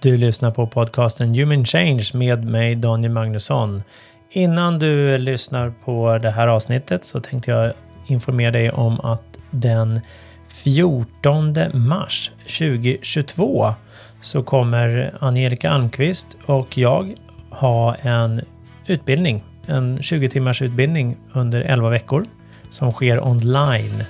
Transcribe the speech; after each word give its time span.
Du 0.00 0.16
lyssnar 0.16 0.50
på 0.50 0.66
podcasten 0.66 1.34
Human 1.34 1.64
Change 1.64 2.04
med 2.14 2.44
mig 2.44 2.74
Daniel 2.74 3.12
Magnusson. 3.12 3.82
Innan 4.30 4.78
du 4.78 5.18
lyssnar 5.18 5.70
på 5.84 6.18
det 6.18 6.30
här 6.30 6.48
avsnittet 6.48 7.04
så 7.04 7.20
tänkte 7.20 7.50
jag 7.50 7.72
informera 8.06 8.50
dig 8.50 8.70
om 8.70 9.00
att 9.00 9.22
den 9.50 10.00
14 10.48 11.54
mars 11.74 12.30
2022 12.42 13.74
så 14.20 14.42
kommer 14.42 15.14
Angelica 15.20 15.70
Almqvist 15.70 16.36
och 16.46 16.78
jag 16.78 17.14
ha 17.50 17.94
en 17.94 18.40
utbildning, 18.86 19.44
en 19.66 20.02
20 20.02 20.28
timmars 20.28 20.62
utbildning 20.62 21.16
under 21.32 21.60
11 21.60 21.88
veckor 21.88 22.24
som 22.70 22.92
sker 22.92 23.26
online. 23.26 24.04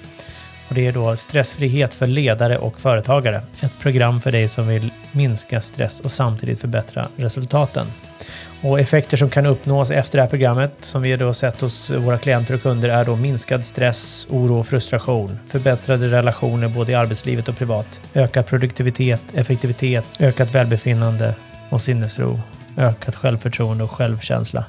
Och 0.68 0.74
det 0.74 0.86
är 0.86 0.92
då 0.92 1.16
Stressfrihet 1.16 1.94
för 1.94 2.06
ledare 2.06 2.58
och 2.58 2.80
företagare. 2.80 3.42
Ett 3.60 3.78
program 3.80 4.20
för 4.20 4.32
dig 4.32 4.48
som 4.48 4.68
vill 4.68 4.90
minska 5.12 5.60
stress 5.60 6.00
och 6.00 6.12
samtidigt 6.12 6.60
förbättra 6.60 7.08
resultaten. 7.16 7.86
Och 8.62 8.80
effekter 8.80 9.16
som 9.16 9.30
kan 9.30 9.46
uppnås 9.46 9.90
efter 9.90 10.18
det 10.18 10.22
här 10.22 10.30
programmet, 10.30 10.72
som 10.80 11.02
vi 11.02 11.16
då 11.16 11.34
sett 11.34 11.60
hos 11.60 11.90
våra 11.90 12.18
klienter 12.18 12.54
och 12.54 12.62
kunder, 12.62 12.88
är 12.88 13.04
då 13.04 13.16
minskad 13.16 13.64
stress, 13.64 14.26
oro 14.30 14.58
och 14.58 14.66
frustration, 14.66 15.38
förbättrade 15.48 16.10
relationer 16.10 16.68
både 16.68 16.92
i 16.92 16.94
arbetslivet 16.94 17.48
och 17.48 17.56
privat, 17.56 18.00
ökad 18.14 18.46
produktivitet, 18.46 19.22
effektivitet, 19.34 20.04
ökat 20.20 20.54
välbefinnande 20.54 21.34
och 21.68 21.82
sinnesro, 21.82 22.40
ökat 22.76 23.14
självförtroende 23.14 23.84
och 23.84 23.90
självkänsla. 23.90 24.64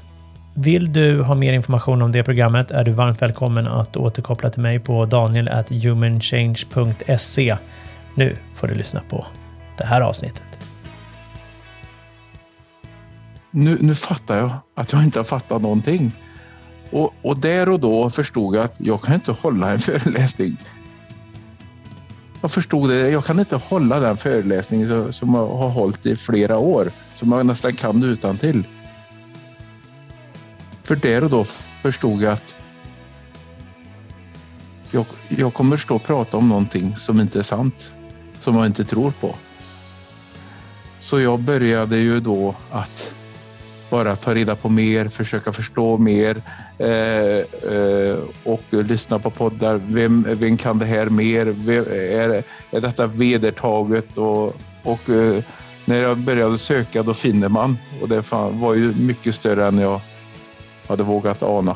Vill 0.60 0.94
du 0.94 1.22
ha 1.22 1.36
mer 1.36 1.54
information 1.54 2.02
om 2.02 2.12
det 2.12 2.24
programmet 2.24 2.72
är 2.72 2.84
du 2.84 2.92
varmt 2.92 3.22
välkommen 3.22 3.68
att 3.68 3.98
återkoppla 3.98 4.50
till 4.50 4.62
mig 4.62 4.80
på 4.80 5.06
daniel.humanchange.se. 5.06 7.58
Nu 8.16 8.38
får 8.56 8.68
du 8.68 8.76
lyssna 8.76 9.02
på 9.10 9.26
det 9.78 9.86
här 9.86 10.02
avsnittet. 10.02 10.44
Nu, 13.52 13.78
nu 13.82 13.96
fattar 13.96 14.38
jag 14.38 14.52
att 14.76 14.92
jag 14.92 15.04
inte 15.04 15.20
har 15.20 15.24
fattat 15.24 15.62
någonting. 15.62 16.12
Och, 16.92 17.14
och 17.22 17.38
där 17.38 17.70
och 17.70 17.80
då 17.80 18.10
förstod 18.10 18.56
jag 18.56 18.64
att 18.64 18.76
jag 18.78 19.02
kan 19.02 19.14
inte 19.14 19.32
hålla 19.32 19.72
en 19.72 19.80
föreläsning. 19.80 20.58
Jag 22.42 22.52
förstod 22.52 22.90
det. 22.90 23.10
Jag 23.10 23.26
kan 23.26 23.40
inte 23.40 23.56
hålla 23.56 24.00
den 24.00 24.18
föreläsningen 24.18 25.14
som 25.14 25.34
jag 25.34 25.48
har 25.48 25.70
hållit 25.70 26.06
i 26.06 26.16
flera 26.16 26.58
år, 26.58 26.92
som 27.16 27.32
jag 27.32 27.46
nästan 27.46 27.74
kan 27.74 28.04
utan 28.04 28.38
till. 28.38 28.64
För 30.88 30.96
där 30.96 31.24
och 31.24 31.30
då 31.30 31.46
förstod 31.82 32.22
jag 32.22 32.34
att 32.34 32.54
jag, 34.92 35.06
jag 35.28 35.54
kommer 35.54 35.78
stå 35.78 35.96
och 35.96 36.04
prata 36.04 36.38
om 36.38 36.50
någonting 36.50 36.96
som 36.98 37.20
inte 37.20 37.40
är 37.40 37.44
sant, 37.44 37.92
som 38.42 38.56
jag 38.56 38.66
inte 38.66 38.86
tror 38.86 39.12
på. 39.12 39.36
Så 41.00 41.20
jag 41.20 41.40
började 41.40 41.98
ju 41.98 42.20
då 42.20 42.56
att 42.72 43.12
bara 43.90 44.16
ta 44.16 44.36
reda 44.36 44.56
på 44.56 44.70
mer, 44.70 45.10
försöka 45.10 45.54
förstå 45.54 45.98
mer 45.98 46.42
eh, 46.78 47.38
eh, 47.76 48.18
och 48.44 48.64
lyssna 48.70 49.20
på 49.20 49.30
poddar. 49.30 49.82
Vem, 49.88 50.28
vem 50.30 50.58
kan 50.58 50.80
det 50.80 50.86
här 50.86 51.06
mer? 51.06 51.46
Vem, 51.46 51.86
är, 51.92 52.44
är 52.72 52.82
detta 52.82 53.08
vedertaget? 53.08 54.18
Och, 54.18 54.56
och 54.84 55.10
eh, 55.10 55.44
när 55.86 56.02
jag 56.02 56.18
började 56.18 56.58
söka 56.58 57.04
då 57.04 57.14
finner 57.14 57.50
man 57.50 57.78
och 58.02 58.10
det 58.10 58.32
var 58.52 58.74
ju 58.74 58.94
mycket 58.94 59.36
större 59.36 59.68
än 59.68 59.78
jag 59.78 60.02
hade 60.88 61.04
vågat 61.04 61.44
ana. 61.44 61.76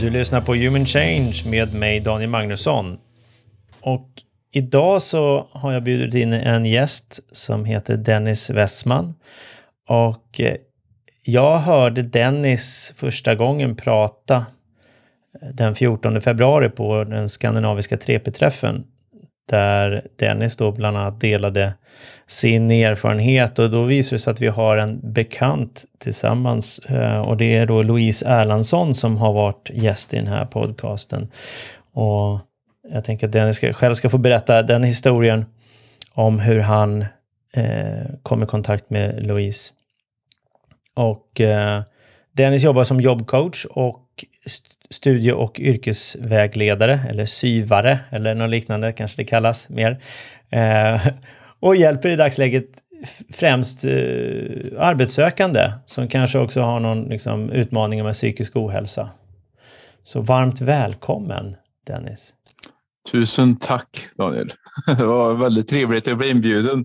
Du 0.00 0.10
lyssnar 0.10 0.40
på 0.40 0.54
Human 0.54 0.86
Change 0.86 1.34
med 1.46 1.74
mig 1.74 2.00
Daniel 2.00 2.30
Magnusson. 2.30 2.98
Och 3.80 4.08
idag 4.52 5.02
så 5.02 5.48
har 5.52 5.72
jag 5.72 5.82
bjudit 5.82 6.14
in 6.14 6.32
en 6.32 6.64
gäst 6.64 7.20
som 7.32 7.64
heter 7.64 7.96
Dennis 7.96 8.50
Westman. 8.50 9.14
Och 9.88 10.40
eh, 10.40 10.56
jag 11.22 11.58
hörde 11.58 12.02
Dennis 12.02 12.92
första 12.96 13.34
gången 13.34 13.76
prata 13.76 14.46
den 15.52 15.74
14 15.74 16.20
februari 16.20 16.68
på 16.68 17.04
den 17.04 17.28
skandinaviska 17.28 17.96
3P-träffen 17.96 18.84
där 19.50 20.06
Dennis 20.16 20.56
då 20.56 20.72
bland 20.72 20.96
annat 20.96 21.20
delade 21.20 21.74
sin 22.26 22.70
erfarenhet 22.70 23.58
och 23.58 23.70
då 23.70 23.82
visar 23.82 24.16
det 24.16 24.20
sig 24.20 24.30
att 24.30 24.40
vi 24.40 24.48
har 24.48 24.76
en 24.76 25.12
bekant 25.12 25.84
tillsammans 25.98 26.78
eh, 26.78 27.20
och 27.20 27.36
det 27.36 27.56
är 27.56 27.66
då 27.66 27.82
Louise 27.82 28.26
Erlandsson 28.26 28.94
som 28.94 29.16
har 29.16 29.32
varit 29.32 29.70
gäst 29.72 30.14
i 30.14 30.16
den 30.16 30.26
här 30.26 30.44
podcasten. 30.44 31.28
Och 31.92 32.38
jag 32.92 33.04
tänker 33.04 33.26
att 33.26 33.32
Dennis 33.32 33.58
själv 33.58 33.94
ska 33.94 34.08
få 34.08 34.18
berätta 34.18 34.62
den 34.62 34.84
historien 34.84 35.44
om 36.14 36.38
hur 36.38 36.60
han 36.60 37.04
eh, 37.54 38.06
kom 38.22 38.42
i 38.42 38.46
kontakt 38.46 38.90
med 38.90 39.26
Louise. 39.26 39.72
Och 40.94 41.40
eh, 41.40 41.82
Dennis 42.32 42.64
jobbar 42.64 42.84
som 42.84 43.00
jobbcoach 43.00 43.64
och 43.64 44.24
studie 44.90 45.32
och 45.32 45.60
yrkesvägledare, 45.60 47.00
eller 47.08 47.24
syvare, 47.24 47.98
eller 48.10 48.34
något 48.34 48.50
liknande 48.50 48.92
kanske 48.92 49.22
det 49.22 49.24
kallas 49.24 49.68
mer. 49.68 50.02
Eh, 50.50 51.06
och 51.60 51.76
hjälper 51.76 52.08
i 52.08 52.16
dagsläget 52.16 52.66
främst 53.32 53.84
eh, 53.84 53.90
arbetssökande 54.78 55.72
som 55.86 56.08
kanske 56.08 56.38
också 56.38 56.60
har 56.60 56.80
någon 56.80 57.02
liksom, 57.04 57.50
utmaning 57.50 58.04
med 58.04 58.14
psykisk 58.14 58.56
ohälsa. 58.56 59.10
Så 60.02 60.20
varmt 60.20 60.60
välkommen 60.60 61.56
Dennis! 61.86 62.34
Tusen 63.12 63.56
tack 63.56 64.06
Daniel! 64.18 64.52
Det 64.98 65.06
var 65.06 65.34
väldigt 65.34 65.68
trevligt 65.68 66.08
att 66.08 66.18
bli 66.18 66.30
inbjuden. 66.30 66.84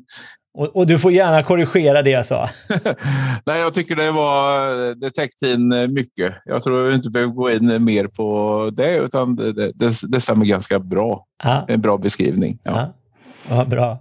Och, 0.57 0.75
och, 0.75 0.87
du 0.87 0.99
får 0.99 1.11
gärna 1.11 1.43
korrigera 1.43 2.01
det 2.01 2.09
jag 2.09 2.25
sa. 2.25 2.49
Nej, 3.45 3.59
jag 3.59 3.73
tycker 3.73 3.95
det 3.95 4.11
var 4.11 4.95
det 4.95 5.11
täckte 5.11 5.49
in 5.49 5.93
mycket. 5.93 6.33
Jag 6.45 6.63
tror 6.63 6.83
vi 6.83 6.95
inte 6.95 7.09
behöver 7.09 7.33
gå 7.33 7.51
in 7.51 7.83
mer 7.83 8.07
på 8.07 8.69
det, 8.73 8.97
utan 8.97 9.35
det, 9.35 9.71
det, 9.71 9.93
det 10.07 10.21
stämmer 10.21 10.45
ganska 10.45 10.79
bra. 10.79 11.25
Ja. 11.43 11.65
En 11.67 11.81
bra 11.81 11.97
beskrivning. 11.97 12.59
Ja, 12.63 12.93
ja. 13.49 13.55
ja 13.55 13.65
bra. 13.65 13.99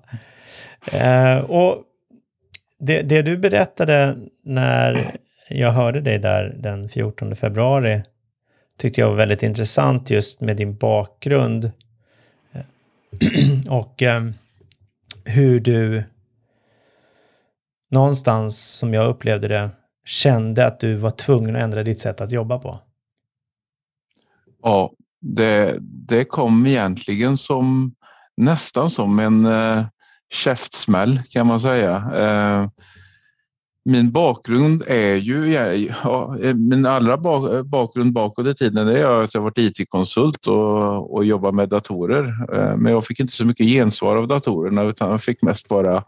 Eh, 0.93 1.51
och 1.51 1.83
det, 2.79 3.03
det, 3.03 3.23
du 3.23 3.37
berättade 3.37 4.17
när 4.45 5.17
jag 5.49 5.73
hörde 5.73 6.01
dig 6.01 6.19
där 6.19 6.57
den 6.59 6.89
14 6.89 7.37
februari 7.37 8.03
tyckte 8.79 9.01
jag 9.01 9.09
var 9.09 9.17
väldigt 9.17 9.43
intressant 9.43 10.11
just 10.11 10.41
med 10.41 10.57
din 10.57 10.77
bakgrund 10.77 11.71
och 13.69 14.03
eh, 14.03 14.23
hur 15.25 15.61
du 15.61 16.05
någonstans 17.91 18.59
som 18.59 18.95
jag 18.95 19.09
upplevde 19.09 19.49
det 19.49 19.71
kände 20.05 20.67
att 20.67 20.81
du 20.81 20.95
var 20.95 21.11
tvungen 21.11 21.57
att 21.57 21.63
ändra 21.63 21.83
ditt 21.83 22.01
sätt 22.01 22.21
att 22.21 22.33
jobba 22.33 22.59
på? 22.59 22.79
Ja, 24.63 24.93
det, 25.21 25.77
det 25.81 26.25
kom 26.25 26.67
egentligen 26.67 27.37
som 27.37 27.95
nästan 28.37 28.91
som 28.91 29.19
en 29.19 29.47
eh, 29.47 29.85
käftsmäll 30.33 31.21
kan 31.31 31.47
man 31.47 31.61
säga. 31.61 31.97
Eh, 32.15 32.69
min 33.85 34.13
bakgrund 34.13 34.83
är 34.87 35.15
ju, 35.15 35.53
ja, 36.05 36.37
min 36.55 36.87
allra 36.87 37.17
bak, 37.17 37.67
bakgrund 37.67 38.13
bakåt 38.13 38.47
i 38.47 38.55
tiden 38.55 38.89
är 38.89 39.25
att 39.25 39.35
jag 39.35 39.41
varit 39.41 39.59
IT-konsult 39.59 40.47
och, 40.47 41.15
och 41.15 41.25
jobbat 41.25 41.55
med 41.55 41.69
datorer. 41.69 42.35
Eh, 42.53 42.77
men 42.77 42.93
jag 42.93 43.07
fick 43.07 43.21
inte 43.21 43.33
så 43.33 43.45
mycket 43.45 43.67
gensvar 43.67 44.17
av 44.17 44.29
datorerna 44.29 44.83
utan 44.83 45.11
jag 45.11 45.23
fick 45.23 45.43
mest 45.43 45.69
bara 45.69 46.05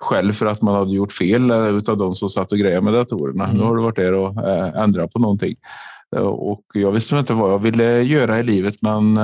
själv 0.00 0.32
för 0.32 0.46
att 0.46 0.62
man 0.62 0.74
hade 0.74 0.90
gjort 0.90 1.12
fel 1.12 1.50
eh, 1.50 1.68
utav 1.68 1.96
de 1.96 2.14
som 2.14 2.28
satt 2.28 2.52
och 2.52 2.58
grejade 2.58 2.80
med 2.80 2.92
datorerna. 2.92 3.44
Mm. 3.44 3.56
Nu 3.56 3.64
har 3.64 3.76
du 3.76 3.82
varit 3.82 3.96
där 3.96 4.12
och 4.12 4.48
äh, 4.48 4.82
ändrat 4.82 5.12
på 5.12 5.18
någonting. 5.18 5.56
Eh, 6.16 6.22
och 6.22 6.64
jag 6.74 6.92
visste 6.92 7.16
inte 7.16 7.34
vad 7.34 7.52
jag 7.52 7.58
ville 7.58 8.02
göra 8.02 8.40
i 8.40 8.42
livet 8.42 8.74
men 8.82 9.18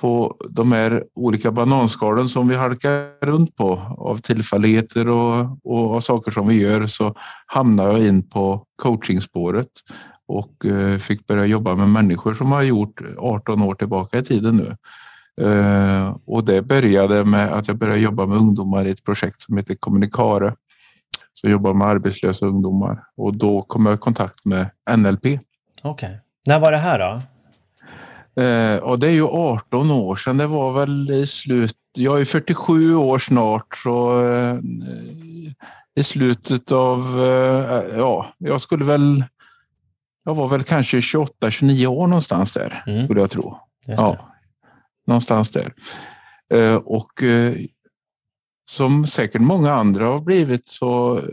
på 0.00 0.36
de 0.50 0.72
här 0.72 1.04
olika 1.14 1.50
bananskalen 1.50 2.28
som 2.28 2.48
vi 2.48 2.54
halkar 2.56 3.26
runt 3.26 3.56
på 3.56 3.80
av 3.98 4.18
tillfälligheter 4.18 5.08
och, 5.08 5.58
och 5.64 5.94
av 5.94 6.00
saker 6.00 6.30
som 6.30 6.48
vi 6.48 6.54
gör 6.54 6.86
så 6.86 7.14
hamnade 7.46 7.92
jag 7.92 8.08
in 8.08 8.28
på 8.28 8.64
coachingspåret 8.82 9.68
och 10.28 10.52
fick 11.00 11.26
börja 11.26 11.46
jobba 11.46 11.74
med 11.74 11.88
människor 11.88 12.34
som 12.34 12.52
har 12.52 12.62
gjort 12.62 13.00
18 13.18 13.62
år 13.62 13.74
tillbaka 13.74 14.18
i 14.18 14.24
tiden 14.24 14.56
nu. 14.56 14.76
Uh, 15.40 16.16
och 16.26 16.44
det 16.44 16.62
började 16.62 17.24
med 17.24 17.52
att 17.52 17.68
jag 17.68 17.76
började 17.76 18.00
jobba 18.00 18.26
med 18.26 18.38
ungdomar 18.38 18.86
i 18.86 18.90
ett 18.90 19.04
projekt 19.04 19.40
som 19.40 19.56
heter 19.56 19.74
Kommunikare. 19.74 20.54
Som 21.34 21.50
jobbar 21.50 21.74
med 21.74 21.86
arbetslösa 21.86 22.46
ungdomar 22.46 23.04
och 23.16 23.36
då 23.36 23.62
kom 23.62 23.86
jag 23.86 23.94
i 23.94 23.98
kontakt 23.98 24.44
med 24.44 24.70
NLP. 24.96 25.24
Okej. 25.24 25.40
Okay. 25.82 26.14
När 26.46 26.58
var 26.58 26.72
det 26.72 26.78
här 26.78 26.98
då? 26.98 27.22
Uh, 28.42 28.78
och 28.78 28.98
det 28.98 29.06
är 29.06 29.12
ju 29.12 29.26
18 29.26 29.90
år 29.90 30.16
sedan. 30.16 30.36
Det 30.36 30.46
var 30.46 30.72
väl 30.72 31.10
i 31.10 31.26
slut. 31.26 31.76
Jag 31.92 32.20
är 32.20 32.24
47 32.24 32.94
år 32.94 33.18
snart 33.18 33.76
så 33.82 34.22
uh, 34.22 34.60
i 35.94 36.04
slutet 36.04 36.72
av, 36.72 37.20
ja, 37.96 38.26
jag 38.38 38.60
skulle 38.60 38.84
väl 38.84 39.24
jag 40.24 40.34
var 40.34 40.48
väl 40.48 40.62
kanske 40.62 40.96
28-29 40.96 41.86
år 41.86 42.06
någonstans 42.06 42.52
där, 42.52 42.82
Mm. 42.86 43.04
skulle 43.04 43.20
jag 43.20 43.30
tro. 43.30 43.58
Ja, 43.86 44.18
någonstans 45.06 45.50
där. 45.50 45.74
Eh, 46.54 46.74
och 46.74 47.22
eh, 47.22 47.54
som 48.70 49.06
säkert 49.06 49.40
många 49.40 49.72
andra 49.72 50.06
har 50.06 50.20
blivit 50.20 50.68
så 50.68 51.18
eh, 51.18 51.24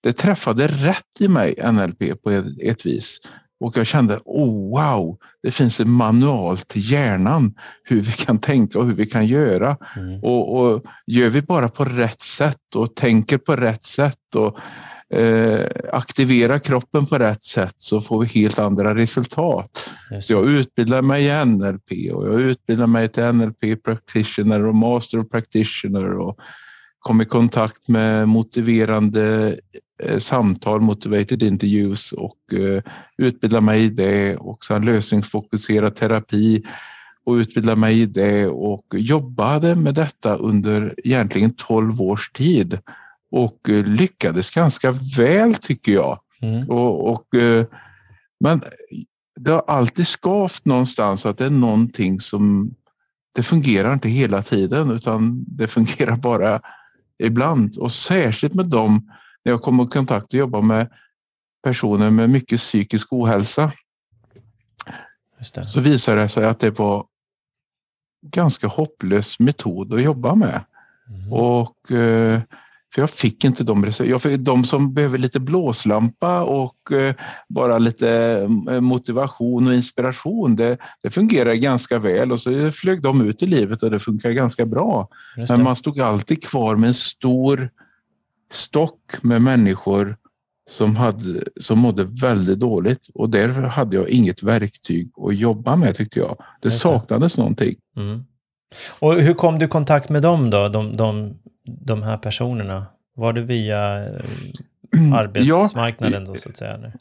det 0.00 0.12
träffade 0.12 0.66
rätt 0.66 1.20
i 1.20 1.28
mig 1.28 1.54
NLP 1.72 2.22
på 2.22 2.30
ett, 2.30 2.46
ett 2.62 2.86
vis. 2.86 3.20
Och 3.60 3.76
jag 3.76 3.86
kände, 3.86 4.20
oh 4.24 4.70
wow, 4.70 5.18
det 5.42 5.50
finns 5.50 5.80
en 5.80 5.90
manual 5.90 6.58
till 6.58 6.92
hjärnan 6.92 7.54
hur 7.82 8.00
vi 8.00 8.12
kan 8.12 8.38
tänka 8.38 8.78
och 8.78 8.86
hur 8.86 8.94
vi 8.94 9.06
kan 9.06 9.26
göra. 9.26 9.76
Mm. 9.96 10.20
Och, 10.22 10.56
och 10.56 10.84
gör 11.06 11.28
vi 11.28 11.42
bara 11.42 11.68
på 11.68 11.84
rätt 11.84 12.22
sätt 12.22 12.74
och 12.74 12.94
tänker 12.94 13.38
på 13.38 13.56
rätt 13.56 13.82
sätt 13.82 14.34
och 14.34 14.58
eh, 15.14 15.66
aktiverar 15.92 16.58
kroppen 16.58 17.06
på 17.06 17.18
rätt 17.18 17.42
sätt 17.42 17.74
så 17.76 18.00
får 18.00 18.20
vi 18.20 18.26
helt 18.26 18.58
andra 18.58 18.94
resultat. 18.94 19.90
Så 20.20 20.32
jag 20.32 20.48
utbildar 20.48 21.02
mig 21.02 21.26
i 21.26 21.44
NLP 21.44 22.14
och 22.14 22.28
jag 22.28 22.40
utbildar 22.40 22.86
mig 22.86 23.08
till 23.08 23.32
NLP 23.32 23.84
practitioner 23.84 24.66
och 24.66 24.74
master 24.74 25.22
practitioner 25.22 26.18
och 26.18 26.38
kom 26.98 27.20
i 27.20 27.24
kontakt 27.24 27.88
med 27.88 28.28
motiverande 28.28 29.56
eh, 30.02 30.18
samtal, 30.18 30.80
motivated 30.80 31.42
interviews 31.42 32.12
och 32.12 32.52
eh, 32.52 32.82
utbildar 33.18 33.60
mig 33.60 33.84
i 33.84 33.88
det 33.88 34.36
och 34.36 34.64
sen 34.64 34.84
lösningsfokuserad 34.84 35.94
terapi 35.94 36.62
och 37.24 37.34
utbildade 37.34 37.80
mig 37.80 38.00
i 38.00 38.06
det 38.06 38.46
och 38.46 38.86
jobbade 38.92 39.74
med 39.74 39.94
detta 39.94 40.36
under 40.36 40.94
egentligen 41.04 41.54
12 41.54 42.02
års 42.02 42.30
tid 42.30 42.78
och 43.30 43.68
eh, 43.68 43.84
lyckades 43.84 44.50
ganska 44.50 44.90
väl 45.16 45.54
tycker 45.54 45.92
jag. 45.92 46.20
Mm. 46.40 46.70
Och, 46.70 47.10
och, 47.12 47.34
eh, 47.34 47.66
men 48.40 48.62
det 49.40 49.50
har 49.50 49.64
alltid 49.66 50.06
skavt 50.06 50.64
någonstans 50.64 51.26
att 51.26 51.38
det 51.38 51.44
är 51.44 51.50
någonting 51.50 52.20
som 52.20 52.74
det 53.34 53.42
fungerar 53.42 53.92
inte 53.92 54.08
hela 54.08 54.42
tiden 54.42 54.90
utan 54.90 55.44
det 55.48 55.68
fungerar 55.68 56.16
bara 56.16 56.60
ibland 57.18 57.78
och 57.78 57.92
särskilt 57.92 58.54
med 58.54 58.66
dem 58.66 59.12
när 59.44 59.52
jag 59.52 59.62
kommer 59.62 59.84
i 59.84 59.88
kontakt 59.88 60.26
och 60.26 60.34
jobbar 60.34 60.62
med 60.62 60.88
personer 61.62 62.10
med 62.10 62.30
mycket 62.30 62.60
psykisk 62.60 63.12
ohälsa 63.12 63.72
så 65.66 65.80
visar 65.80 66.16
det 66.16 66.28
sig 66.28 66.44
att 66.46 66.60
det 66.60 66.70
var 66.70 67.06
ganska 68.22 68.66
hopplös 68.66 69.38
metod 69.38 69.94
att 69.94 70.02
jobba 70.02 70.34
med. 70.34 70.64
Mm. 71.08 71.32
Och, 71.32 71.92
eh, 71.92 72.40
för 72.94 73.02
jag 73.02 73.10
fick 73.10 73.44
inte 73.44 73.64
de 73.64 73.84
resurser. 73.84 74.10
Jag 74.10 74.22
fick, 74.22 74.40
de 74.40 74.64
som 74.64 74.94
behöver 74.94 75.18
lite 75.18 75.40
blåslampa 75.40 76.42
och 76.42 76.92
eh, 76.92 77.14
bara 77.48 77.78
lite 77.78 78.10
eh, 78.70 78.80
motivation 78.80 79.66
och 79.66 79.74
inspiration, 79.74 80.56
det, 80.56 80.78
det 81.02 81.10
fungerar 81.10 81.54
ganska 81.54 81.98
väl 81.98 82.32
och 82.32 82.40
så 82.40 82.72
flög 82.72 83.02
de 83.02 83.28
ut 83.28 83.42
i 83.42 83.46
livet 83.46 83.82
och 83.82 83.90
det 83.90 83.98
funkar 83.98 84.30
ganska 84.30 84.66
bra. 84.66 85.08
Men 85.48 85.62
man 85.62 85.76
stod 85.76 86.00
alltid 86.00 86.42
kvar 86.42 86.76
med 86.76 86.88
en 86.88 86.94
stor 86.94 87.70
stock 88.50 89.22
med 89.22 89.42
människor 89.42 90.16
som, 90.70 90.96
hade, 90.96 91.44
som 91.60 91.78
mådde 91.78 92.04
väldigt 92.04 92.58
dåligt 92.58 93.08
och 93.14 93.30
där 93.30 93.48
hade 93.48 93.96
jag 93.96 94.08
inget 94.08 94.42
verktyg 94.42 95.10
att 95.16 95.36
jobba 95.36 95.76
med 95.76 95.96
tyckte 95.96 96.18
jag. 96.18 96.36
Det. 96.62 96.70
saknades 96.70 97.38
någonting. 97.38 97.76
Mm. 97.96 98.24
Och 98.98 99.14
hur 99.14 99.34
kom 99.34 99.58
du 99.58 99.64
i 99.64 99.68
kontakt 99.68 100.08
med 100.08 100.22
dem 100.22 100.50
då, 100.50 100.68
de, 100.68 100.96
de, 100.96 101.38
de 101.64 102.02
här 102.02 102.16
personerna? 102.16 102.86
Var 103.14 103.32
det 103.32 103.40
via 103.40 104.06
eh, 104.06 105.12
arbetsmarknaden 105.14 106.24
då 106.24 106.34
så 106.34 106.48
att 106.48 106.56
säga? 106.56 106.72
Eller? 106.72 106.92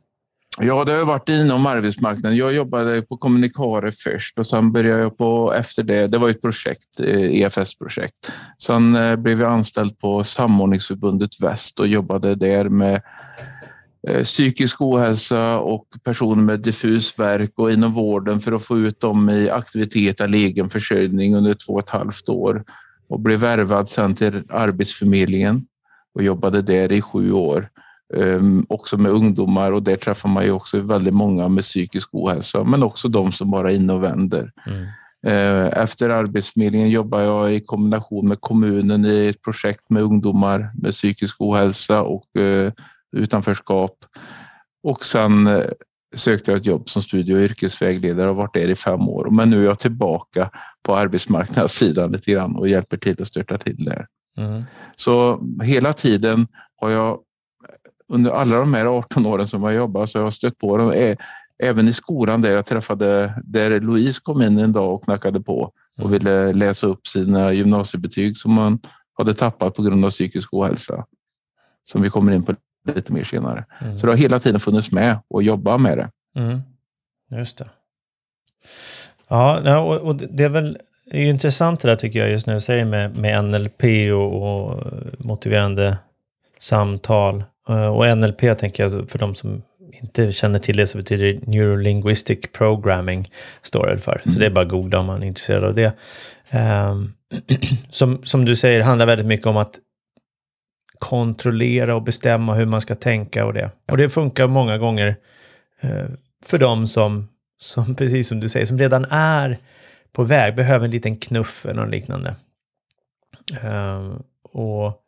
Ja, 0.61 0.83
det 0.83 0.91
har 0.91 0.99
jag 0.99 1.05
varit 1.05 1.29
inom 1.29 1.65
arbetsmarknaden. 1.65 2.37
Jag 2.37 2.53
jobbade 2.53 3.01
på 3.01 3.17
Kommunikare 3.17 3.91
först 3.91 4.39
och 4.39 4.47
sen 4.47 4.71
började 4.71 5.01
jag 5.01 5.17
på 5.17 5.53
efter 5.53 5.83
det. 5.83 6.07
Det 6.07 6.17
var 6.17 6.29
ett 6.29 6.41
projekt, 6.41 6.99
eh, 6.99 7.41
EFS-projekt. 7.41 8.31
Sen 8.57 8.95
eh, 8.95 9.15
blev 9.15 9.41
jag 9.41 9.51
anställd 9.51 9.99
på 9.99 10.23
Samordningsförbundet 10.23 11.41
Väst 11.41 11.79
och 11.79 11.87
jobbade 11.87 12.35
där 12.35 12.69
med 12.69 13.01
psykisk 14.23 14.81
ohälsa 14.81 15.59
och 15.59 15.85
personer 16.03 16.43
med 16.43 16.59
diffus 16.59 17.19
verk 17.19 17.51
och 17.55 17.71
inom 17.71 17.93
vården 17.93 18.39
för 18.39 18.51
att 18.51 18.65
få 18.65 18.77
ut 18.77 18.99
dem 18.99 19.29
i 19.29 19.49
aktivitet 19.49 20.19
eller 20.21 20.37
egen 20.37 20.69
försörjning 20.69 21.35
under 21.35 21.53
två 21.53 21.73
och 21.73 21.79
ett 21.79 21.89
halvt 21.89 22.29
år 22.29 22.63
och 23.07 23.19
blev 23.19 23.39
värvad 23.39 23.89
sen 23.89 24.15
till 24.15 24.43
Arbetsförmedlingen 24.49 25.65
och 26.13 26.23
jobbade 26.23 26.61
där 26.61 26.91
i 26.91 27.01
sju 27.01 27.31
år. 27.31 27.69
Um, 28.13 28.65
också 28.69 28.97
med 28.97 29.11
ungdomar 29.11 29.71
och 29.71 29.83
där 29.83 29.95
träffar 29.95 30.29
man 30.29 30.43
ju 30.43 30.51
också 30.51 30.79
väldigt 30.79 31.13
många 31.13 31.47
med 31.47 31.63
psykisk 31.63 32.09
ohälsa 32.11 32.63
men 32.63 32.83
också 32.83 33.07
de 33.07 33.31
som 33.31 33.51
bara 33.51 33.71
är 33.71 33.75
inne 33.75 33.93
och 33.93 34.03
vänder. 34.03 34.51
Mm. 34.67 34.85
Eh, 35.25 35.83
Efter 35.83 36.09
Arbetsförmedlingen 36.09 36.89
jobbar 36.89 37.21
jag 37.21 37.53
i 37.53 37.59
kombination 37.59 38.27
med 38.27 38.41
kommunen 38.41 39.05
i 39.05 39.27
ett 39.27 39.41
projekt 39.41 39.89
med 39.89 40.03
ungdomar 40.03 40.71
med 40.81 40.91
psykisk 40.91 41.35
ohälsa 41.41 42.01
och 42.01 42.37
eh, 42.37 42.71
utanförskap. 43.15 44.05
Och 44.83 45.05
sen 45.05 45.47
eh, 45.47 45.63
sökte 46.15 46.51
jag 46.51 46.59
ett 46.59 46.65
jobb 46.65 46.89
som 46.89 47.01
studie 47.01 47.33
och 47.33 47.39
yrkesvägledare 47.39 48.29
och 48.29 48.35
varit 48.35 48.53
där 48.53 48.69
i 48.69 48.75
fem 48.75 49.01
år. 49.09 49.29
Men 49.31 49.49
nu 49.49 49.61
är 49.61 49.65
jag 49.65 49.79
tillbaka 49.79 50.49
på 50.81 50.95
arbetsmarknadssidan 50.95 52.11
lite 52.11 52.31
grann 52.31 52.55
och 52.55 52.67
hjälper 52.67 52.97
till 52.97 53.21
att 53.21 53.27
störta 53.27 53.57
till 53.57 53.85
där. 53.85 54.07
Mm. 54.37 54.63
Så 54.95 55.41
hela 55.63 55.93
tiden 55.93 56.47
har 56.81 56.89
jag 56.89 57.19
under 58.07 58.31
alla 58.31 58.59
de 58.59 58.73
här 58.73 58.85
18 58.85 59.25
åren 59.25 59.47
som 59.47 59.63
jag 59.63 59.73
jobbar 59.73 60.05
så 60.05 60.19
har 60.19 60.23
jag 60.23 60.33
stött 60.33 60.57
på 60.57 60.77
dem. 60.77 61.15
Även 61.63 61.87
i 61.87 61.93
skolan 61.93 62.41
där 62.41 62.51
jag 62.51 62.65
träffade, 62.65 63.33
där 63.43 63.79
Louise 63.79 64.19
kom 64.23 64.41
in 64.41 64.59
en 64.59 64.71
dag 64.73 64.93
och 64.93 65.03
knackade 65.03 65.41
på 65.41 65.71
och 65.97 66.05
Mm. 66.05 66.11
ville 66.11 66.53
läsa 66.53 66.87
upp 66.87 67.07
sina 67.07 67.53
gymnasiebetyg 67.53 68.37
som 68.37 68.53
man 68.53 68.79
hade 69.13 69.33
tappat 69.33 69.75
på 69.75 69.81
grund 69.83 70.05
av 70.05 70.09
psykisk 70.09 70.53
ohälsa. 70.53 71.05
Som 71.83 72.01
vi 72.01 72.09
kommer 72.09 72.31
in 72.31 72.43
på 72.43 72.55
lite 72.93 73.13
mer 73.13 73.23
senare. 73.23 73.65
Mm. 73.81 73.97
Så 73.97 74.05
det 74.05 74.11
har 74.11 74.17
hela 74.17 74.39
tiden 74.39 74.59
funnits 74.59 74.91
med 74.91 75.19
och 75.27 75.43
jobba 75.43 75.77
med 75.77 75.97
det. 75.97 76.09
Mm. 76.41 76.61
Just 77.31 77.57
det. 77.57 77.65
Ja, 79.27 79.79
och, 79.79 79.97
och 79.97 80.15
det 80.15 80.43
är 80.43 80.49
väl 80.49 80.77
det 81.05 81.17
är 81.17 81.21
ju 81.21 81.29
intressant 81.29 81.79
det 81.79 81.87
där 81.87 81.95
tycker 81.95 82.19
jag 82.19 82.29
just 82.29 82.47
nu 82.47 82.59
säger 82.59 82.85
med, 82.85 83.17
med 83.17 83.43
NLP 83.43 83.83
och, 84.13 84.43
och 84.43 84.83
motiverande 85.17 85.97
samtal. 86.59 87.43
Eh, 87.69 87.87
Och 87.87 88.17
NLP 88.17 88.39
tänker 88.39 88.83
jag, 88.83 89.09
för 89.09 89.19
de 89.19 89.35
som 89.35 89.61
inte 90.01 90.31
känner 90.31 90.59
till 90.59 90.77
det 90.77 90.87
så 90.87 90.97
betyder 90.97 91.25
det 91.25 91.47
Neurolinguistic 91.47 92.39
Programming, 92.53 93.31
står 93.61 93.87
det 93.87 93.97
för. 93.97 94.21
Så 94.25 94.39
det 94.39 94.45
är 94.45 94.49
bara 94.49 94.65
att 94.65 94.71
googla 94.71 94.99
om 94.99 95.05
man 95.05 95.23
är 95.23 95.27
intresserad 95.27 95.63
av 95.63 95.75
det. 95.75 95.93
Ehm, 96.49 97.13
som, 97.89 98.21
som 98.23 98.45
du 98.45 98.55
säger 98.55 98.81
handlar 98.81 99.05
väldigt 99.05 99.27
mycket 99.27 99.47
om 99.47 99.57
att 99.57 99.79
kontrollera 100.99 101.95
och 101.95 102.03
bestämma 102.03 102.53
hur 102.53 102.65
man 102.65 102.81
ska 102.81 102.95
tänka 102.95 103.45
och 103.45 103.53
det. 103.53 103.71
Och 103.91 103.97
det 103.97 104.09
funkar 104.09 104.47
många 104.47 104.77
gånger 104.77 105.15
eh, 105.81 106.05
för 106.45 106.57
dem 106.57 106.87
som, 106.87 107.27
som, 107.57 107.95
precis 107.97 108.27
som 108.27 108.39
du 108.39 108.49
säger, 108.49 108.65
som 108.65 108.79
redan 108.79 109.05
är 109.09 109.57
på 110.11 110.23
väg, 110.23 110.55
behöver 110.55 110.85
en 110.85 110.91
liten 110.91 111.17
knuff 111.17 111.65
eller 111.65 111.81
något 111.81 111.91
liknande. 111.91 112.35
Ehm, 113.61 114.23
och, 114.51 115.01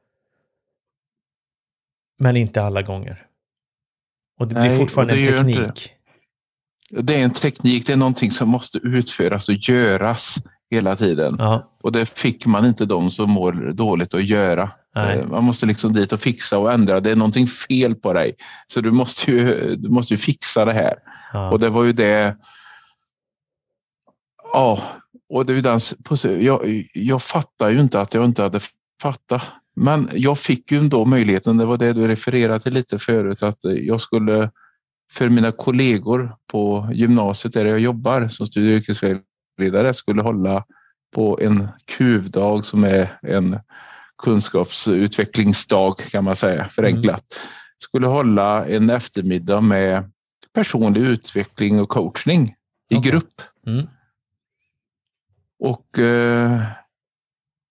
men 2.20 2.38
inte 2.38 2.63
alla 2.63 2.82
gånger. 2.82 3.25
Och 4.39 4.48
det 4.48 4.56
blir 4.56 4.63
Nej, 4.63 4.77
fortfarande 4.77 5.13
en 5.13 5.24
det 5.24 5.29
inte 5.29 5.38
teknik. 5.38 5.94
Det 6.89 7.15
är 7.15 7.24
en 7.24 7.32
teknik, 7.32 7.88
det 7.88 7.94
är 7.94 7.98
någonting 7.98 8.32
som 8.32 8.50
måste 8.50 8.77
utföras 8.77 9.50
och 9.50 9.56
göras 9.56 10.38
hela 10.72 10.96
tiden. 10.96 11.36
Ja, 11.39 11.72
Och 11.82 11.91
det 11.91 12.06
fick 12.06 12.46
man 12.46 12.65
inte 12.65 12.86
de 12.86 13.12
som 13.12 13.29
mår 13.29 13.51
dåligt 13.74 14.13
att 14.13 14.25
göra. 14.25 14.72
Nej. 14.98 15.18
Eh, 15.18 15.27
Man 15.27 15.44
måste 15.44 15.66
liksom 15.66 15.94
dit 15.94 16.12
och 16.12 16.20
fixa 16.20 16.58
och 16.58 16.72
ändra. 16.72 17.00
Det 17.00 17.12
är 17.12 17.16
någonting 17.16 17.48
fel 17.48 17.96
på 17.96 18.13
dig. 18.13 18.36
Så 18.68 18.82
du 18.82 18.92
måste 18.92 19.32
ju, 19.32 19.75
du 19.75 19.89
måste 19.89 20.13
ju 20.13 20.18
fixa 20.18 20.66
det 20.66 20.74
här. 20.74 20.96
Ja. 21.34 21.51
Och 21.51 21.60
det 21.60 21.70
var 21.70 21.84
ju 21.84 21.94
det. 21.94 22.38
Ja, 24.54 24.82
och 25.30 25.46
det 25.46 25.54
är 25.54 25.62
den, 25.62 26.44
jag, 26.44 26.88
jag 26.94 27.22
fattar 27.22 27.70
ju 27.70 27.80
inte 27.80 28.01
att 28.01 28.13
jag 28.13 28.25
inte 28.25 28.42
hade 28.44 28.60
fattat. 29.01 29.42
Men 29.75 30.10
jag 30.13 30.39
fick 30.39 30.72
ju 30.72 30.77
ändå 30.77 31.06
möjligheten, 31.06 31.58
det 31.58 31.66
var 31.66 31.77
det 31.77 31.94
du 31.94 32.08
refererade 32.08 32.60
till 32.60 32.74
lite 32.74 33.00
förut, 33.00 33.44
att 33.44 33.60
jag 33.62 34.01
skulle 34.01 34.51
för 35.12 35.30
mina 35.30 35.51
kollegor 35.51 36.36
på 36.51 36.89
gymnasiet 36.94 37.54
där 37.54 37.66
jag 37.66 37.80
jobbar 37.80 38.27
som 38.27 38.46
studie 38.46 38.74
och 38.74 38.77
yrkesvägledare 38.77 39.94
skulle 39.94 40.22
hålla 40.22 40.63
på 41.16 41.39
en 41.42 41.68
kuvdag 41.86 42.66
som 42.66 42.84
är 42.84 43.20
en 43.22 43.60
kunskapsutvecklingsdag 44.17 45.97
kan 45.97 46.24
man 46.24 46.36
säga 46.36 46.69
förenklat. 46.69 47.39
Skulle 47.79 48.07
hålla 48.07 48.65
en 48.65 48.89
eftermiddag 48.89 49.62
med 49.62 50.12
personlig 50.53 51.01
utveckling 51.01 51.81
och 51.81 51.89
coachning 51.89 52.55
i 52.89 52.95
Okej. 52.95 53.12
grupp. 53.12 53.41
Mm. 53.67 53.88
Och 55.59 56.00
eh, 56.00 56.62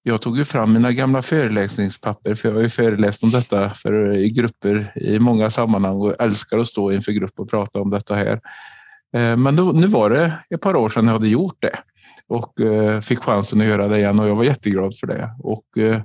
jag 0.02 0.22
tog 0.22 0.38
ju 0.38 0.44
fram 0.44 0.72
mina 0.72 0.92
gamla 0.92 1.22
föreläsningspapper 1.22 2.34
för 2.34 2.48
jag 2.48 2.56
har 2.56 2.62
ju 2.62 2.68
föreläst 2.68 3.22
om 3.22 3.30
detta 3.30 3.70
för, 3.70 4.16
i 4.16 4.30
grupper 4.30 4.92
i 4.96 5.18
många 5.18 5.50
sammanhang 5.50 5.96
och 5.96 6.20
älskar 6.20 6.58
att 6.58 6.66
stå 6.66 6.92
inför 6.92 7.12
grupp 7.12 7.40
och 7.40 7.50
prata 7.50 7.80
om 7.80 7.90
detta 7.90 8.14
här. 8.14 8.40
Eh, 9.16 9.36
men 9.36 9.56
då, 9.56 9.72
nu 9.72 9.86
var 9.86 10.10
det 10.10 10.32
ett 10.50 10.60
par 10.60 10.76
år 10.76 10.88
sedan 10.88 11.06
jag 11.06 11.12
hade 11.12 11.28
gjort 11.28 11.56
det 11.58 11.78
och 12.28 12.60
eh, 12.60 13.00
fick 13.00 13.18
chansen 13.18 13.60
att 13.60 13.66
göra 13.66 13.88
det 13.88 13.98
igen 13.98 14.20
och 14.20 14.28
jag 14.28 14.36
var 14.36 14.44
jätteglad 14.44 14.98
för 14.98 15.06
det. 15.06 15.30
Och 15.38 15.78
eh, 15.78 16.00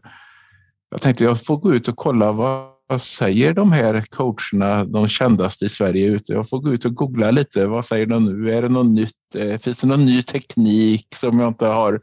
jag 0.91 1.01
tänkte 1.01 1.23
jag 1.23 1.45
får 1.45 1.57
gå 1.57 1.73
ut 1.73 1.87
och 1.87 1.95
kolla 1.97 2.31
vad, 2.31 2.67
vad 2.87 3.01
säger 3.01 3.53
de 3.53 3.71
här 3.71 4.05
coacherna, 4.09 4.85
de 4.85 5.07
kändaste 5.07 5.65
i 5.65 5.69
Sverige 5.69 6.07
ute. 6.07 6.33
Jag 6.33 6.49
får 6.49 6.59
gå 6.59 6.73
ut 6.73 6.85
och 6.85 6.95
googla 6.95 7.31
lite. 7.31 7.67
Vad 7.67 7.85
säger 7.85 8.05
de 8.05 8.25
nu? 8.25 8.51
Är 8.51 8.61
det 8.61 8.69
något 8.69 8.91
nytt? 8.91 9.35
Eh, 9.35 9.57
finns 9.57 9.77
det 9.77 9.87
någon 9.87 10.05
ny 10.05 10.23
teknik 10.23 11.07
som 11.15 11.39
jag 11.39 11.47
inte 11.47 11.65
har 11.65 12.01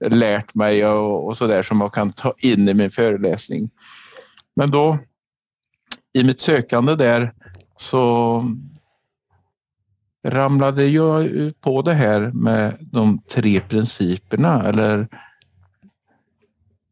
lärt 0.00 0.54
mig 0.54 0.86
och, 0.86 1.26
och 1.26 1.36
så 1.36 1.46
där 1.46 1.62
som 1.62 1.80
jag 1.80 1.94
kan 1.94 2.12
ta 2.12 2.34
in 2.38 2.68
i 2.68 2.74
min 2.74 2.90
föreläsning. 2.90 3.70
Men 4.56 4.70
då 4.70 4.98
i 6.12 6.24
mitt 6.24 6.40
sökande 6.40 6.94
där 6.94 7.32
så 7.76 8.44
ramlade 10.24 10.86
jag 10.86 11.28
på 11.60 11.82
det 11.82 11.94
här 11.94 12.20
med 12.20 12.76
de 12.80 13.18
tre 13.18 13.60
principerna 13.60 14.68
eller 14.68 15.08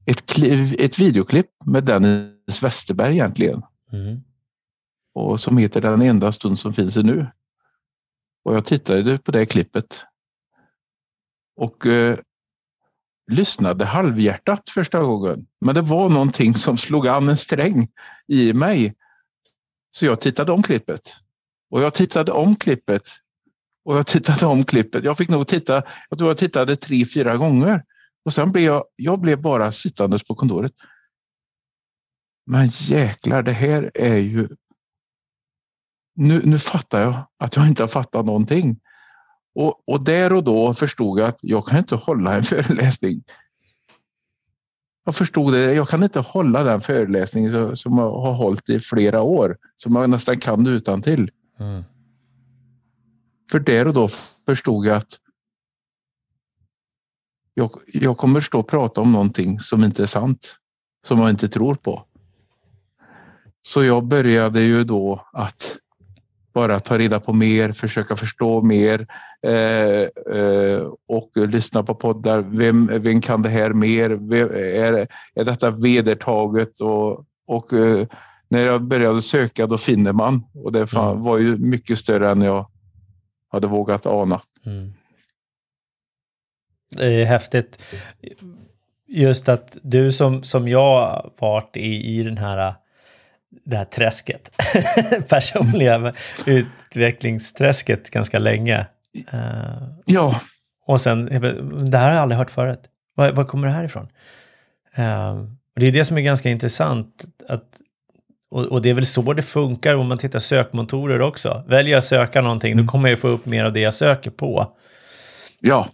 ett, 0.06 0.38
ett 0.78 0.98
videoklipp 0.98 1.50
med 1.64 1.84
Dennis 1.84 2.62
Westerberg 2.62 3.12
egentligen. 3.12 3.62
Mm. 3.92 4.22
Och 5.14 5.40
som 5.40 5.58
heter 5.58 5.80
Den 5.80 6.02
enda 6.02 6.32
stund 6.32 6.58
som 6.58 6.74
finns 6.74 6.96
nu. 6.96 7.26
Och 8.44 8.54
jag 8.54 8.64
tittade 8.64 9.18
på 9.18 9.32
det 9.32 9.46
klippet. 9.46 10.00
Och 11.56 11.86
eh, 11.86 12.18
lyssnade 13.30 13.84
halvhjärtat 13.84 14.70
första 14.70 15.00
gången. 15.00 15.46
Men 15.60 15.74
det 15.74 15.80
var 15.80 16.08
någonting 16.08 16.54
som 16.54 16.78
slog 16.78 17.08
an 17.08 17.28
en 17.28 17.36
sträng 17.36 17.88
i 18.26 18.52
mig. 18.52 18.94
Så 19.90 20.06
jag 20.06 20.20
tittade 20.20 20.52
om 20.52 20.62
klippet. 20.62 21.16
Och 21.70 21.82
jag 21.82 21.94
tittade 21.94 22.32
om 22.32 22.56
klippet. 22.56 23.02
Och 23.84 23.96
jag 23.96 24.06
tittade 24.06 24.46
om 24.46 24.64
klippet. 24.64 25.04
Jag 25.04 25.16
fick 25.16 25.28
nog 25.28 25.46
titta, 25.46 25.82
jag 26.08 26.18
tror 26.18 26.30
jag 26.30 26.38
tittade 26.38 26.76
tre, 26.76 27.04
fyra 27.04 27.36
gånger. 27.36 27.84
Och 28.26 28.32
sen 28.32 28.52
blev 28.52 28.64
jag, 28.64 28.84
jag 28.96 29.20
blev 29.20 29.40
bara 29.40 29.72
sittandes 29.72 30.24
på 30.24 30.34
kontoret. 30.34 30.72
Men 32.46 32.68
jäklar, 32.72 33.42
det 33.42 33.52
här 33.52 33.90
är 33.94 34.16
ju... 34.16 34.48
Nu, 36.14 36.42
nu 36.44 36.58
fattar 36.58 37.00
jag 37.00 37.26
att 37.38 37.56
jag 37.56 37.68
inte 37.68 37.82
har 37.82 37.88
fattat 37.88 38.26
någonting. 38.26 38.80
Och, 39.54 39.88
och 39.88 40.04
där 40.04 40.32
och 40.32 40.44
då 40.44 40.74
förstod 40.74 41.20
jag 41.20 41.28
att 41.28 41.38
jag 41.42 41.66
kan 41.66 41.78
inte 41.78 41.96
hålla 41.96 42.34
en 42.34 42.42
föreläsning. 42.42 43.24
Jag 45.04 45.16
förstod 45.16 45.52
det. 45.52 45.74
Jag 45.74 45.88
kan 45.88 46.02
inte 46.02 46.20
hålla 46.20 46.64
den 46.64 46.80
föreläsning 46.80 47.76
som 47.76 47.98
jag 47.98 48.10
har 48.10 48.32
hållit 48.32 48.68
i 48.68 48.80
flera 48.80 49.22
år. 49.22 49.58
Som 49.76 49.96
jag 49.96 50.10
nästan 50.10 50.38
kan 50.38 50.66
utan 50.66 51.02
till. 51.02 51.30
Mm. 51.58 51.84
För 53.50 53.60
där 53.60 53.86
och 53.86 53.94
då 53.94 54.08
förstod 54.46 54.86
jag 54.86 54.96
att 54.96 55.20
jag, 57.58 57.70
jag 57.86 58.16
kommer 58.16 58.40
stå 58.40 58.60
och 58.60 58.68
prata 58.68 59.00
om 59.00 59.12
någonting 59.12 59.60
som 59.60 59.84
inte 59.84 60.02
är 60.02 60.06
sant. 60.06 60.56
Som 61.06 61.20
jag 61.20 61.30
inte 61.30 61.48
tror 61.48 61.74
på. 61.74 62.02
Så 63.62 63.84
jag 63.84 64.04
började 64.04 64.60
ju 64.60 64.84
då 64.84 65.26
att 65.32 65.76
bara 66.54 66.80
ta 66.80 66.98
reda 66.98 67.20
på 67.20 67.32
mer, 67.32 67.72
försöka 67.72 68.16
förstå 68.16 68.62
mer 68.62 69.06
eh, 69.42 70.36
eh, 70.36 70.82
och 71.08 71.30
lyssna 71.34 71.82
på 71.82 71.94
poddar. 71.94 72.40
Vem, 72.40 72.86
vem 72.86 73.20
kan 73.20 73.42
det 73.42 73.48
här 73.48 73.72
mer? 73.72 74.10
Vem, 74.10 74.48
är, 74.50 75.08
är 75.34 75.44
detta 75.44 75.70
vedertaget? 75.70 76.80
Och, 76.80 77.24
och 77.46 77.72
eh, 77.72 78.06
när 78.48 78.60
jag 78.60 78.82
började 78.82 79.22
söka 79.22 79.66
då 79.66 79.78
finner 79.78 80.12
man 80.12 80.44
och 80.54 80.72
det 80.72 80.94
mm. 80.94 81.22
var 81.22 81.38
ju 81.38 81.56
mycket 81.56 81.98
större 81.98 82.30
än 82.30 82.42
jag 82.42 82.66
hade 83.48 83.66
vågat 83.66 84.06
ana. 84.06 84.40
Mm. 84.66 84.92
Det 86.90 87.06
är 87.06 87.24
häftigt. 87.24 87.82
Just 89.08 89.48
att 89.48 89.76
du 89.82 90.12
som, 90.12 90.44
som 90.44 90.68
jag 90.68 91.30
varit 91.38 91.76
i, 91.76 92.18
i 92.18 92.22
den 92.22 92.38
här 92.38 92.74
det 93.64 93.76
här 93.76 93.84
träsket. 93.84 94.50
Personliga 95.28 96.12
utvecklingsträsket 96.46 98.10
ganska 98.10 98.38
länge. 98.38 98.86
Uh, 99.34 99.88
ja. 100.04 100.40
Och 100.86 101.00
sen, 101.00 101.26
det 101.90 101.98
här 101.98 102.06
har 102.06 102.14
jag 102.14 102.22
aldrig 102.22 102.38
hört 102.38 102.50
förut. 102.50 102.80
Var, 103.14 103.32
var 103.32 103.44
kommer 103.44 103.68
det 103.68 103.74
här 103.74 103.84
ifrån? 103.84 104.08
Uh, 104.98 105.56
och 105.74 105.80
det 105.80 105.86
är 105.86 105.92
det 105.92 106.04
som 106.04 106.16
är 106.16 106.20
ganska 106.20 106.50
intressant. 106.50 107.24
Att, 107.48 107.80
och, 108.50 108.64
och, 108.64 108.82
det 108.82 108.90
är 108.90 108.94
väl 108.94 109.06
så 109.06 109.32
det 109.32 109.42
funkar 109.42 109.94
om 109.94 110.08
man 110.08 110.18
tittar 110.18 110.38
sökmotorer 110.38 111.20
också. 111.20 111.64
Väljer 111.66 111.94
jag 111.94 112.04
söka 112.04 112.40
någonting, 112.40 112.72
mm. 112.72 112.86
då 112.86 112.92
kommer 112.92 113.08
jag 113.08 113.18
få 113.18 113.28
upp 113.28 113.46
mer 113.46 113.64
av 113.64 113.72
det 113.72 113.80
jag 113.80 113.94
söker 113.94 114.30
på. 114.30 114.76
Ja. 115.60 115.88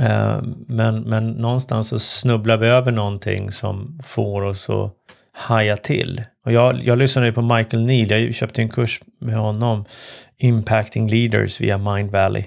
Uh, 0.00 0.42
men, 0.68 1.00
men 1.00 1.30
någonstans 1.30 1.88
så 1.88 1.98
snubblar 1.98 2.56
vi 2.56 2.66
över 2.66 2.92
någonting 2.92 3.52
som 3.52 4.00
får 4.04 4.42
oss 4.42 4.70
att 4.70 4.94
haja 5.32 5.76
till. 5.76 6.22
Och 6.44 6.52
jag, 6.52 6.82
jag 6.82 6.98
lyssnade 6.98 7.32
på 7.32 7.42
Michael 7.42 7.84
Neal, 7.84 8.10
jag 8.10 8.34
köpte 8.34 8.62
en 8.62 8.68
kurs 8.68 9.00
med 9.20 9.34
honom, 9.34 9.84
Impacting 10.38 11.08
Leaders 11.08 11.60
via 11.60 11.78
Mind 11.78 12.10
Valley. 12.10 12.44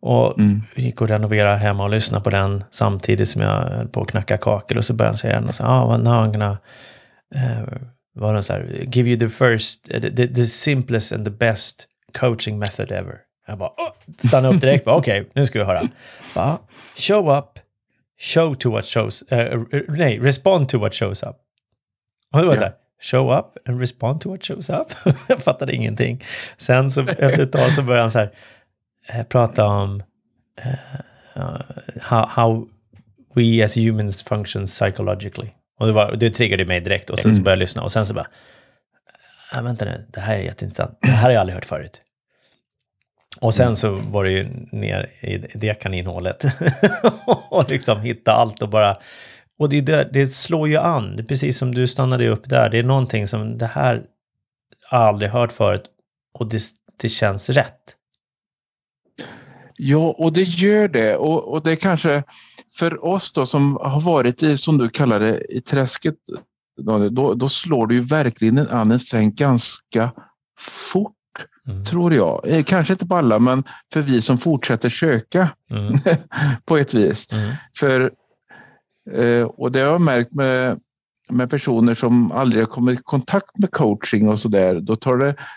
Och 0.00 0.38
mm. 0.38 0.62
gick 0.76 1.00
och 1.00 1.08
renoverade 1.08 1.58
hemma 1.58 1.84
och 1.84 1.90
lyssnade 1.90 2.24
på 2.24 2.30
den 2.30 2.64
samtidigt 2.70 3.28
som 3.28 3.42
jag 3.42 3.62
höll 3.62 3.88
på 3.88 4.02
att 4.02 4.08
knacka 4.08 4.36
kakel. 4.36 4.78
Och 4.78 4.84
så 4.84 4.94
började 4.94 5.12
han 5.12 5.18
säga, 5.18 5.40
och 5.40 5.54
så, 5.54 5.64
ah, 5.64 5.90
well, 5.90 6.02
now 6.02 6.24
I'm 6.24 6.32
gonna, 6.32 6.58
uh, 7.36 7.78
var 8.14 8.34
det 8.34 8.42
så 8.42 8.52
här, 8.52 8.84
give 8.92 9.10
you 9.10 9.18
the 9.18 9.28
first, 9.28 9.94
uh, 9.94 10.00
the, 10.00 10.28
the 10.28 10.46
simplest 10.46 11.12
and 11.12 11.24
the 11.24 11.30
best 11.30 11.86
coaching 12.18 12.58
method 12.58 12.92
ever. 12.92 13.14
Jag 13.46 13.58
bara, 13.58 13.68
oh, 13.68 14.26
stannade 14.28 14.54
upp 14.54 14.60
direkt, 14.60 14.86
okej, 14.86 15.20
okay, 15.20 15.32
nu 15.34 15.46
ska 15.46 15.58
vi 15.58 15.64
höra. 15.64 15.88
Bara, 16.34 16.58
show 16.98 17.38
up, 17.38 17.58
show 18.18 18.54
to 18.54 18.70
what 18.70 18.84
shows, 18.84 19.24
uh, 19.32 19.64
nej, 19.88 20.18
respond 20.18 20.68
to 20.68 20.78
what 20.78 20.94
shows 20.94 21.22
up. 21.22 21.36
Och 22.32 22.40
det 22.40 22.46
var 22.46 22.54
ja. 22.54 22.60
så 22.60 22.64
här, 22.64 22.74
show 23.00 23.38
up 23.38 23.68
and 23.68 23.80
respond 23.80 24.20
to 24.20 24.30
what 24.30 24.44
shows 24.44 24.70
up. 24.70 24.92
jag 25.28 25.42
fattade 25.42 25.74
ingenting. 25.74 26.24
Sen 26.56 26.90
så 26.90 27.00
efter 27.00 27.42
ett 27.42 27.52
tag 27.52 27.72
så 27.72 27.82
började 27.82 28.02
han 28.02 28.10
så 28.10 28.18
här, 28.18 28.32
eh, 29.08 29.22
prata 29.22 29.66
om 29.66 30.02
uh, 31.36 31.60
how, 32.00 32.26
how 32.28 32.68
we 33.34 33.64
as 33.64 33.76
humans 33.76 34.22
function 34.22 34.64
psychologically. 34.64 35.50
Och 35.78 35.86
det, 35.86 35.92
var, 35.92 36.14
det 36.16 36.30
triggade 36.30 36.64
mig 36.64 36.80
direkt 36.80 37.10
och 37.10 37.18
sen 37.18 37.32
så 37.32 37.36
mm. 37.36 37.44
började 37.44 37.60
jag 37.60 37.66
lyssna 37.66 37.82
och 37.82 37.92
sen 37.92 38.06
så 38.06 38.14
bara, 38.14 38.26
äh, 39.54 39.62
vänta 39.62 39.84
nu, 39.84 40.06
det 40.12 40.20
här 40.20 40.34
är 40.34 40.42
jätteintressant. 40.42 40.98
Det 41.00 41.08
här 41.08 41.22
har 41.22 41.30
jag 41.30 41.40
aldrig 41.40 41.54
hört 41.54 41.64
förut. 41.64 42.02
Och 43.40 43.54
sen 43.54 43.66
mm. 43.66 43.76
så 43.76 43.90
var 43.90 44.24
det 44.24 44.30
ju 44.30 44.48
ner 44.72 45.10
i 45.20 45.38
det 45.54 45.74
kaninhålet 45.74 46.44
och 47.50 47.70
liksom 47.70 48.00
hitta 48.00 48.32
allt 48.32 48.62
och 48.62 48.68
bara 48.68 48.96
och 49.58 49.68
det, 49.68 49.80
det, 49.80 50.08
det 50.12 50.26
slår 50.26 50.68
ju 50.68 50.76
an, 50.76 51.16
det 51.16 51.22
är 51.22 51.26
precis 51.26 51.58
som 51.58 51.74
du 51.74 51.86
stannade 51.86 52.28
upp 52.28 52.48
där. 52.48 52.70
Det 52.70 52.78
är 52.78 52.82
någonting 52.82 53.28
som 53.28 53.58
det 53.58 53.66
här 53.66 54.04
har 54.90 54.98
aldrig 54.98 55.30
hört 55.30 55.52
förut 55.52 55.84
och 56.34 56.48
det, 56.48 56.62
det 57.00 57.08
känns 57.08 57.50
rätt. 57.50 57.94
Ja, 59.76 60.14
och 60.18 60.32
det 60.32 60.42
gör 60.42 60.88
det. 60.88 61.16
Och, 61.16 61.52
och 61.52 61.62
det 61.62 61.76
kanske 61.76 62.22
för 62.78 63.04
oss 63.04 63.32
då 63.32 63.46
som 63.46 63.76
har 63.76 64.00
varit 64.00 64.42
i, 64.42 64.56
som 64.56 64.78
du 64.78 64.88
kallar 64.88 65.20
det, 65.20 65.56
i 65.56 65.60
träsket. 65.60 66.14
Då, 67.10 67.34
då 67.34 67.48
slår 67.48 67.86
det 67.86 67.94
ju 67.94 68.00
verkligen 68.00 68.58
an 68.58 68.90
en 68.90 69.00
sträng 69.00 69.34
ganska 69.34 70.12
fort, 70.92 71.17
mm. 71.68 71.84
tror 71.84 72.14
jag. 72.14 72.40
Eh, 72.44 72.62
kanske 72.62 72.92
inte 72.92 73.06
på 73.06 73.16
alla, 73.16 73.38
men 73.38 73.64
för 73.92 74.02
vi 74.02 74.22
som 74.22 74.38
fortsätter 74.38 74.88
söka 74.88 75.48
mm. 75.70 75.98
på 76.64 76.76
ett 76.76 76.94
vis. 76.94 77.32
Mm. 77.32 77.52
För 77.78 78.10
Eh, 79.14 79.42
och 79.42 79.72
det 79.72 79.80
har 79.80 79.86
jag 79.86 80.00
märkt 80.00 80.34
med, 80.34 80.80
med 81.28 81.50
personer 81.50 81.94
som 81.94 82.32
aldrig 82.32 82.62
har 82.62 82.66
kommit 82.66 83.00
i 83.00 83.02
kontakt 83.02 83.58
med 83.58 83.70
coaching 83.70 84.28
och 84.28 84.38
sådär. 84.38 84.80
Då, 84.80 84.96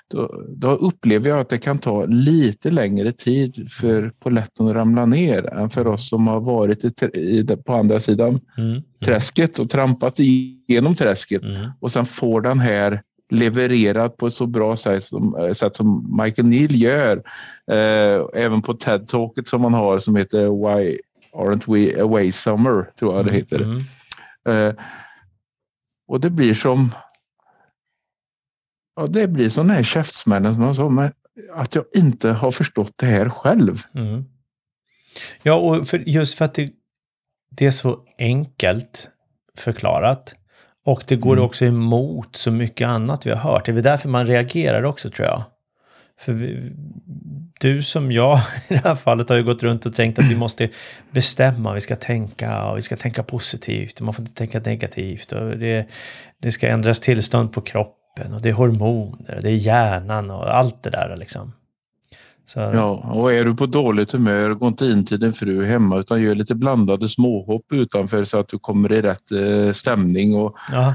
då, 0.07 0.45
då 0.49 0.69
upplever 0.69 1.29
jag 1.29 1.39
att 1.39 1.49
det 1.49 1.57
kan 1.57 1.79
ta 1.79 2.05
lite 2.05 2.71
längre 2.71 3.11
tid 3.11 3.71
för 3.71 4.11
poletten 4.19 4.67
att 4.67 4.73
ramla 4.73 5.05
ner 5.05 5.53
än 5.53 5.69
för 5.69 5.87
oss 5.87 6.09
som 6.09 6.27
har 6.27 6.39
varit 6.39 6.83
i, 6.83 7.05
i, 7.13 7.47
på 7.65 7.73
andra 7.73 7.99
sidan 7.99 8.39
mm. 8.57 8.69
Mm. 8.69 8.83
träsket 9.05 9.59
och 9.59 9.69
trampat 9.69 10.19
igenom 10.19 10.95
träsket 10.95 11.41
och 11.79 11.91
sen 11.91 12.05
får 12.05 12.41
den 12.41 12.59
här 12.59 13.01
levererad 13.31 14.17
på 14.17 14.27
ett 14.27 14.33
så 14.33 14.45
bra 14.45 14.77
sätt 14.77 15.03
som, 15.03 15.35
eh, 15.35 15.53
sätt 15.53 15.75
som 15.75 16.17
Michael 16.23 16.47
Neal 16.47 16.75
gör. 16.75 17.17
Eh, 17.71 18.25
även 18.33 18.61
på 18.61 18.73
TED-talket 18.73 19.47
som 19.47 19.61
man 19.61 19.73
har 19.73 19.99
som 19.99 20.15
heter 20.15 20.43
Why 20.43 20.99
Aren't 21.33 21.73
We 21.73 22.01
Away 22.01 22.31
Summer, 22.31 22.91
tror 22.99 23.15
jag 23.15 23.25
det 23.25 23.31
heter. 23.31 23.61
Mm. 23.61 23.79
Eh, 24.47 24.75
och 26.07 26.19
det 26.19 26.29
blir 26.29 26.53
som 26.53 26.89
Ja, 28.95 29.07
det 29.07 29.27
blir 29.27 29.49
sådana 29.49 29.73
här 29.73 29.83
käftsmällen 29.83 30.53
som 30.53 30.63
jag 30.63 30.75
sa, 30.75 30.89
men 30.89 31.11
att 31.53 31.75
jag 31.75 31.85
inte 31.93 32.29
har 32.29 32.51
förstått 32.51 32.93
det 32.95 33.05
här 33.05 33.29
själv. 33.29 33.81
Mm. 33.95 34.25
Ja, 35.43 35.53
och 35.53 35.87
för, 35.87 35.97
just 35.97 36.37
för 36.37 36.45
att 36.45 36.53
det, 36.53 36.71
det, 37.51 37.65
är 37.65 37.71
så 37.71 38.05
enkelt 38.17 39.09
förklarat. 39.57 40.35
Och 40.85 41.03
det 41.07 41.15
går 41.15 41.33
mm. 41.33 41.45
också 41.45 41.65
emot 41.65 42.35
så 42.35 42.51
mycket 42.51 42.87
annat 42.87 43.25
vi 43.25 43.31
har 43.31 43.51
hört. 43.51 43.65
Det 43.65 43.71
är 43.71 43.73
väl 43.73 43.83
därför 43.83 44.09
man 44.09 44.27
reagerar 44.27 44.83
också 44.83 45.09
tror 45.09 45.27
jag. 45.27 45.43
För 46.19 46.33
vi, 46.33 46.71
du 47.59 47.83
som 47.83 48.11
jag 48.11 48.37
i 48.69 48.73
det 48.73 48.83
här 48.83 48.95
fallet 48.95 49.29
har 49.29 49.35
ju 49.35 49.43
gått 49.43 49.63
runt 49.63 49.85
och 49.85 49.95
tänkt 49.95 50.19
att 50.19 50.31
vi 50.31 50.35
måste 50.35 50.69
bestämma, 51.11 51.73
vi 51.73 51.81
ska 51.81 51.95
tänka 51.95 52.63
och 52.63 52.77
vi 52.77 52.81
ska 52.81 52.95
tänka 52.97 53.23
positivt. 53.23 54.01
Man 54.01 54.13
får 54.13 54.23
inte 54.23 54.35
tänka 54.35 54.59
negativt. 54.59 55.31
Och 55.31 55.57
det, 55.57 55.87
det 56.41 56.51
ska 56.51 56.67
ändras 56.67 56.99
tillstånd 56.99 57.53
på 57.53 57.61
kroppen 57.61 58.33
och 58.33 58.41
det 58.41 58.49
är 58.49 58.53
hormoner, 58.53 59.39
det 59.41 59.49
är 59.49 59.55
hjärnan 59.55 60.31
och 60.31 60.57
allt 60.57 60.83
det 60.83 60.89
där 60.89 61.15
liksom. 61.17 61.53
Så... 62.53 62.59
Ja, 62.59 62.89
och 62.89 63.33
är 63.33 63.45
du 63.45 63.55
på 63.55 63.65
dåligt 63.65 64.11
humör, 64.11 64.53
gå 64.53 64.67
inte 64.67 64.85
in 64.85 65.05
till 65.05 65.19
din 65.19 65.33
fru 65.33 65.65
hemma 65.65 65.97
utan 65.97 66.21
gör 66.21 66.35
lite 66.35 66.55
blandade 66.55 67.09
småhopp 67.09 67.65
utanför 67.71 68.23
så 68.23 68.39
att 68.39 68.47
du 68.47 68.59
kommer 68.59 68.91
i 68.91 69.01
rätt 69.01 69.31
eh, 69.31 69.73
stämning. 69.73 70.35
Och... 70.35 70.57
Ja. 70.71 70.93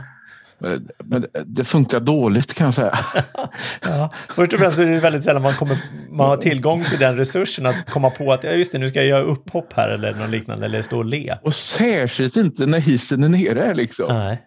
Men 0.99 1.27
det 1.45 1.65
funkar 1.65 2.01
dåligt 2.01 2.55
kan 2.55 2.65
jag 2.65 2.75
säga. 2.75 2.99
ja. 3.83 4.11
Först 4.29 4.53
och 4.53 4.61
främst 4.61 4.79
är 4.79 4.87
det 4.87 5.01
väldigt 5.01 5.25
sällan 5.25 5.43
man, 5.43 5.55
kommer, 5.55 5.79
man 6.11 6.29
har 6.29 6.37
tillgång 6.37 6.85
till 6.85 6.99
den 6.99 7.17
resursen 7.17 7.67
att 7.67 7.91
komma 7.91 8.11
på 8.11 8.33
att 8.33 8.45
ja, 8.45 8.51
just 8.51 8.73
det, 8.73 8.79
nu 8.79 8.89
ska 8.89 8.99
jag 8.99 9.09
göra 9.09 9.23
upphopp 9.23 9.73
här 9.73 9.89
eller 9.89 10.13
något 10.13 10.31
liknande 10.31 10.67
eller 10.67 10.83
stå 10.83 10.99
och 10.99 11.05
le. 11.05 11.39
Och 11.43 11.55
särskilt 11.55 12.37
inte 12.37 12.67
när 12.67 12.79
hissen 12.79 13.25
är 13.25 13.29
nere 13.29 13.75
liksom. 13.75 14.07
Nej. 14.09 14.43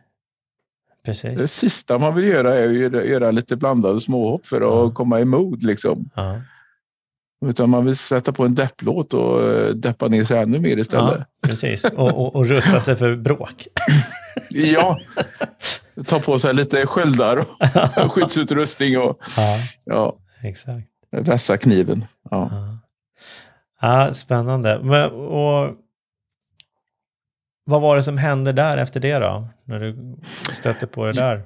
Precis. 1.05 1.41
Det 1.41 1.47
sista 1.47 1.97
man 1.97 2.15
vill 2.15 2.25
göra 2.25 2.55
är 2.55 2.67
att 2.67 2.75
göra, 2.75 3.03
göra 3.03 3.31
lite 3.31 3.55
blandade 3.55 3.99
småhopp 3.99 4.45
för 4.45 4.57
att 4.57 4.61
ja. 4.61 4.91
komma 4.91 5.19
i 5.19 5.25
mod 5.25 5.63
liksom. 5.63 6.09
Ja. 6.15 6.41
Utan 7.45 7.69
man 7.69 7.85
vill 7.85 7.97
sätta 7.97 8.33
på 8.33 8.45
en 8.45 8.55
depplåt 8.55 9.13
och 9.13 9.51
eh, 9.51 9.69
deppa 9.69 10.07
ner 10.07 10.23
sig 10.23 10.39
ännu 10.39 10.59
mer 10.59 10.77
istället. 10.77 11.19
Ja, 11.19 11.47
precis, 11.47 11.85
och, 11.85 12.07
och, 12.07 12.35
och 12.35 12.45
rusta 12.45 12.79
sig 12.79 12.95
för 12.95 13.15
bråk. 13.15 13.67
ja, 14.49 14.99
ta 16.05 16.19
på 16.19 16.39
sig 16.39 16.53
lite 16.53 16.87
sköldar 16.87 17.37
och 17.37 18.11
skyddsutrustning 18.11 18.99
och 18.99 19.19
ja, 19.37 19.57
ja, 19.85 20.17
exakt. 20.43 20.87
vässa 21.11 21.57
kniven. 21.57 22.05
Ja. 22.31 22.49
Ja. 22.51 22.79
ja 23.81 24.13
spännande. 24.13 24.79
Men, 24.83 25.11
och, 25.11 25.75
vad 27.65 27.81
var 27.81 27.95
det 27.95 28.03
som 28.03 28.17
hände 28.17 28.53
där 28.53 28.77
efter 28.77 28.99
det 28.99 29.19
då? 29.19 29.47
När 29.63 29.79
du 29.79 30.15
stötte 30.53 30.87
på 30.87 31.05
det 31.05 31.13
där? 31.13 31.43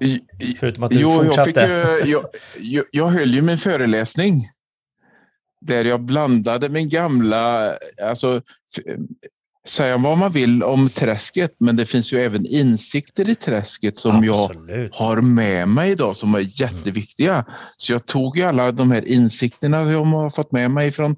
Förutom 0.59 0.83
att 0.83 0.91
du 0.91 0.99
jo, 0.99 1.23
fortsatte. 1.23 1.61
Jag, 1.61 2.01
fick, 2.01 2.07
jag, 2.13 2.25
jag, 2.59 2.85
jag 2.91 3.07
höll 3.07 3.33
ju 3.33 3.41
min 3.41 3.57
föreläsning 3.57 4.43
där 5.65 5.85
jag 5.85 6.01
blandade 6.01 6.69
min 6.69 6.89
gamla, 6.89 7.73
alltså 8.03 8.41
säga 9.67 9.97
vad 9.97 10.17
man 10.17 10.31
vill 10.31 10.63
om 10.63 10.89
träsket, 10.89 11.55
men 11.57 11.75
det 11.75 11.85
finns 11.85 12.13
ju 12.13 12.19
även 12.19 12.45
insikter 12.45 13.29
i 13.29 13.35
träsket 13.35 13.97
som 13.97 14.29
Absolut. 14.29 14.69
jag 14.69 14.99
har 14.99 15.21
med 15.21 15.67
mig 15.67 15.91
idag 15.91 16.17
som 16.17 16.35
är 16.35 16.61
jätteviktiga. 16.61 17.33
Mm. 17.33 17.45
Så 17.77 17.91
jag 17.91 18.05
tog 18.05 18.37
ju 18.37 18.43
alla 18.43 18.71
de 18.71 18.91
här 18.91 19.07
insikterna 19.07 19.91
jag 19.91 20.05
har 20.05 20.29
fått 20.29 20.51
med 20.51 20.71
mig 20.71 20.91
från 20.91 21.15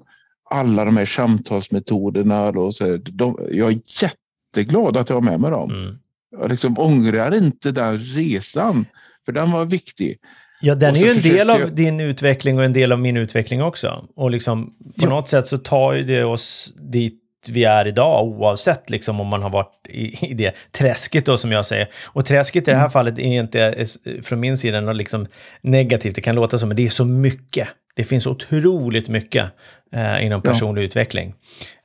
alla 0.50 0.84
de 0.84 0.96
här 0.96 1.06
samtalsmetoderna. 1.06 2.48
Och 2.48 2.74
så 2.74 2.96
de, 2.96 3.38
jag 3.50 3.72
är 3.72 3.80
jätteglad 4.02 4.96
att 4.96 5.08
jag 5.08 5.16
har 5.16 5.22
med 5.22 5.40
mig 5.40 5.50
dem. 5.50 5.70
Mm. 5.70 5.98
Jag 6.30 6.50
liksom 6.50 6.78
ångrar 6.78 7.36
inte 7.36 7.72
den 7.72 7.98
resan, 7.98 8.86
för 9.24 9.32
den 9.32 9.50
var 9.50 9.64
viktig. 9.64 10.18
Ja, 10.60 10.74
den 10.74 10.96
är 10.96 11.00
ju 11.00 11.10
en 11.10 11.22
del 11.22 11.50
av 11.50 11.60
jag... 11.60 11.72
din 11.72 12.00
utveckling 12.00 12.58
och 12.58 12.64
en 12.64 12.72
del 12.72 12.92
av 12.92 13.00
min 13.00 13.16
utveckling 13.16 13.62
också. 13.62 14.04
Och 14.16 14.30
liksom, 14.30 14.66
på 14.66 15.04
ja. 15.04 15.08
något 15.08 15.28
sätt 15.28 15.46
så 15.46 15.58
tar 15.58 15.92
ju 15.92 16.04
det 16.04 16.24
oss 16.24 16.74
dit 16.76 17.22
vi 17.48 17.64
är 17.64 17.86
idag 17.86 18.24
oavsett 18.24 18.90
liksom 18.90 19.20
om 19.20 19.26
man 19.26 19.42
har 19.42 19.50
varit 19.50 19.86
i, 19.88 20.26
i 20.26 20.34
det 20.34 20.54
träsket 20.72 21.26
då 21.26 21.36
som 21.36 21.52
jag 21.52 21.66
säger. 21.66 21.88
Och 22.06 22.24
träsket 22.24 22.68
i 22.68 22.70
det 22.70 22.76
här 22.76 22.82
mm. 22.82 22.90
fallet 22.90 23.18
är 23.18 23.22
inte 23.22 23.86
från 24.22 24.40
min 24.40 24.58
sida 24.58 24.80
något 24.80 24.96
liksom 24.96 25.26
negativt, 25.60 26.14
det 26.14 26.20
kan 26.20 26.34
låta 26.34 26.58
som, 26.58 26.68
men 26.68 26.76
det 26.76 26.86
är 26.86 26.90
så 26.90 27.04
mycket. 27.04 27.68
Det 27.94 28.04
finns 28.04 28.26
otroligt 28.26 29.08
mycket 29.08 29.46
eh, 29.92 30.26
inom 30.26 30.42
personlig 30.42 30.82
ja. 30.82 30.86
utveckling. 30.86 31.34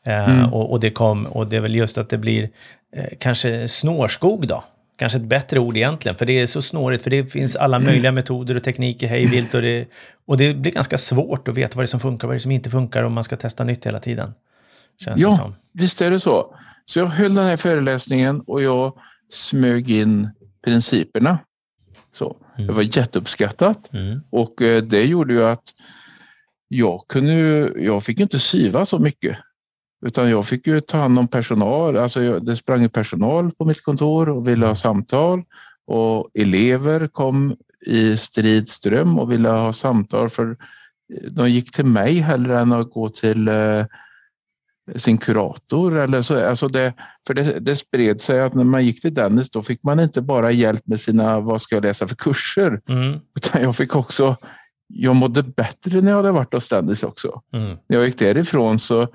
Eh, 0.06 0.30
mm. 0.30 0.54
och, 0.54 0.72
och, 0.72 0.80
det 0.80 0.92
kom, 0.92 1.26
och 1.26 1.48
det 1.48 1.58
är 1.58 1.62
väl 1.62 1.76
just 1.76 1.98
att 1.98 2.10
det 2.10 2.18
blir 2.18 2.50
eh, 2.96 3.06
kanske 3.20 3.68
snårskog 3.68 4.48
då, 4.48 4.64
kanske 5.02 5.18
ett 5.18 5.26
bättre 5.26 5.60
ord 5.60 5.78
egentligen, 5.78 6.16
för 6.16 6.26
det 6.26 6.40
är 6.40 6.46
så 6.46 6.62
snårigt, 6.62 7.04
för 7.04 7.10
det 7.10 7.26
finns 7.26 7.56
alla 7.56 7.80
möjliga 7.80 8.12
metoder 8.12 8.56
och 8.56 8.64
tekniker 8.64 9.08
hej 9.08 9.26
vilt 9.26 9.54
och 9.54 9.62
det, 9.62 9.88
och 10.26 10.38
det 10.38 10.54
blir 10.54 10.72
ganska 10.72 10.98
svårt 10.98 11.48
att 11.48 11.58
veta 11.58 11.76
vad 11.76 11.84
det 11.84 11.86
är 11.86 11.88
som 11.88 12.00
funkar 12.00 12.28
och 12.28 12.30
vad 12.30 12.36
det 12.36 12.38
är 12.38 12.40
som 12.40 12.52
inte 12.52 12.70
funkar 12.70 13.04
om 13.04 13.14
man 13.14 13.24
ska 13.24 13.38
testa 13.38 13.64
nytt 13.64 13.86
hela 13.86 14.00
tiden. 14.00 14.34
Känns 15.00 15.22
ja, 15.22 15.54
visst 15.74 16.02
är 16.02 16.12
det 16.12 16.20
så. 16.20 16.56
Så 16.86 17.00
jag 17.00 17.06
höll 17.06 17.36
den 17.36 17.46
här 17.46 17.58
föreläsningen 17.58 18.42
och 18.42 18.62
jag 18.62 18.94
smög 19.32 19.92
in 19.92 20.30
principerna. 20.66 21.40
Så. 22.12 22.38
Mm. 22.56 22.68
Det 22.68 22.74
var 22.74 22.98
jätteuppskattat 22.98 23.94
mm. 23.94 24.22
och 24.30 24.62
eh, 24.62 24.84
det 24.84 25.06
gjorde 25.06 25.34
ju 25.34 25.46
att 25.46 25.74
jag 26.68 27.06
kunde 27.08 27.34
jag 27.82 28.04
fick 28.04 28.20
inte 28.20 28.40
syva 28.40 28.86
så 28.86 29.00
mycket 29.00 29.38
utan 30.02 30.30
jag 30.30 30.48
fick 30.48 30.68
ju 30.68 30.82
ta 30.82 30.98
hand 30.98 31.20
om 31.20 31.28
personal. 31.28 31.98
Alltså 31.98 32.40
det 32.40 32.56
sprang 32.56 32.90
personal 32.90 33.52
på 33.52 33.66
mitt 33.66 33.84
kontor 33.84 34.30
och 34.30 34.48
ville 34.48 34.66
ha 34.66 34.76
samtal. 34.76 35.44
Och 35.88 36.30
elever 36.34 37.08
kom 37.08 37.56
i 37.86 38.18
strid 38.18 38.70
ström 38.70 39.20
och 39.20 39.32
ville 39.32 39.50
ha 39.50 39.74
samtal 39.74 40.30
för 40.30 40.58
de 41.32 41.50
gick 41.50 41.72
till 41.72 41.86
mig 41.86 42.14
hellre 42.14 42.60
än 42.60 42.72
att 42.72 42.92
gå 42.92 43.10
till 43.10 43.48
eh, 43.48 43.86
sin 44.96 45.18
kurator. 45.18 45.98
Eller 45.98 46.22
så. 46.22 46.48
Alltså 46.48 46.68
det, 46.68 46.94
för 47.28 47.34
det, 47.34 47.60
det 47.60 47.76
spred 47.76 48.22
sig 48.22 48.42
att 48.42 48.54
när 48.54 48.64
man 48.64 48.86
gick 48.86 49.02
till 49.02 49.14
Dennis 49.14 49.50
då 49.50 49.64
fick 49.64 49.84
man 49.84 50.00
inte 50.00 50.22
bara 50.22 50.52
hjälp 50.52 50.88
med 50.88 51.02
sina, 51.02 51.40
vad 51.40 51.62
ska 51.62 51.76
jag 51.76 51.84
läsa 51.84 52.08
för 52.08 52.16
kurser? 52.16 52.82
Mm. 52.90 53.20
Utan 53.36 53.62
jag 53.62 53.76
fick 53.76 53.96
också 53.96 54.38
jag 54.94 55.16
mådde 55.16 55.44
bättre 55.44 56.02
när 56.02 56.10
jag 56.10 56.18
hade 56.18 56.32
varit 56.32 56.54
hos 56.54 56.68
Dennis 56.68 57.04
också. 57.04 57.42
Mm. 57.54 57.78
När 57.88 57.98
jag 57.98 58.06
gick 58.06 58.20
därifrån 58.20 58.80
så 58.80 59.08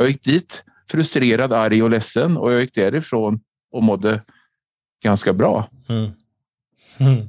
jag 0.00 0.10
gick 0.10 0.24
dit 0.24 0.64
frustrerad, 0.90 1.52
arg 1.52 1.82
och 1.82 1.90
ledsen 1.90 2.36
och 2.36 2.52
jag 2.52 2.60
gick 2.60 2.74
därifrån 2.74 3.40
och 3.72 3.82
mådde 3.82 4.22
ganska 5.02 5.32
bra. 5.32 5.68
Mm. 5.88 6.10
Mm. 6.98 7.28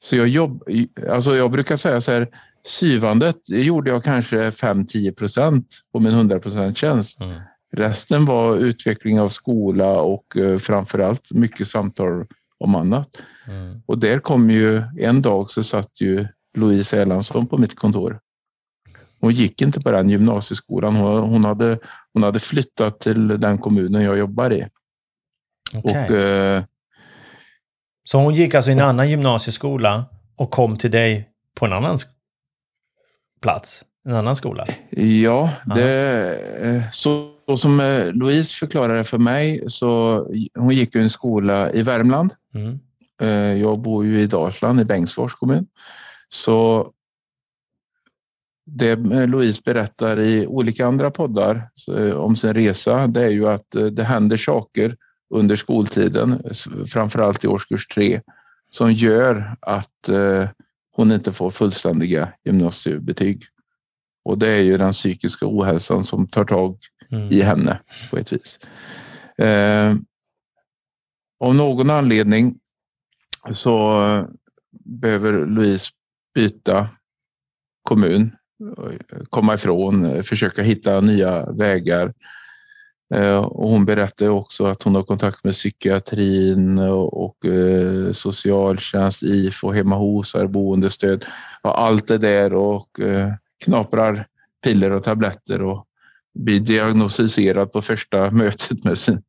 Så 0.00 0.16
jag, 0.16 0.28
jobb, 0.28 0.62
alltså 1.10 1.36
jag 1.36 1.50
brukar 1.50 1.76
säga 1.76 2.00
så 2.00 2.12
här, 2.12 2.28
syvandet 2.64 3.36
det 3.46 3.62
gjorde 3.62 3.90
jag 3.90 4.04
kanske 4.04 4.50
5-10 4.50 5.14
procent 5.14 5.66
på 5.92 6.00
min 6.00 6.12
100 6.12 6.38
procent 6.38 6.78
tjänst. 6.78 7.20
Mm. 7.20 7.40
Resten 7.72 8.24
var 8.24 8.56
utveckling 8.56 9.20
av 9.20 9.28
skola 9.28 10.00
och 10.00 10.36
eh, 10.36 10.58
framförallt 10.58 11.30
mycket 11.30 11.68
samtal 11.68 12.26
om 12.58 12.74
annat. 12.74 13.22
Mm. 13.48 13.82
Och 13.86 13.98
där 13.98 14.18
kom 14.18 14.50
ju 14.50 14.82
en 14.98 15.22
dag 15.22 15.50
så 15.50 15.62
satt 15.62 16.00
ju 16.00 16.26
Louise 16.54 17.00
Erlandsson 17.00 17.46
på 17.46 17.58
mitt 17.58 17.76
kontor 17.76 18.20
hon 19.22 19.32
gick 19.32 19.62
inte 19.62 19.80
på 19.80 19.90
den 19.90 20.08
gymnasieskolan. 20.08 20.96
Hon, 20.96 21.30
hon, 21.30 21.44
hade, 21.44 21.78
hon 22.12 22.22
hade 22.22 22.40
flyttat 22.40 23.00
till 23.00 23.28
den 23.28 23.58
kommunen 23.58 24.02
jag 24.02 24.18
jobbar 24.18 24.52
i. 24.52 24.66
Okay. 25.74 26.04
Och, 26.04 26.10
eh, 26.10 26.62
så 28.04 28.18
hon 28.18 28.34
gick 28.34 28.54
alltså 28.54 28.70
i 28.70 28.74
en 28.74 28.80
annan 28.80 29.10
gymnasieskola 29.10 30.04
och 30.36 30.50
kom 30.50 30.76
till 30.76 30.90
dig 30.90 31.28
på 31.54 31.66
en 31.66 31.72
annan 31.72 31.98
plats? 33.42 33.84
En 34.04 34.14
annan 34.14 34.36
skola? 34.36 34.66
Ja, 34.90 35.50
det, 35.74 36.38
eh, 36.62 36.82
så, 36.92 37.30
så 37.46 37.56
som 37.56 37.80
eh, 37.80 38.12
Louise 38.12 38.58
förklarade 38.58 39.04
för 39.04 39.18
mig 39.18 39.62
så 39.66 40.18
hon 40.54 40.74
gick 40.74 40.94
i 40.94 40.98
en 40.98 41.10
skola 41.10 41.72
i 41.72 41.82
Värmland. 41.82 42.34
Mm. 42.54 42.78
Eh, 43.20 43.60
jag 43.60 43.80
bor 43.80 44.04
ju 44.04 44.22
i 44.22 44.26
Dalsland 44.26 44.80
i 44.80 44.84
Bengtsfors 44.84 45.34
kommun. 45.34 45.66
Så 46.28 46.90
det 48.66 48.90
eh, 48.90 49.26
Louise 49.28 49.62
berättar 49.64 50.20
i 50.20 50.46
olika 50.46 50.86
andra 50.86 51.10
poddar 51.10 51.70
eh, 51.96 52.12
om 52.12 52.36
sin 52.36 52.54
resa, 52.54 53.06
det 53.06 53.24
är 53.24 53.30
ju 53.30 53.48
att 53.48 53.74
eh, 53.74 53.86
det 53.86 54.04
händer 54.04 54.36
saker 54.36 54.96
under 55.34 55.56
skoltiden, 55.56 56.42
framförallt 56.86 57.44
i 57.44 57.48
årskurs 57.48 57.86
tre, 57.86 58.20
som 58.70 58.92
gör 58.92 59.56
att 59.60 60.08
hon 60.96 61.12
inte 61.12 61.32
får 61.32 61.50
fullständiga 61.50 62.32
gymnasiebetyg. 62.44 63.44
Och 64.24 64.38
det 64.38 64.48
är 64.48 64.60
ju 64.60 64.76
den 64.76 64.92
psykiska 64.92 65.46
ohälsan 65.48 66.04
som 66.04 66.26
tar 66.26 66.44
tag 66.44 66.78
i 67.10 67.42
mm. 67.42 67.46
henne 67.46 67.80
på 68.10 68.16
ett 68.16 68.32
vis. 68.32 68.58
Eh, 69.38 69.94
av 71.40 71.54
någon 71.54 71.90
anledning 71.90 72.58
så 73.52 74.00
behöver 74.84 75.46
Louise 75.46 75.90
byta 76.34 76.88
kommun 77.82 78.36
komma 79.30 79.54
ifrån, 79.54 80.24
försöka 80.24 80.62
hitta 80.62 81.00
nya 81.00 81.52
vägar. 81.52 82.12
Eh, 83.14 83.36
och 83.36 83.70
hon 83.70 83.84
berättade 83.84 84.30
också 84.30 84.66
att 84.66 84.82
hon 84.82 84.94
har 84.94 85.02
kontakt 85.02 85.44
med 85.44 85.54
psykiatrin 85.54 86.78
och 86.78 87.46
eh, 87.46 88.12
socialtjänst, 88.12 89.22
IFO, 89.22 89.72
hemma 89.72 89.96
hos 89.96 90.34
boendestöd 90.48 91.24
och 91.62 91.80
allt 91.82 92.08
det 92.08 92.18
där 92.18 92.54
och 92.54 93.00
eh, 93.00 93.28
knaprar 93.64 94.26
piller 94.64 94.90
och 94.90 95.04
tabletter 95.04 95.62
och 95.62 95.86
blir 96.34 96.60
diagnostiserad 96.60 97.72
på 97.72 97.82
första 97.82 98.30
mötet 98.30 98.84
med 98.84 98.98
sin 98.98 99.22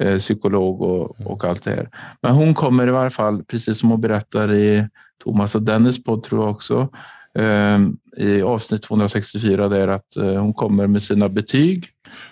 eh, 0.00 0.18
psykolog 0.18 0.82
och, 0.82 1.20
Mm. 1.20 1.32
och 1.32 1.44
allt 1.44 1.64
det 1.64 1.70
här. 1.70 1.90
Men 2.22 2.34
hon 2.34 2.54
kommer 2.54 2.88
i 2.88 2.90
varje 2.90 3.10
fall, 3.10 3.44
precis 3.44 3.78
som 3.78 3.90
hon 3.90 4.00
berättar 4.00 4.52
i 4.52 4.88
Thomas 5.24 5.54
och 5.54 5.62
Dennis 5.62 6.04
podd 6.04 6.22
tror 6.22 6.42
jag 6.42 6.50
också, 6.50 6.80
eh, 6.80 6.88
Ehm, 7.34 7.96
i 8.16 8.42
avsnitt 8.42 8.82
264 8.82 9.68
där 9.68 9.88
att 9.88 10.16
eh, 10.16 10.42
hon 10.42 10.54
kommer 10.54 10.86
med 10.86 11.02
sina 11.02 11.28
betyg. 11.28 11.86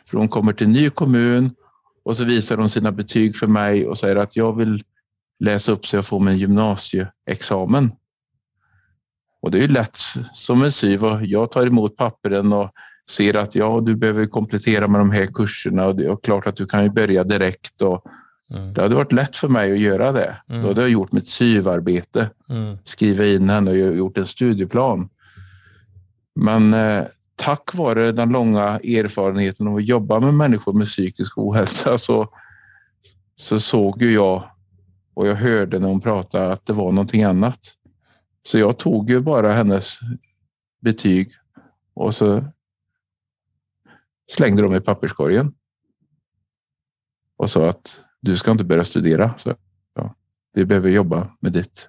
För 0.07 0.19
hon 0.19 0.29
kommer 0.29 0.53
till 0.53 0.67
en 0.67 0.73
ny 0.73 0.91
kommun 0.91 1.51
och 2.05 2.17
så 2.17 2.25
visar 2.25 2.57
hon 2.57 2.71
sina 2.71 2.93
betyg 2.93 3.37
för 3.37 3.47
mig 3.47 3.87
och 3.87 3.99
säger 3.99 4.17
att 4.17 4.37
jag 4.37 4.57
vill 4.57 4.83
läsa 5.41 5.73
upp 5.73 5.87
så 5.87 5.97
jag 5.97 6.07
får 6.07 6.21
min 6.21 6.39
gymnasieexamen. 6.39 7.91
Och 9.43 9.51
det 9.51 9.59
är 9.59 9.63
ju 9.63 9.69
lätt 9.69 9.97
som 10.33 10.63
en 10.63 10.73
syv 10.73 11.05
och 11.05 11.27
jag 11.27 11.51
tar 11.51 11.67
emot 11.67 11.97
pappren 11.97 12.53
och 12.53 12.71
ser 13.11 13.37
att 13.37 13.55
ja, 13.55 13.81
du 13.81 13.97
behöver 13.97 14.27
komplettera 14.27 14.89
med 14.89 15.01
de 15.01 15.11
här 15.11 15.27
kurserna 15.27 15.87
och 15.87 15.97
det 15.97 16.07
är 16.07 16.17
klart 16.23 16.47
att 16.47 16.57
du 16.57 16.67
kan 16.67 16.83
ju 16.83 16.91
börja 16.91 17.25
direkt. 17.25 17.83
Och 17.83 18.05
Mm. 18.51 18.75
det 18.75 18.83
hade 18.83 18.95
varit 18.95 19.13
lätt 19.13 19.37
för 19.37 19.49
mig 19.49 19.73
att 19.73 19.79
göra 19.79 20.13
det. 20.13 20.37
Mm. 20.49 20.63
Då 20.63 20.69
hade 20.69 20.81
jag 20.81 20.91
gjort 20.91 21.13
mitt 21.13 21.29
syvarbete, 21.29 22.31
Mm. 22.49 22.79
skriva 22.85 23.27
in 23.27 23.49
henne 23.51 23.71
och 23.71 23.77
gjort 23.77 24.19
en 24.19 24.27
studieplan. 24.27 25.09
Men 26.35 26.75
eh, 26.75 27.05
tack 27.37 27.75
vare 27.75 28.13
den 28.13 28.33
långa 28.33 28.63
erfarenheten 28.79 29.69
av 29.69 29.77
att 29.77 29.87
jobba 29.87 30.21
med 30.21 30.35
människor 30.35 30.73
med 30.73 30.87
psykisk 30.87 31.39
ohälsa 31.39 31.99
så, 31.99 32.29
så 33.37 33.61
såg 33.61 34.03
ju 34.03 34.13
jag 34.13 34.51
och 35.15 35.27
jag 35.27 35.35
hörde 35.35 35.79
när 35.79 35.89
hon 35.89 36.01
pratade 36.01 36.53
att 36.53 36.67
det 36.67 36.73
var 36.73 36.93
någonting 36.93 37.23
annat. 37.23 37.61
Så 38.43 38.59
jag 38.59 38.79
tog 38.79 39.11
ju 39.11 39.21
bara 39.21 39.53
hennes 39.53 39.99
betyg 40.81 41.33
och 41.95 42.15
så 42.15 42.45
slängde 44.31 44.63
dem 44.63 44.75
i 44.75 44.81
papperskorgen. 44.81 45.55
Och 47.37 47.51
sa 47.51 47.69
att 47.69 48.01
du 48.27 48.37
ska 48.37 48.51
inte 48.51 48.65
börja 48.65 48.85
studera. 48.85 49.35
Så, 49.39 49.55
ja, 49.95 50.15
vi 50.53 50.65
behöver 50.65 50.91
jobba 50.91 51.31
med 51.41 51.53
ditt 51.53 51.89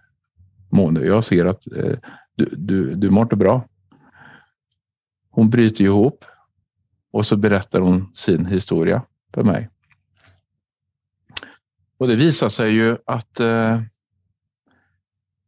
mående. 0.70 1.06
Jag 1.06 1.24
ser 1.24 1.46
att 1.46 1.68
eh, 1.68 2.00
du, 2.36 2.46
du, 2.58 2.96
du 2.96 3.10
mår 3.10 3.24
inte 3.24 3.36
bra. 3.36 3.68
Hon 5.30 5.50
bryter 5.50 5.84
ihop 5.84 6.26
och 7.12 7.26
så 7.26 7.38
berättar 7.38 7.80
hon 7.80 8.16
sin 8.16 8.46
historia 8.46 9.04
för 9.34 9.44
mig. 9.44 9.70
Och 11.98 12.08
det 12.08 12.16
visar 12.16 12.50
sig 12.50 12.72
ju 12.72 12.98
att 13.06 13.40
eh, 13.40 13.82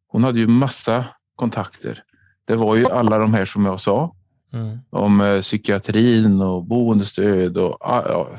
hon 0.08 0.24
hade 0.24 0.40
ju 0.40 0.48
massa 0.48 1.06
kontakter. 1.36 2.04
Det 2.46 2.56
var 2.56 2.76
ju 2.76 2.86
alla 2.86 3.18
de 3.18 3.34
här 3.34 3.46
som 3.46 3.66
jag 3.66 3.80
sa 3.80 4.16
Mm. 4.54 4.78
om 4.90 5.22
eh, 5.22 5.42
psykiatrin 5.42 6.42
och 6.42 6.64
boendestöd 6.64 7.58
och 7.58 7.78
ah, 7.80 8.04
ja, 8.08 8.30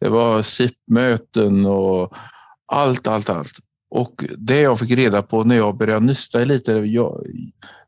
det 0.00 0.08
var 0.08 0.42
SIP-möten 0.42 1.66
och 1.66 2.14
allt, 2.66 3.06
allt, 3.06 3.30
allt. 3.30 3.52
Och 3.90 4.24
det 4.38 4.60
jag 4.60 4.78
fick 4.78 4.90
reda 4.90 5.22
på 5.22 5.44
när 5.44 5.56
jag 5.56 5.76
började 5.76 6.06
nysta 6.06 6.38
lite, 6.38 6.72
jag, 6.72 7.26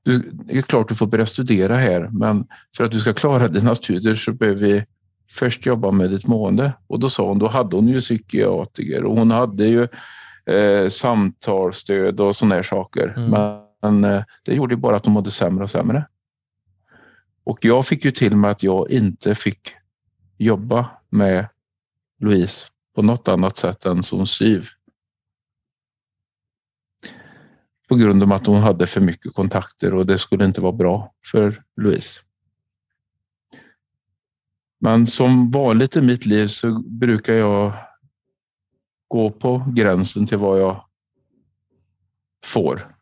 du, 0.02 0.30
det 0.32 0.58
är 0.58 0.62
klart 0.62 0.88
du 0.88 0.94
får 0.94 1.06
börja 1.06 1.26
studera 1.26 1.74
här, 1.74 2.08
men 2.12 2.46
för 2.76 2.84
att 2.84 2.92
du 2.92 3.00
ska 3.00 3.12
klara 3.12 3.48
dina 3.48 3.74
studier 3.74 4.14
så 4.14 4.32
behöver 4.32 4.60
vi 4.60 4.84
först 5.30 5.66
jobba 5.66 5.90
med 5.90 6.10
ditt 6.10 6.26
mående. 6.26 6.72
Och 6.86 7.00
då 7.00 7.10
sa 7.10 7.28
hon, 7.28 7.38
då 7.38 7.48
hade 7.48 7.76
hon 7.76 7.88
ju 7.88 8.00
psykiatriker 8.00 9.04
och 9.04 9.18
hon 9.18 9.30
hade 9.30 9.66
ju 9.66 9.88
eh, 10.54 10.88
samtalsstöd 10.88 12.20
och 12.20 12.36
sådana 12.36 12.54
här 12.54 12.62
saker. 12.62 13.14
Mm. 13.16 13.58
Men 13.82 14.04
eh, 14.04 14.22
det 14.44 14.54
gjorde 14.54 14.76
bara 14.76 14.96
att 14.96 15.04
hon 15.04 15.14
mådde 15.14 15.30
sämre 15.30 15.64
och 15.64 15.70
sämre. 15.70 16.06
Och 17.48 17.64
jag 17.64 17.86
fick 17.86 18.04
ju 18.04 18.10
till 18.10 18.36
mig 18.36 18.50
att 18.50 18.62
jag 18.62 18.90
inte 18.90 19.34
fick 19.34 19.74
jobba 20.38 20.90
med 21.08 21.48
Louise 22.18 22.66
på 22.94 23.02
något 23.02 23.28
annat 23.28 23.56
sätt 23.56 23.84
än 23.84 24.02
som 24.02 24.26
syv. 24.26 24.66
På 27.88 27.96
grund 27.96 28.22
av 28.22 28.32
att 28.32 28.46
hon 28.46 28.58
hade 28.58 28.86
för 28.86 29.00
mycket 29.00 29.34
kontakter 29.34 29.94
och 29.94 30.06
det 30.06 30.18
skulle 30.18 30.44
inte 30.44 30.60
vara 30.60 30.72
bra 30.72 31.14
för 31.32 31.64
Louise. 31.76 32.20
Men 34.80 35.06
som 35.06 35.50
vanligt 35.50 35.96
i 35.96 36.00
mitt 36.00 36.26
liv 36.26 36.46
så 36.46 36.78
brukar 36.78 37.34
jag 37.34 37.72
gå 39.08 39.30
på 39.30 39.64
gränsen 39.74 40.26
till 40.26 40.38
vad 40.38 40.60
jag 40.60 40.84
får. 42.46 42.96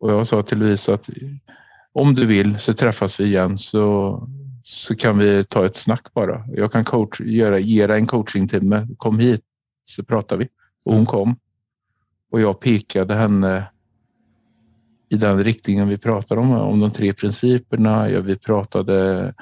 Och 0.00 0.12
jag 0.12 0.26
sa 0.26 0.42
till 0.42 0.58
Louise 0.58 0.94
att 0.94 1.08
om 1.94 2.14
du 2.14 2.26
vill 2.26 2.58
så 2.58 2.74
träffas 2.74 3.20
vi 3.20 3.24
igen 3.24 3.58
så, 3.58 4.28
så 4.62 4.96
kan 4.96 5.18
vi 5.18 5.44
ta 5.44 5.66
ett 5.66 5.76
snack 5.76 6.14
bara. 6.14 6.44
Jag 6.52 6.72
kan 6.72 6.84
coach, 6.84 7.20
göra, 7.20 7.58
ge 7.58 7.86
dig 7.86 7.98
en 7.98 8.06
coachingtimme. 8.06 8.86
Kom 8.96 9.18
hit 9.18 9.42
så 9.84 10.04
pratar 10.04 10.36
vi. 10.36 10.48
Och 10.84 10.94
hon 10.94 11.06
kom. 11.06 11.36
Och 12.30 12.40
jag 12.40 12.60
pekade 12.60 13.14
henne 13.14 13.70
i 15.08 15.16
den 15.16 15.44
riktningen 15.44 15.88
vi 15.88 15.98
pratade 15.98 16.40
om. 16.40 16.52
Om 16.52 16.80
de 16.80 16.90
tre 16.90 17.12
principerna. 17.12 18.10
Ja, 18.10 18.20
vi 18.20 18.36
pratade 18.36 19.34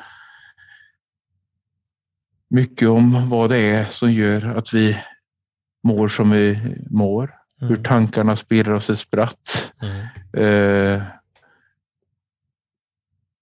mycket 2.48 2.88
om 2.88 3.28
vad 3.28 3.50
det 3.50 3.58
är 3.58 3.84
som 3.84 4.12
gör 4.12 4.56
att 4.56 4.74
vi 4.74 4.96
mår 5.84 6.08
som 6.08 6.30
vi 6.30 6.76
mår. 6.90 7.34
Hur 7.58 7.70
Mm. 7.70 7.82
tankarna 7.82 8.36
spirrar 8.36 8.72
oss 8.74 8.90
ett 8.90 8.98
spratt. 8.98 9.72
Mm. 9.82 10.06
Eh, 10.96 11.02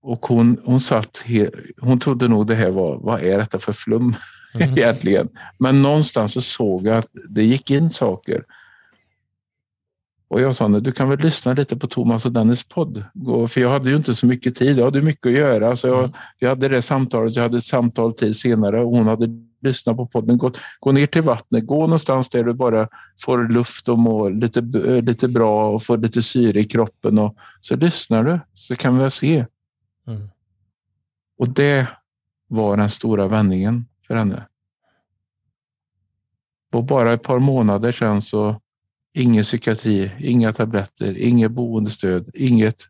och 0.02 0.26
hon, 0.26 0.60
hon 0.64 0.80
satt, 0.80 1.22
he, 1.24 1.50
hon 1.80 2.00
trodde 2.00 2.28
nog 2.28 2.46
det 2.46 2.54
här 2.54 2.70
var, 2.70 2.98
vad 2.98 3.20
är 3.20 3.38
detta 3.38 3.58
för 3.58 3.72
flum 3.72 4.14
Mm. 4.54 4.70
egentligen? 4.78 5.28
Men 5.58 5.82
någonstans 5.82 6.32
så 6.32 6.40
såg 6.40 6.86
jag 6.86 6.96
att 6.96 7.08
det 7.28 7.44
gick 7.44 7.70
in 7.70 7.90
saker. 7.90 8.44
Och 10.28 10.40
jag 10.40 10.56
sa, 10.56 10.68
"Nej, 10.68 10.80
du 10.80 10.92
kan 10.92 11.08
väl 11.08 11.18
lyssna 11.18 11.52
lite 11.52 11.76
på 11.76 11.86
Thomas 11.86 12.26
och 12.26 12.32
Dennis 12.32 12.64
podd. 12.64 13.04
För 13.48 13.58
jag 13.60 13.70
hade 13.70 13.90
ju 13.90 13.96
inte 13.96 14.14
så 14.14 14.26
mycket 14.26 14.54
tid, 14.54 14.78
jag 14.78 14.84
hade 14.84 15.02
mycket 15.02 15.26
att 15.26 15.32
göra. 15.32 15.76
Så 15.76 15.86
jag, 15.86 15.98
Mm. 15.98 16.10
jag 16.38 16.48
hade 16.48 16.68
det 16.68 16.82
samtalet, 16.82 17.36
jag 17.36 17.42
hade 17.42 17.58
ett 17.58 17.64
samtal 17.64 18.12
till 18.12 18.34
senare 18.34 18.80
och 18.84 18.90
hon 18.90 19.06
hade 19.06 19.26
lyssnat 19.60 19.96
på 19.96 20.06
podden. 20.06 20.38
Gå, 20.38 20.50
gå 20.80 20.92
ner 20.92 21.06
till 21.06 21.22
vattnet, 21.22 21.66
gå 21.66 21.80
någonstans 21.80 22.28
där 22.28 22.44
du 22.44 22.52
bara 22.52 22.88
får 23.24 23.48
luft 23.48 23.88
och 23.88 23.98
mår 23.98 24.30
lite, 24.30 24.62
b- 24.62 25.00
lite 25.00 25.28
bra 25.28 25.70
och 25.70 25.82
får 25.82 25.98
lite 25.98 26.22
syre 26.22 26.60
i 26.60 26.64
kroppen. 26.64 27.18
Och, 27.18 27.36
så 27.60 27.76
lyssnar 27.76 28.24
du 28.24 28.40
så 28.54 28.76
kan 28.76 28.98
vi 28.98 29.10
se. 29.10 29.46
Mm. 30.06 30.28
Och 31.38 31.48
det 31.48 31.88
var 32.46 32.76
den 32.76 32.90
stora 32.90 33.28
vändningen 33.28 33.86
för 34.06 34.14
henne. 34.14 34.46
På 36.70 36.82
bara 36.82 37.12
ett 37.12 37.22
par 37.22 37.38
månader 37.38 37.92
sedan 37.92 38.22
så 38.22 38.60
ingen 39.12 39.42
psykiatri, 39.42 40.12
inga 40.18 40.52
tabletter, 40.52 41.18
inget 41.18 41.50
boendestöd, 41.50 42.30
inget. 42.34 42.82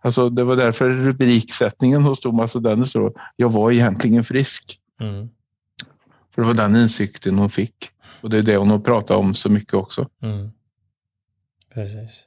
Alltså 0.00 0.30
det 0.30 0.44
var 0.44 0.56
därför 0.56 0.90
rubriksättningen 0.90 2.02
hos 2.02 2.20
Thomas 2.20 2.56
och 2.56 2.62
Dennis 2.62 2.92
då, 2.92 3.12
jag 3.36 3.48
var 3.48 3.72
egentligen 3.72 4.24
frisk. 4.24 4.80
Mm. 5.00 5.28
För 6.34 6.42
det 6.42 6.48
var 6.48 6.54
den 6.54 6.76
insikten 6.76 7.38
hon 7.38 7.50
fick. 7.50 7.90
Och 8.20 8.30
det 8.30 8.38
är 8.38 8.42
det 8.42 8.56
hon 8.56 8.70
har 8.70 8.78
pratat 8.78 9.16
om 9.16 9.34
så 9.34 9.48
mycket 9.48 9.74
också. 9.74 10.08
Mm. 10.22 10.50
Precis. 11.74 12.24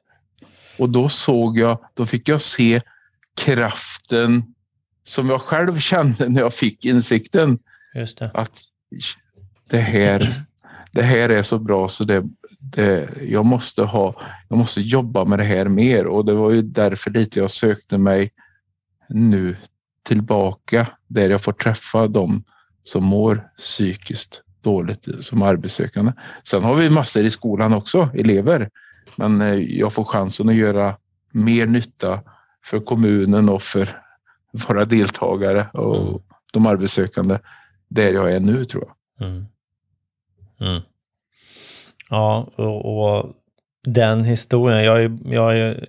Och 0.79 0.89
då 0.89 1.09
såg 1.09 1.57
jag, 1.57 1.77
då 1.93 2.05
fick 2.05 2.29
jag 2.29 2.41
se 2.41 2.81
kraften 3.37 4.43
som 5.03 5.29
jag 5.29 5.41
själv 5.41 5.79
kände 5.79 6.29
när 6.29 6.41
jag 6.41 6.53
fick 6.53 6.85
insikten. 6.85 7.59
Just 7.95 8.17
det. 8.17 8.31
att 8.33 8.61
det 9.69 9.79
här, 9.79 10.33
det 10.91 11.01
här 11.01 11.29
är 11.29 11.43
så 11.43 11.59
bra 11.59 11.87
så 11.87 12.03
det, 12.03 12.23
det, 12.59 13.09
jag, 13.21 13.45
måste 13.45 13.83
ha, 13.83 14.21
jag 14.49 14.57
måste 14.57 14.81
jobba 14.81 15.25
med 15.25 15.39
det 15.39 15.45
här 15.45 15.65
mer 15.67 16.07
och 16.07 16.25
det 16.25 16.33
var 16.33 16.51
ju 16.51 16.61
därför 16.61 17.11
lite 17.11 17.39
jag 17.39 17.51
sökte 17.51 17.97
mig 17.97 18.31
nu 19.09 19.55
tillbaka 20.03 20.87
där 21.07 21.29
jag 21.29 21.41
får 21.41 21.53
träffa 21.53 22.07
dem 22.07 22.43
som 22.83 23.03
mår 23.03 23.47
psykiskt 23.57 24.41
dåligt 24.61 25.07
som 25.21 25.41
arbetssökande. 25.41 26.11
Sen 26.43 26.63
har 26.63 26.75
vi 26.75 26.89
massor 26.89 27.23
i 27.23 27.31
skolan 27.31 27.73
också, 27.73 28.09
elever. 28.13 28.69
Men 29.15 29.41
eh, 29.41 29.53
jag 29.53 29.93
får 29.93 30.03
chansen 30.03 30.49
att 30.49 30.55
göra 30.55 30.97
mer 31.31 31.67
nytta 31.67 32.19
för 32.69 32.79
kommunen 32.79 33.49
och 33.49 33.63
för 33.63 33.89
våra 34.67 34.85
deltagare 34.85 35.67
och 35.73 35.97
Mm. 35.97 36.19
de 36.53 36.65
arbetssökande 36.65 37.39
där 37.87 38.13
jag 38.13 38.31
är 38.33 38.39
nu 38.39 38.65
tror 38.65 38.83
jag. 38.87 39.27
Mm. 39.27 39.45
Mm. 40.59 40.81
Ja, 42.09 42.47
och, 42.55 43.09
och 43.15 43.31
den 43.83 44.23
historien, 44.23 44.83
jag 44.83 45.19
jag 45.25 45.41
har 45.41 45.53
ju 45.53 45.85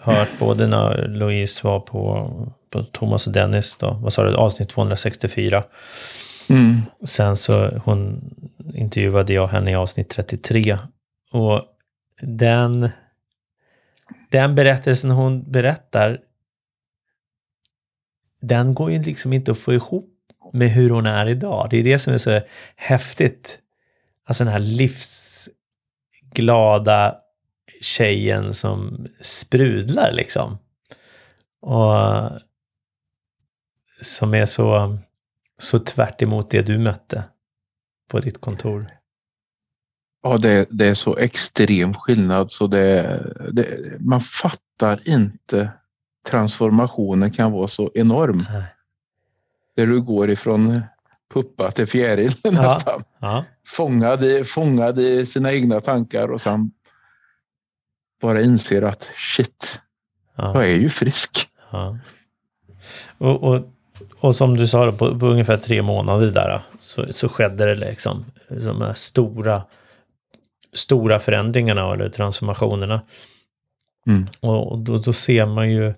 hört 0.00 0.38
både 0.38 0.66
när 0.66 1.08
Louise 1.08 1.66
var 1.66 1.80
på, 1.80 2.30
på 2.70 2.82
Thomas 2.82 3.26
och 3.26 3.32
Dennis 3.32 3.76
då, 3.76 3.98
vad 4.02 4.12
sa 4.12 4.24
du, 4.24 4.36
avsnitt 4.36 4.68
264. 4.68 5.64
Mm. 6.48 6.76
Sen 7.04 7.36
så 7.36 7.80
hon 7.84 8.30
intervjuade 8.74 9.32
jag 9.32 9.46
henne 9.46 9.70
i 9.70 9.74
avsnitt 9.74 10.08
33. 10.08 10.78
Och 11.32 11.62
den, 12.20 12.90
den 14.36 14.54
berättelsen 14.54 15.10
hon 15.10 15.50
berättar, 15.52 16.20
den 18.40 18.74
går 18.74 18.90
ju 18.90 19.02
liksom 19.02 19.32
inte 19.32 19.50
att 19.50 19.58
få 19.58 19.72
ihop 19.72 20.12
med 20.52 20.70
hur 20.70 20.90
hon 20.90 21.06
är 21.06 21.26
idag. 21.28 21.68
Det 21.70 21.76
är 21.76 21.84
det 21.84 21.98
som 21.98 22.12
är 22.12 22.18
så 22.18 22.40
häftigt. 22.76 23.58
Alltså 24.24 24.44
den 24.44 24.52
här 24.52 24.58
livsglada 26.30 27.16
tjejen 27.80 28.54
som 28.54 29.06
sprudlar 29.20 30.12
liksom. 30.12 30.58
Och 31.60 31.94
som 34.00 34.34
är 34.34 34.46
så, 34.46 34.98
så 35.58 35.78
tvärt 35.78 36.22
emot 36.22 36.50
det 36.50 36.62
du 36.62 36.78
mötte 36.78 37.24
på 38.08 38.20
ditt 38.20 38.40
kontor. 38.40 38.90
Ja, 40.22 40.38
det, 40.38 40.66
det 40.70 40.86
är 40.86 40.94
så 40.94 41.16
extrem 41.16 41.94
skillnad 41.94 42.50
så 42.50 42.66
det, 42.66 43.22
det, 43.52 43.66
man 44.00 44.20
fattar 44.20 45.08
inte 45.08 45.70
transformationen 46.26 47.30
kan 47.30 47.52
vara 47.52 47.68
så 47.68 47.90
enorm. 47.94 48.46
Nej. 48.52 48.64
Där 49.76 49.86
du 49.86 50.02
går 50.02 50.30
ifrån 50.30 50.82
puppa 51.34 51.70
till 51.70 51.86
fjäril 51.86 52.34
ja. 52.42 52.50
nästan. 52.50 53.04
Ja. 53.18 53.44
Fångad, 53.66 54.24
i, 54.24 54.44
fångad 54.44 54.98
i 54.98 55.26
sina 55.26 55.52
egna 55.52 55.80
tankar 55.80 56.28
och 56.32 56.40
sen 56.40 56.70
bara 58.20 58.40
inser 58.40 58.82
att 58.82 59.08
shit, 59.16 59.80
ja. 60.36 60.54
jag 60.54 60.70
är 60.70 60.76
ju 60.76 60.90
frisk. 60.90 61.48
Ja. 61.70 61.98
Och, 63.18 63.42
och, 63.42 63.62
och 64.20 64.36
som 64.36 64.56
du 64.56 64.66
sa, 64.66 64.92
på, 64.92 65.18
på 65.18 65.26
ungefär 65.26 65.56
tre 65.56 65.82
månader 65.82 66.30
där 66.30 66.62
så, 66.78 67.12
så 67.12 67.28
skedde 67.28 67.66
det 67.66 67.74
liksom 67.74 68.24
här 68.48 68.94
stora, 68.94 69.62
stora 70.76 71.18
förändringarna 71.18 71.92
eller 71.92 72.08
transformationerna. 72.08 73.02
Mm. 74.06 74.26
Och, 74.40 74.78
då, 74.78 74.96
då 74.96 75.12
ser 75.12 75.46
man 75.46 75.70
ju 75.70 75.94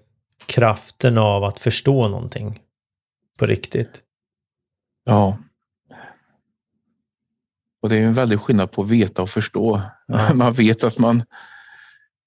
kraften 0.46 1.18
av 1.18 1.44
att 1.44 1.58
förstå 1.58 2.08
någonting 2.08 2.60
på 3.38 3.46
riktigt. 3.46 4.02
Ja. 5.04 5.38
Och 7.82 7.88
det 7.88 7.96
är 7.96 8.02
en 8.02 8.14
väldig 8.14 8.40
skillnad 8.40 8.70
på 8.70 8.82
att 8.82 8.88
veta 8.88 9.22
och 9.22 9.30
förstå. 9.30 9.80
Ja. 10.06 10.30
Man 10.34 10.52
vet 10.52 10.84
att 10.84 10.98
man, 10.98 11.22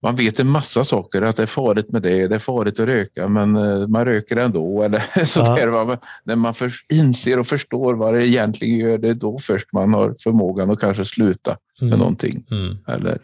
man 0.04 0.16
vet 0.16 0.40
en 0.40 0.48
massa 0.48 0.84
saker, 0.84 1.22
att 1.22 1.38
det 1.38 1.44
är 1.44 1.48
farligt 1.48 1.90
med 1.90 2.02
det, 2.02 2.28
det 2.28 2.36
är 2.36 2.40
farligt 2.40 2.80
att 2.80 2.86
röka, 2.86 3.28
men 3.28 3.56
eh, 3.56 3.88
man 3.88 4.06
röker 4.06 4.36
ändå. 4.38 4.84
Eller 4.84 5.26
så 5.26 5.40
ja. 5.40 5.56
där, 5.56 5.98
när 6.24 6.36
man 6.36 6.54
för, 6.54 6.72
inser 6.90 7.40
och 7.40 7.48
förstår 7.48 7.94
vad 7.94 8.14
det 8.14 8.28
egentligen 8.28 8.78
gör, 8.78 8.98
det 8.98 9.10
är 9.10 9.14
då 9.14 9.40
först 9.40 9.74
man 9.74 9.94
har 9.94 10.16
förmågan 10.24 10.72
att 10.72 10.80
kanske 10.80 11.06
sluta 11.06 11.58
mm. 11.82 11.90
med 11.90 12.00
någonting. 12.00 12.46
Mm. 12.52 12.78
Eller 12.88 13.20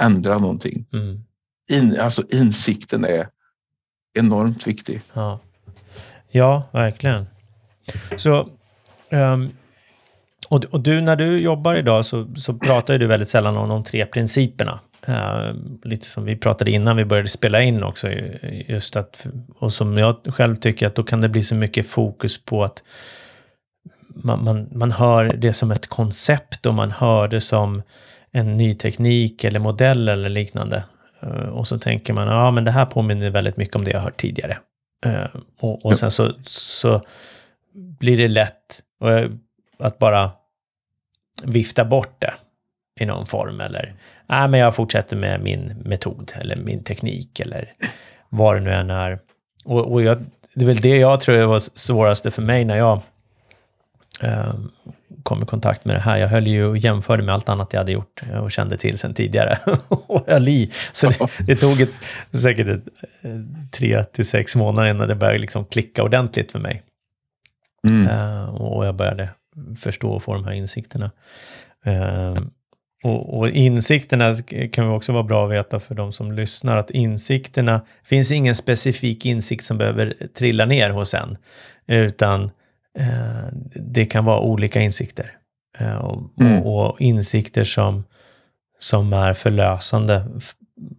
ändra 0.00 0.38
någonting. 0.38 0.86
Mm. 0.92 1.20
In, 1.70 2.00
alltså 2.00 2.22
insikten 2.30 3.04
är 3.04 3.28
enormt 4.14 4.66
viktig. 4.66 5.00
Ja, 5.12 5.40
ja 6.30 6.68
verkligen. 6.72 7.26
Så, 8.16 8.48
um, 9.10 9.50
och, 10.48 10.64
och, 10.64 10.80
du, 10.80 11.00
när 11.00 11.16
du 11.16 11.38
jobbar 11.38 11.74
idag 11.74 12.04
så, 12.04 12.34
så 12.36 12.54
pratar 12.54 12.98
du 12.98 13.06
väldigt 13.06 13.28
sällan 13.28 13.56
om 13.56 13.68
de 13.68 13.84
tre 13.84 14.06
principerna. 14.06 14.80
Uh, 15.08 15.54
lite 15.82 16.06
som 16.06 16.24
vi 16.24 16.36
pratade 16.36 16.70
innan 16.70 16.96
vi 16.96 17.04
började 17.04 17.28
spela 17.28 17.62
in 17.62 17.82
också. 17.82 18.08
Just 18.68 18.96
att, 18.96 19.26
och 19.58 19.72
som 19.72 19.98
jag 19.98 20.16
själv 20.26 20.56
tycker 20.56 20.86
att 20.86 20.94
då 20.94 21.02
kan 21.02 21.20
det 21.20 21.28
bli 21.28 21.42
så 21.42 21.54
mycket 21.54 21.86
fokus 21.86 22.44
på 22.44 22.64
att 22.64 22.82
man, 24.08 24.44
man, 24.44 24.68
man 24.72 24.92
hör 24.92 25.24
det 25.24 25.52
som 25.52 25.70
ett 25.70 25.86
koncept 25.86 26.66
och 26.66 26.74
man 26.74 26.90
hör 26.90 27.28
det 27.28 27.40
som 27.40 27.82
en 28.30 28.56
ny 28.56 28.74
teknik 28.74 29.44
eller 29.44 29.60
modell 29.60 30.08
eller 30.08 30.28
liknande. 30.28 30.84
Uh, 31.22 31.48
och 31.48 31.68
så 31.68 31.78
tänker 31.78 32.12
man, 32.12 32.28
ja 32.28 32.50
men 32.50 32.64
det 32.64 32.70
här 32.70 32.86
påminner 32.86 33.30
väldigt 33.30 33.56
mycket 33.56 33.76
om 33.76 33.84
det 33.84 33.90
jag 33.90 34.00
hört 34.00 34.20
tidigare. 34.20 34.58
Uh, 35.06 35.26
och, 35.60 35.84
och 35.86 35.96
sen 35.96 36.10
så, 36.10 36.32
så 36.44 37.02
blir 37.74 38.16
det 38.16 38.28
lätt 38.28 38.82
att 39.78 39.98
bara 39.98 40.30
vifta 41.44 41.84
bort 41.84 42.20
det 42.20 42.34
i 43.00 43.06
någon 43.06 43.26
form 43.26 43.60
eller 43.60 43.94
nej, 44.26 44.48
men 44.48 44.60
jag 44.60 44.74
fortsätter 44.74 45.16
med 45.16 45.40
min 45.40 45.82
metod 45.84 46.32
eller 46.40 46.56
min 46.56 46.84
teknik 46.84 47.40
eller 47.40 47.72
vad 48.28 48.56
det 48.56 48.60
nu 48.60 48.72
än 48.72 48.90
är. 48.90 49.18
Och, 49.64 49.92
och 49.92 50.02
jag, 50.02 50.24
det 50.54 50.62
är 50.62 50.66
väl 50.66 50.80
det 50.80 50.96
jag 50.96 51.20
tror 51.20 51.46
var 51.46 51.58
svåraste 51.58 52.30
för 52.30 52.42
mig 52.42 52.64
när 52.64 52.76
jag 52.76 53.00
eh, 54.22 54.54
kom 55.22 55.42
i 55.42 55.46
kontakt 55.46 55.84
med 55.84 55.96
det 55.96 56.00
här. 56.00 56.16
Jag 56.16 56.28
höll 56.28 56.46
ju 56.46 56.64
och 56.64 56.78
jämförde 56.78 57.22
med 57.22 57.34
allt 57.34 57.48
annat 57.48 57.72
jag 57.72 57.80
hade 57.80 57.92
gjort 57.92 58.22
och 58.42 58.50
kände 58.50 58.76
till 58.76 58.98
sedan 58.98 59.14
tidigare 59.14 59.58
och 59.88 60.26
höll 60.26 60.48
i. 60.48 60.70
Så 60.92 61.08
det, 61.08 61.28
det 61.46 61.56
tog 61.56 61.80
ett, 61.80 61.92
säkert 62.32 62.66
ett, 62.66 62.84
eh, 63.22 63.40
tre 63.70 64.04
till 64.04 64.28
sex 64.28 64.56
månader 64.56 64.90
innan 64.90 65.08
det 65.08 65.14
började 65.14 65.38
liksom 65.38 65.64
klicka 65.64 66.02
ordentligt 66.02 66.52
för 66.52 66.58
mig. 66.58 66.82
Mm. 67.88 68.08
Uh, 68.08 68.54
och 68.54 68.86
jag 68.86 68.94
började 68.94 69.28
förstå 69.80 70.12
och 70.12 70.22
få 70.22 70.34
de 70.34 70.44
här 70.44 70.52
insikterna. 70.52 71.10
Uh, 71.86 72.36
och, 73.02 73.38
och, 73.38 73.48
insikterna 73.48 74.36
kan 74.72 74.90
också 74.90 75.12
vara 75.12 75.22
bra 75.22 75.44
att 75.44 75.52
veta 75.52 75.80
för 75.80 75.94
de 75.94 76.12
som 76.12 76.32
lyssnar, 76.32 76.76
att 76.76 76.90
insikterna, 76.90 77.80
finns 78.04 78.32
ingen 78.32 78.54
specifik 78.54 79.26
insikt 79.26 79.64
som 79.64 79.78
behöver 79.78 80.14
trilla 80.38 80.64
ner 80.64 80.90
hos 80.90 81.14
en, 81.14 81.36
utan 81.86 82.42
uh, 83.00 83.46
det 83.74 84.04
kan 84.04 84.24
vara 84.24 84.40
olika 84.40 84.80
insikter. 84.80 85.36
Och, 86.00 86.40
mm. 86.40 86.62
och, 86.62 86.90
och, 86.90 87.00
insikter 87.00 87.64
som, 87.64 88.04
som 88.78 89.12
är 89.12 89.34
förlösande 89.34 90.24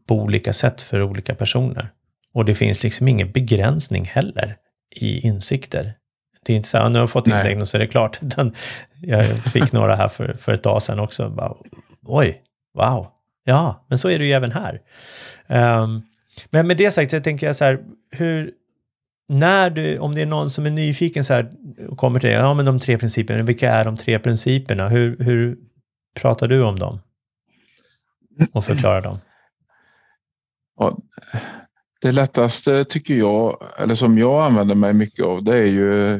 på 0.07 0.15
olika 0.15 0.53
sätt 0.53 0.81
för 0.81 1.01
olika 1.01 1.35
personer. 1.35 1.89
Och 2.33 2.45
det 2.45 2.55
finns 2.55 2.83
liksom 2.83 3.07
ingen 3.07 3.31
begränsning 3.31 4.05
heller 4.05 4.57
i 4.95 5.27
insikter. 5.27 5.93
Det 6.45 6.53
är 6.53 6.57
inte 6.57 6.69
så 6.69 6.77
här, 6.77 6.89
nu 6.89 6.95
har 6.95 7.03
jag 7.03 7.09
fått 7.09 7.27
insikt 7.27 7.61
och 7.61 7.67
så 7.67 7.77
är 7.77 7.79
det 7.79 7.87
klart. 7.87 8.19
Utan 8.23 8.53
jag 9.01 9.25
fick 9.25 9.71
några 9.71 9.95
här 9.95 10.07
för, 10.07 10.33
för 10.33 10.53
ett 10.53 10.63
tag 10.63 10.81
sedan 10.81 10.99
också. 10.99 11.29
Bara, 11.29 11.53
Oj, 12.05 12.41
wow. 12.73 13.07
Ja, 13.43 13.85
men 13.87 13.97
så 13.97 14.09
är 14.09 14.19
det 14.19 14.25
ju 14.25 14.31
även 14.31 14.51
här. 14.51 14.81
Um, 15.47 16.01
men 16.49 16.67
med 16.67 16.77
det 16.77 16.91
sagt 16.91 17.11
så 17.11 17.19
tänker 17.19 17.47
jag 17.47 17.55
så 17.55 17.65
här, 17.65 17.83
hur, 18.11 18.51
när 19.29 19.69
du, 19.69 19.99
om 19.99 20.15
det 20.15 20.21
är 20.21 20.25
någon 20.25 20.49
som 20.49 20.65
är 20.65 20.69
nyfiken 20.69 21.23
så 21.23 21.33
här, 21.33 21.51
och 21.89 21.97
kommer 21.97 22.19
till 22.19 22.29
dig, 22.29 22.37
ja 22.37 22.53
men 22.53 22.65
de 22.65 22.79
tre 22.79 22.97
principerna, 22.97 23.43
vilka 23.43 23.71
är 23.71 23.85
de 23.85 23.97
tre 23.97 24.19
principerna? 24.19 24.89
Hur, 24.89 25.17
hur 25.19 25.57
pratar 26.15 26.47
du 26.47 26.63
om 26.63 26.79
dem? 26.79 26.99
Och 28.53 28.65
förklarar 28.65 29.01
dem? 29.01 29.19
Ja, 30.79 30.97
det 32.01 32.11
lättaste 32.11 32.83
tycker 32.83 33.13
jag, 33.13 33.69
eller 33.77 33.95
som 33.95 34.17
jag 34.17 34.45
använder 34.45 34.75
mig 34.75 34.93
mycket 34.93 35.25
av, 35.25 35.43
det 35.43 35.57
är 35.57 35.65
ju 35.65 36.17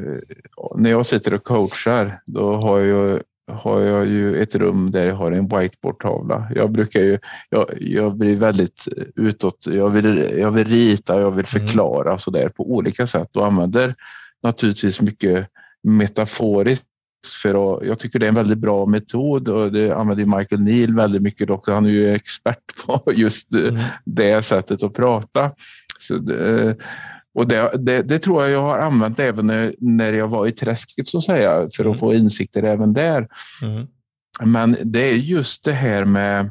när 0.76 0.90
jag 0.90 1.06
sitter 1.06 1.34
och 1.34 1.44
coachar. 1.44 2.22
Då 2.26 2.56
har 2.56 2.80
jag, 2.80 3.22
har 3.52 3.82
jag 3.82 4.08
ju 4.08 4.42
ett 4.42 4.56
rum 4.56 4.92
där 4.92 5.06
jag 5.06 5.16
har 5.16 5.32
en 5.32 5.48
whiteboardtavla. 5.48 6.48
Jag 6.56 6.72
brukar 6.72 7.00
ju, 7.00 7.20
jag, 7.50 7.66
jag 7.80 8.18
blir 8.18 8.36
väldigt 8.36 8.88
utåt. 9.16 9.68
Jag 9.68 9.90
vill, 9.90 10.34
jag 10.40 10.52
vill 10.52 10.68
rita, 10.68 11.22
jag 11.22 11.32
vill 11.32 11.46
mm. 11.56 11.68
förklara 11.68 12.08
mm. 12.08 12.20
så 12.20 12.32
där 12.32 12.50
på 12.50 12.72
olika 12.72 13.08
sätt 13.08 13.36
och 13.36 13.46
använder 13.46 13.96
naturligtvis 14.44 15.02
mycket 15.02 15.48
metaforiskt 15.84 16.86
för 17.42 17.78
att, 17.78 17.86
jag 17.86 18.00
tycker 18.00 18.20
det 18.20 18.26
är 18.26 18.30
en 18.30 18.36
väldigt 18.36 18.58
bra 18.58 18.86
metod 18.86 19.50
och 19.50 19.72
det 19.72 19.92
använder 19.92 20.38
Michael 20.38 20.62
Neal 20.62 20.96
väldigt 20.96 21.22
mycket 21.22 21.50
också. 21.50 21.74
Han 21.74 21.86
är 21.86 21.90
ju 21.90 22.14
expert 22.14 22.58
på 22.86 23.14
just 23.14 23.54
mm. 23.54 23.80
det 24.06 24.42
sättet 24.42 24.84
att 24.84 24.94
prata. 24.94 25.52
Så 26.00 26.18
det, 26.18 26.76
och 27.34 27.48
det, 27.48 27.72
det, 27.78 28.02
det, 28.02 28.20
tror 28.20 28.44
jag 28.44 28.52
jag 28.52 28.62
har 28.62 28.80
använt 28.80 29.20
även 29.20 29.48
när, 29.48 29.76
när 29.80 30.14
jag 30.14 30.28
var 30.28 30.48
i 30.48 30.52
träsket 30.52 31.08
så 31.08 31.18
att 31.18 31.24
säga 31.24 31.70
för 31.76 31.84
att 31.84 31.88
mm. 31.88 31.98
få 31.98 32.14
insikter 32.14 32.64
även 32.64 32.94
där. 32.94 33.28
Mm. 33.62 33.88
Men 34.46 34.78
det 34.84 35.10
är 35.10 35.14
just 35.14 35.64
det 35.64 35.74
här 35.74 36.06
med 36.06 36.50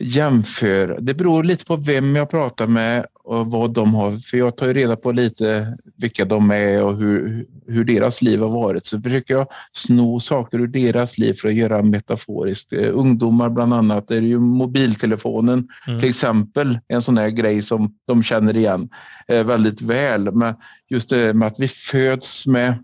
jämför. 0.00 0.98
Det 1.00 1.14
beror 1.14 1.44
lite 1.44 1.64
på 1.64 1.76
vem 1.76 2.16
jag 2.16 2.30
pratar 2.30 2.66
med 2.66 3.06
och 3.26 3.50
vad 3.50 3.72
de 3.72 3.94
har. 3.94 4.18
För 4.18 4.36
jag 4.36 4.56
tar 4.56 4.66
ju 4.66 4.72
reda 4.72 4.96
på 4.96 5.12
lite 5.12 5.76
vilka 5.96 6.24
de 6.24 6.50
är 6.50 6.82
och 6.82 6.96
hur, 6.96 7.46
hur 7.66 7.84
deras 7.84 8.22
liv 8.22 8.40
har 8.40 8.48
varit. 8.48 8.86
Så 8.86 9.00
försöker 9.00 9.34
jag 9.34 9.46
sno 9.72 10.20
saker 10.20 10.58
ur 10.58 10.66
deras 10.66 11.18
liv 11.18 11.32
för 11.32 11.48
att 11.48 11.54
göra 11.54 11.82
metaforiskt. 11.82 12.72
Eh, 12.72 12.90
ungdomar 12.92 13.48
bland 13.48 13.74
annat, 13.74 14.08
det 14.08 14.16
är 14.16 14.20
ju 14.20 14.38
mobiltelefonen 14.38 15.68
mm. 15.86 16.00
till 16.00 16.08
exempel. 16.08 16.78
En 16.88 17.02
sån 17.02 17.18
här 17.18 17.28
grej 17.28 17.62
som 17.62 17.94
de 18.04 18.22
känner 18.22 18.56
igen 18.56 18.88
eh, 19.28 19.44
väldigt 19.44 19.82
väl. 19.82 20.34
Men 20.34 20.54
just 20.88 21.08
det 21.08 21.34
med 21.34 21.48
att 21.48 21.60
vi 21.60 21.68
föds 21.68 22.46
med 22.46 22.74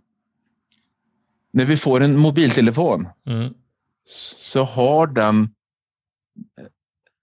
när 1.52 1.64
vi 1.64 1.76
får 1.76 2.00
en 2.00 2.16
mobiltelefon 2.16 3.08
mm. 3.26 3.54
så 4.40 4.64
har 4.64 5.06
den 5.06 5.48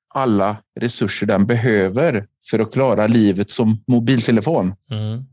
alla 0.07 0.57
resurser 0.79 1.27
den 1.27 1.45
behöver 1.45 2.27
för 2.49 2.59
att 2.59 2.73
klara 2.73 3.07
livet 3.07 3.49
som 3.49 3.83
mobiltelefon 3.87 4.75
mm. 4.91 5.25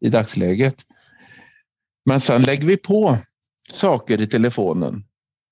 i 0.00 0.08
dagsläget. 0.08 0.76
Men 2.04 2.20
sen 2.20 2.42
lägger 2.42 2.66
vi 2.66 2.76
på 2.76 3.18
saker 3.70 4.20
i 4.20 4.26
telefonen. 4.26 5.04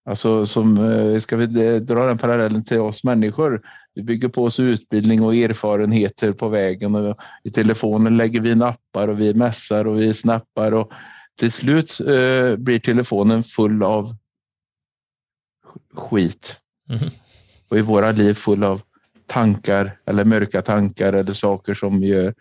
Alltså 0.04 0.46
som, 0.46 0.90
eh, 0.90 1.20
ska 1.20 1.36
vi 1.36 1.46
dra 1.78 2.06
den 2.06 2.18
parallellen 2.18 2.64
till 2.64 2.80
oss 2.80 3.04
människor. 3.04 3.62
Vi 3.94 4.02
bygger 4.02 4.28
på 4.28 4.44
oss 4.44 4.60
utbildning 4.60 5.22
och 5.22 5.34
erfarenheter 5.34 6.32
på 6.32 6.48
vägen 6.48 6.94
och 6.94 7.16
i 7.44 7.50
telefonen 7.50 8.16
lägger 8.16 8.40
vi 8.40 8.52
in 8.52 8.62
appar 8.62 9.08
och 9.08 9.20
vi 9.20 9.34
mässar 9.34 9.86
och 9.86 10.00
vi 10.00 10.14
snappar 10.14 10.72
och 10.72 10.92
till 11.38 11.52
slut 11.52 12.00
eh, 12.00 12.56
blir 12.56 12.78
telefonen 12.78 13.42
full 13.42 13.82
av 13.82 14.16
skit. 15.94 16.56
Mm. 16.90 17.10
Och 17.68 17.78
i 17.78 17.80
våra 17.80 18.12
liv 18.12 18.34
full 18.34 18.64
av 18.64 18.80
tankar 19.32 19.98
eller 20.06 20.24
mörka 20.24 20.62
tankar 20.62 21.12
eller 21.12 21.32
saker 21.32 21.74
som 21.74 22.02
gör... 22.02 22.34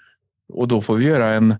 Och 0.53 0.67
då 0.67 0.81
får 0.81 0.95
vi 0.95 1.05
göra 1.05 1.33
en... 1.33 1.55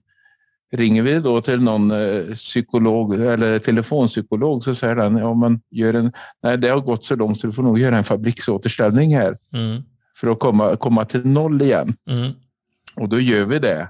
Ringer 0.74 1.04
vi 1.04 1.20
då 1.20 1.42
till 1.42 1.62
någon 1.62 1.92
eh, 1.92 2.34
psykolog 2.34 3.16
eller 3.16 3.60
telefonpsykolog 3.60 4.64
så 4.64 4.74
säger 4.76 4.96
den, 4.96 5.18
ja 5.18 5.34
men 5.34 5.62
gör 5.70 5.94
en... 5.94 6.12
Nej, 6.44 6.58
det 6.58 6.68
har 6.70 6.80
gått 6.80 7.06
så 7.06 7.16
långt 7.16 7.40
så 7.40 7.48
du 7.48 7.54
får 7.54 7.64
nog 7.64 7.80
göra 7.80 7.98
en 7.98 8.04
fabriksåterställning 8.04 9.16
här 9.16 9.38
Mm. 9.54 9.84
för 10.18 10.28
att 10.28 10.40
komma, 10.40 10.76
komma 10.76 11.06
till 11.06 11.26
noll 11.26 11.62
igen. 11.62 11.94
Mm. 12.10 12.32
Och 12.96 13.10
då 13.10 13.20
gör 13.20 13.46
vi 13.46 13.60
det. 13.60 13.90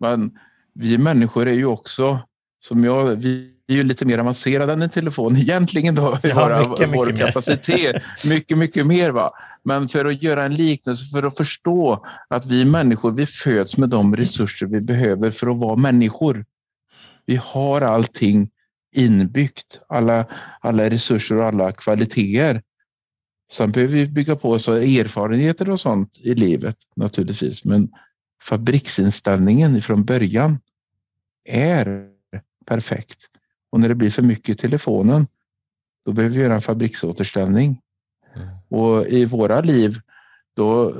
Men 0.00 0.38
vi 0.74 0.98
människor 0.98 1.48
är 1.48 1.52
ju 1.52 1.66
också, 1.66 2.20
som 2.68 2.84
jag, 2.84 3.16
vi 3.16 3.50
är 3.66 3.74
ju 3.74 3.82
lite 3.82 4.04
mer 4.04 4.18
avancerade 4.18 4.72
än 4.72 4.82
en 4.82 4.90
telefon 4.90 5.36
egentligen 5.40 5.94
då. 5.94 6.18
Ja, 6.22 6.34
våra, 6.34 6.58
mycket, 6.58 6.88
vår 6.94 7.06
mycket 7.06 7.18
mer. 7.18 7.26
kapacitet. 7.26 8.02
mycket, 8.24 8.58
mycket 8.58 8.86
mer. 8.86 9.10
Va? 9.10 9.30
Men 9.62 9.88
för 9.88 10.04
att 10.04 10.22
göra 10.22 10.44
en 10.44 10.54
liknelse, 10.54 11.04
för 11.04 11.22
att 11.22 11.36
förstå 11.36 12.06
att 12.28 12.46
vi 12.46 12.64
människor, 12.64 13.10
vi 13.10 13.26
föds 13.26 13.76
med 13.76 13.88
de 13.88 14.16
resurser 14.16 14.66
vi 14.66 14.80
behöver 14.80 15.30
för 15.30 15.46
att 15.46 15.58
vara 15.58 15.76
människor. 15.76 16.44
Vi 17.26 17.36
har 17.36 17.80
allting 17.80 18.48
inbyggt, 18.94 19.80
alla, 19.88 20.26
alla 20.60 20.90
resurser 20.90 21.36
och 21.36 21.44
alla 21.44 21.72
kvaliteter. 21.72 22.62
Sen 23.52 23.72
behöver 23.72 23.94
vi 23.94 24.06
bygga 24.06 24.36
på 24.36 24.50
oss 24.50 24.68
erfarenheter 24.68 25.70
och 25.70 25.80
sånt 25.80 26.18
i 26.20 26.34
livet 26.34 26.76
naturligtvis. 26.96 27.64
Men 27.64 27.88
fabriksinställningen 28.42 29.82
från 29.82 30.04
början 30.04 30.58
är 31.44 32.13
perfekt. 32.64 33.18
Och 33.70 33.80
när 33.80 33.88
det 33.88 33.94
blir 33.94 34.10
för 34.10 34.22
mycket 34.22 34.48
i 34.48 34.54
telefonen, 34.54 35.26
då 36.04 36.12
behöver 36.12 36.36
vi 36.36 36.42
göra 36.42 36.54
en 36.54 36.60
fabriksåterställning. 36.60 37.80
Mm. 38.36 38.48
Och 38.68 39.06
i 39.06 39.24
våra 39.24 39.60
liv, 39.60 40.00
då, 40.56 40.94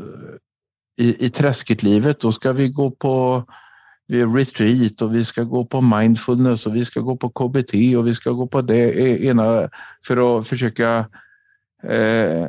i, 0.96 1.27
i 1.27 1.31
träsket-livet, 1.31 2.20
då 2.20 2.33
ska 2.33 2.53
vi 2.53 2.68
gå 2.68 2.90
på 2.90 3.44
vi 4.07 4.24
retreat 4.24 5.03
och 5.03 5.14
vi 5.14 5.24
ska 5.24 5.42
gå 5.42 5.64
på 5.64 5.81
mindfulness 5.81 6.66
och 6.66 6.77
vi 6.77 6.85
ska 6.85 7.00
gå 7.00 7.16
på 7.16 7.29
KBT 7.31 7.74
och 7.96 8.07
vi 8.07 8.14
ska 8.14 8.31
gå 8.31 8.46
på 8.46 8.62
det 8.62 8.98
ena 9.24 9.70
för 10.07 10.38
att 10.38 10.48
försöka 10.48 11.07
eh, 11.83 12.48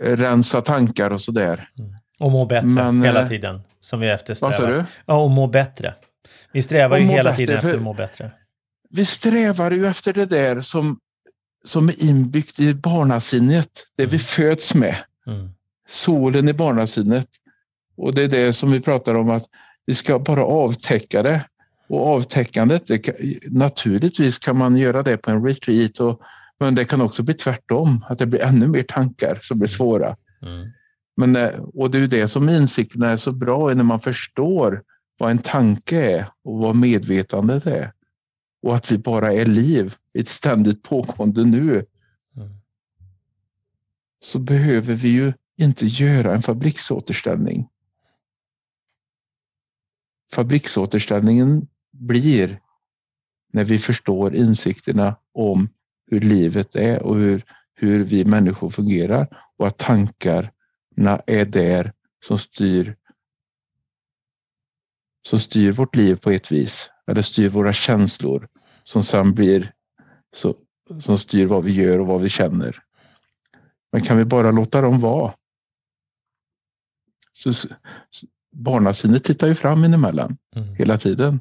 rensa 0.00 0.60
tankar 0.60 1.10
och 1.10 1.20
sådär. 1.20 1.68
Och 2.20 2.30
må 2.30 2.46
bättre 2.46 2.68
Men, 2.68 3.02
hela 3.02 3.22
eh, 3.22 3.28
tiden, 3.28 3.60
som 3.80 4.00
vi 4.00 4.08
Vad 4.08 4.18
sa 4.18 4.22
eftersträvar. 4.22 4.72
du? 4.72 4.84
Ja, 5.06 5.14
och 5.14 5.30
må 5.30 5.46
bättre. 5.46 5.94
Vi 6.52 6.62
strävar 6.62 6.98
ju 6.98 7.04
hela 7.06 7.36
tiden 7.36 7.56
efter 7.56 7.76
att 7.76 7.82
må 7.82 7.94
bättre. 7.94 8.30
Vi 8.90 9.04
strävar 9.04 9.70
ju 9.70 9.86
efter 9.86 10.12
det 10.12 10.26
där 10.26 10.60
som, 10.60 10.98
som 11.64 11.88
är 11.88 12.02
inbyggt 12.02 12.60
i 12.60 12.74
barnasinnet, 12.74 13.70
det 13.96 14.06
vi 14.06 14.16
Mm. 14.16 14.18
föds 14.18 14.74
med. 14.74 14.96
Mm. 15.26 15.50
solen 15.88 16.48
i 16.48 16.52
barnasinnet. 16.52 17.28
Och 17.96 18.14
det 18.14 18.22
är 18.22 18.28
det 18.28 18.52
som 18.52 18.72
vi 18.72 18.80
pratar 18.80 19.14
om 19.14 19.30
att 19.30 19.44
vi 19.86 19.94
ska 19.94 20.18
bara 20.18 20.44
avtäcka 20.44 21.22
det. 21.22 21.44
Och 21.88 22.06
avtäckandet, 22.06 22.86
det 22.86 22.98
kan, 22.98 23.14
naturligtvis 23.42 24.38
kan 24.38 24.58
man 24.58 24.76
göra 24.76 25.02
det 25.02 25.16
på 25.16 25.30
en 25.30 25.46
retreat 25.46 26.00
och, 26.00 26.20
men 26.60 26.74
det 26.74 26.84
kan 26.84 27.00
också 27.00 27.22
bli 27.22 27.34
tvärtom, 27.34 28.04
att 28.08 28.18
det 28.18 28.26
blir 28.26 28.40
ännu 28.40 28.68
mer 28.68 28.82
tankar 28.82 29.38
som 29.42 29.58
blir 29.58 29.68
svåra. 29.68 30.16
Mm. 30.42 30.70
Men, 31.16 31.36
eh, 31.36 31.60
och 31.74 31.90
det 31.90 31.98
är 31.98 32.00
ju 32.00 32.06
det 32.06 32.28
som 32.28 32.48
insikten 32.48 33.02
är 33.02 33.16
så 33.16 33.32
bra 33.32 33.70
är 33.70 33.74
när 33.74 33.84
man 33.84 34.00
förstår 34.00 34.82
vad 35.18 35.30
en 35.30 35.38
tanke 35.38 36.00
är 36.00 36.32
och 36.42 36.58
vad 36.58 36.76
medvetandet 36.76 37.66
är. 37.66 37.92
Och 38.62 38.74
att 38.74 38.92
vi 38.92 38.98
bara 38.98 39.32
är 39.32 39.46
liv, 39.46 39.94
ett 40.14 40.28
ständigt 40.28 40.82
pågående 40.82 41.44
nu. 41.44 41.86
Mm. 42.36 42.60
så 44.20 44.38
behöver 44.38 44.94
vi 44.94 45.08
ju 45.08 45.32
inte 45.56 45.86
göra 45.86 46.34
en 46.34 46.42
fabriksåterställning. 46.42 47.68
Fabriksåterställningen 50.32 51.68
blir 51.92 52.60
när 53.52 53.64
vi 53.64 53.78
förstår 53.78 54.34
insikterna 54.34 55.16
om 55.32 55.68
hur 56.06 56.20
livet 56.20 56.76
är 56.76 57.02
och 57.02 57.16
hur, 57.16 57.44
hur 57.74 58.04
vi 58.04 58.24
människor 58.24 58.70
fungerar 58.70 59.28
och 59.56 59.66
att 59.66 59.78
tankarna 59.78 61.22
är 61.26 61.44
där 61.44 61.92
som 62.26 62.38
styr 62.38 62.96
som 65.28 65.38
styr 65.38 65.72
vårt 65.72 65.96
liv 65.96 66.16
på 66.16 66.30
ett 66.30 66.52
vis 66.52 66.90
eller 67.06 67.22
styr 67.22 67.48
våra 67.48 67.72
känslor 67.72 68.48
som 68.84 69.02
sen 69.02 69.34
blir 69.34 69.72
så, 70.36 70.54
som 71.02 71.18
styr 71.18 71.46
vad 71.46 71.64
vi 71.64 71.72
gör 71.72 71.98
och 71.98 72.06
vad 72.06 72.20
vi 72.20 72.28
känner. 72.28 72.78
Men 73.92 74.02
kan 74.02 74.18
vi 74.18 74.24
bara 74.24 74.50
låta 74.50 74.80
dem 74.80 75.00
vara? 75.00 75.34
Så, 77.32 77.52
så, 77.52 77.68
barnasinnet 78.52 79.24
tittar 79.24 79.46
ju 79.46 79.54
fram 79.54 79.84
emellan 79.84 80.36
Mm. 80.56 80.74
hela 80.74 80.98
tiden. 80.98 81.40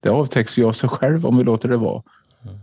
Det 0.00 0.08
avtäcks 0.08 0.58
ju 0.58 0.64
av 0.64 0.72
sig 0.72 0.88
själv 0.88 1.26
om 1.26 1.38
vi 1.38 1.44
låter 1.44 1.68
det 1.68 1.76
vara. 1.76 2.02
Mm. 2.42 2.58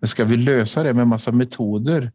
Men 0.00 0.08
ska 0.08 0.24
vi 0.24 0.36
lösa 0.36 0.82
det 0.82 0.94
med 0.94 1.08
massa 1.08 1.32
metoder 1.32 2.12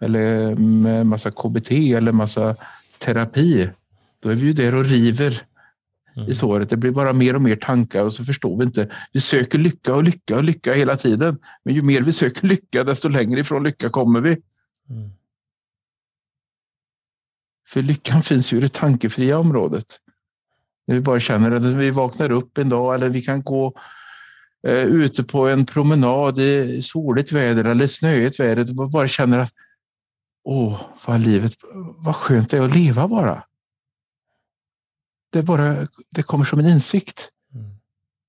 eller 0.00 0.54
med 0.56 1.06
massa 1.06 1.30
KBT 1.30 1.70
eller 1.70 2.12
massa 2.12 2.56
terapi, 2.98 3.70
då 4.20 4.28
är 4.28 4.34
vi 4.34 4.46
ju 4.46 4.52
där 4.52 4.74
och 4.74 4.84
river 4.84 5.42
Mm. 6.18 6.30
i 6.30 6.34
såret. 6.34 6.70
Det 6.70 6.76
blir 6.76 6.90
bara 6.90 7.12
mer 7.12 7.34
och 7.34 7.42
mer 7.42 7.56
tankar 7.56 8.04
och 8.04 8.12
så 8.12 8.24
förstår 8.24 8.58
vi 8.58 8.64
inte. 8.64 8.88
Vi 9.12 9.20
söker 9.20 9.58
lycka 9.58 9.94
och 9.94 10.04
lycka 10.04 10.36
och 10.36 10.44
lycka 10.44 10.72
hela 10.72 10.96
tiden. 10.96 11.38
Men 11.64 11.74
ju 11.74 11.82
mer 11.82 12.02
vi 12.02 12.12
söker 12.12 12.46
lycka, 12.46 12.84
desto 12.84 13.08
längre 13.08 13.40
ifrån 13.40 13.64
lycka 13.64 13.90
kommer 13.90 14.20
vi. 14.20 14.30
Mm. 14.90 15.10
För 17.68 17.82
lyckan 17.82 18.22
finns 18.22 18.52
ju 18.52 18.56
i 18.56 18.60
det 18.60 18.72
tankefria 18.72 19.38
området. 19.38 19.86
När 20.86 20.94
vi 20.94 21.00
bara 21.00 21.20
känner 21.20 21.50
att 21.50 21.62
vi 21.62 21.90
vaknar 21.90 22.30
upp 22.30 22.58
en 22.58 22.68
dag 22.68 22.94
eller 22.94 23.08
vi 23.08 23.22
kan 23.22 23.42
gå 23.42 23.74
eh, 24.66 24.84
ute 24.84 25.24
på 25.24 25.48
en 25.48 25.66
promenad 25.66 26.38
i 26.38 26.82
soligt 26.82 27.32
väder 27.32 27.64
eller 27.64 27.86
snöigt 27.86 28.40
väder 28.40 28.80
och 28.80 28.90
bara 28.90 29.08
känner 29.08 29.38
att 29.38 29.52
åh, 30.44 30.80
vad 31.06 31.20
livet, 31.20 31.52
vad 31.96 32.16
skönt 32.16 32.50
det 32.50 32.56
är 32.56 32.62
att 32.62 32.74
leva 32.74 33.08
bara. 33.08 33.42
Det, 35.30 35.42
bara, 35.42 35.86
det 36.10 36.22
kommer 36.22 36.44
som 36.44 36.58
en 36.58 36.66
insikt. 36.66 37.30
Mm. 37.54 37.70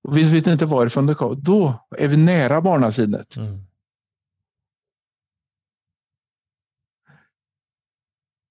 Och 0.03 0.17
vi 0.17 0.23
vet 0.23 0.47
inte 0.47 0.65
varifrån 0.65 1.07
det 1.07 1.15
kommer. 1.15 1.35
Då 1.35 1.87
är 1.97 2.07
vi 2.07 2.17
nära 2.17 2.61
barnasinnet. 2.61 3.35
Mm. 3.35 3.63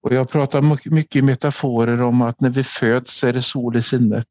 Och 0.02 0.14
jag 0.14 0.28
pratar 0.28 0.90
mycket- 0.90 1.16
i 1.16 1.22
metaforer 1.22 2.00
om 2.00 2.22
att 2.22 2.40
när 2.40 2.50
vi 2.50 2.64
föds 2.64 3.24
är 3.24 3.32
det 3.32 3.42
sol 3.42 3.76
i 3.76 3.82
sinnet. 3.82 4.28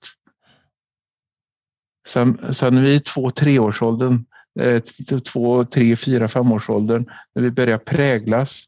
Sen, 2.08 2.54
sen 2.54 2.82
vi 2.82 2.96
är 2.96 3.00
två, 3.00 3.30
treårsåldern, 3.30 4.26
eh, 4.60 4.82
två, 5.20 5.66
tre, 5.66 5.96
fyra, 5.96 6.28
femårsåldern, 6.28 7.10
när 7.36 7.44
vi 7.44 7.52
börjar 7.52 7.78
präglas 7.78 8.64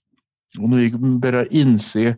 och 0.60 0.70
när 0.70 0.78
vi 0.78 0.92
börjar 1.20 1.48
inse 1.52 2.18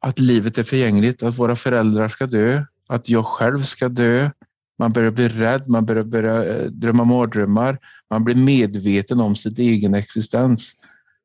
att 0.00 0.18
livet 0.18 0.58
är 0.58 0.62
förgängligt, 0.62 1.22
att 1.22 1.38
våra 1.38 1.56
föräldrar 1.56 2.08
ska 2.08 2.26
dö, 2.26 2.64
att 2.88 3.08
jag 3.08 3.26
själv 3.26 3.62
ska 3.62 3.88
dö. 3.88 4.30
Man 4.78 4.92
börjar 4.92 5.10
bli 5.10 5.28
rädd, 5.28 5.68
man 5.68 5.86
börjar, 5.86 6.04
börjar 6.04 6.60
eh, 6.60 6.66
drömma 6.66 7.04
mardrömmar, 7.04 7.78
man 8.10 8.24
blir 8.24 8.34
medveten 8.34 9.20
om 9.20 9.36
sin 9.36 9.54
egen 9.58 9.94
existens. 9.94 10.72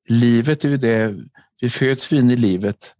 Livet 0.07 0.65
är 0.65 0.69
ju 0.69 0.77
det, 0.77 1.15
vi 1.61 1.69
föds 1.69 2.13
in 2.13 2.31
i 2.31 2.35
livet 2.35 2.95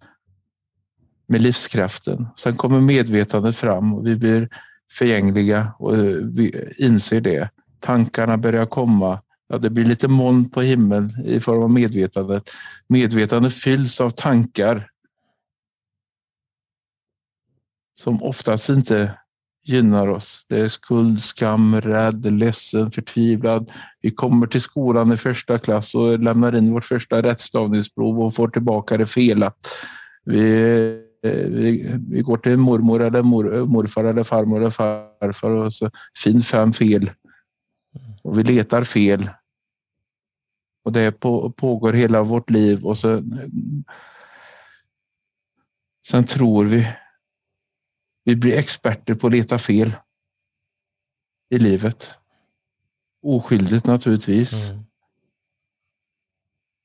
med 1.27 1.41
livskraften. 1.41 2.27
Sen 2.37 2.55
kommer 2.55 2.81
medvetandet 2.81 3.57
fram 3.57 3.93
och 3.93 4.07
vi 4.07 4.15
blir 4.15 4.49
förgängliga 4.91 5.73
och 5.79 5.97
eh, 5.97 6.03
vi 6.13 6.73
inser 6.77 7.21
det. 7.21 7.49
Tankarna 7.79 8.37
börjar 8.37 8.65
komma. 8.65 9.21
Ja, 9.47 9.57
det 9.57 9.69
blir 9.69 9.85
lite 9.85 10.07
moln 10.07 10.49
på 10.49 10.61
himlen 10.61 11.23
i 11.25 11.39
form 11.39 11.63
av 11.63 11.69
medvetandet. 11.69 12.43
Medvetandet 12.87 13.53
fylls 13.53 14.01
av 14.01 14.09
tankar 14.09 14.90
som 18.01 18.23
oftast 18.23 18.69
inte 18.69 19.17
gynnar 19.63 20.07
oss. 20.07 20.45
Det 20.49 20.59
är 20.59 20.67
skuld, 20.67 21.21
skam, 21.21 21.81
rädd, 21.81 22.31
ledsen, 22.31 22.91
förtvivlad. 22.91 23.71
Vi 24.01 24.11
kommer 24.11 24.47
till 24.47 24.61
skolan 24.61 25.13
i 25.13 25.17
första 25.17 25.59
klass 25.59 25.95
och 25.95 26.19
lämnar 26.19 26.55
in 26.55 26.73
vårt 26.73 26.85
första 26.85 27.21
rättstavningsprov 27.21 28.21
och 28.21 28.35
får 28.35 28.47
tillbaka 28.47 28.97
det 28.97 29.05
felat. 29.05 29.67
Vi, 30.25 30.41
vi, 31.23 31.99
vi 32.09 32.21
går 32.21 32.37
till 32.37 32.57
mormor 32.57 33.01
eller 33.01 33.21
mor, 33.21 33.65
morfar 33.65 34.03
eller 34.03 34.23
farmor 34.23 34.59
eller 34.59 34.69
farfar 34.69 35.49
och 35.49 35.73
så 35.73 35.91
fin 36.23 36.41
fem 36.41 36.73
fel. 36.73 37.11
Och 38.23 38.39
vi 38.39 38.43
letar 38.43 38.83
fel. 38.83 39.29
Och 40.83 40.91
det 40.91 41.11
på, 41.11 41.51
pågår 41.51 41.93
hela 41.93 42.23
vårt 42.23 42.49
liv 42.49 42.85
och 42.85 42.97
så 42.97 43.23
Sen 46.07 46.23
tror 46.23 46.65
vi 46.65 46.87
vi 48.23 48.35
blir 48.35 48.57
experter 48.57 49.13
på 49.13 49.27
att 49.27 49.33
leta 49.33 49.57
fel. 49.57 49.93
i 51.49 51.59
livet. 51.59 52.13
Oskyldigt 53.21 53.85
naturligtvis. 53.85 54.53
Mm. 54.53 54.83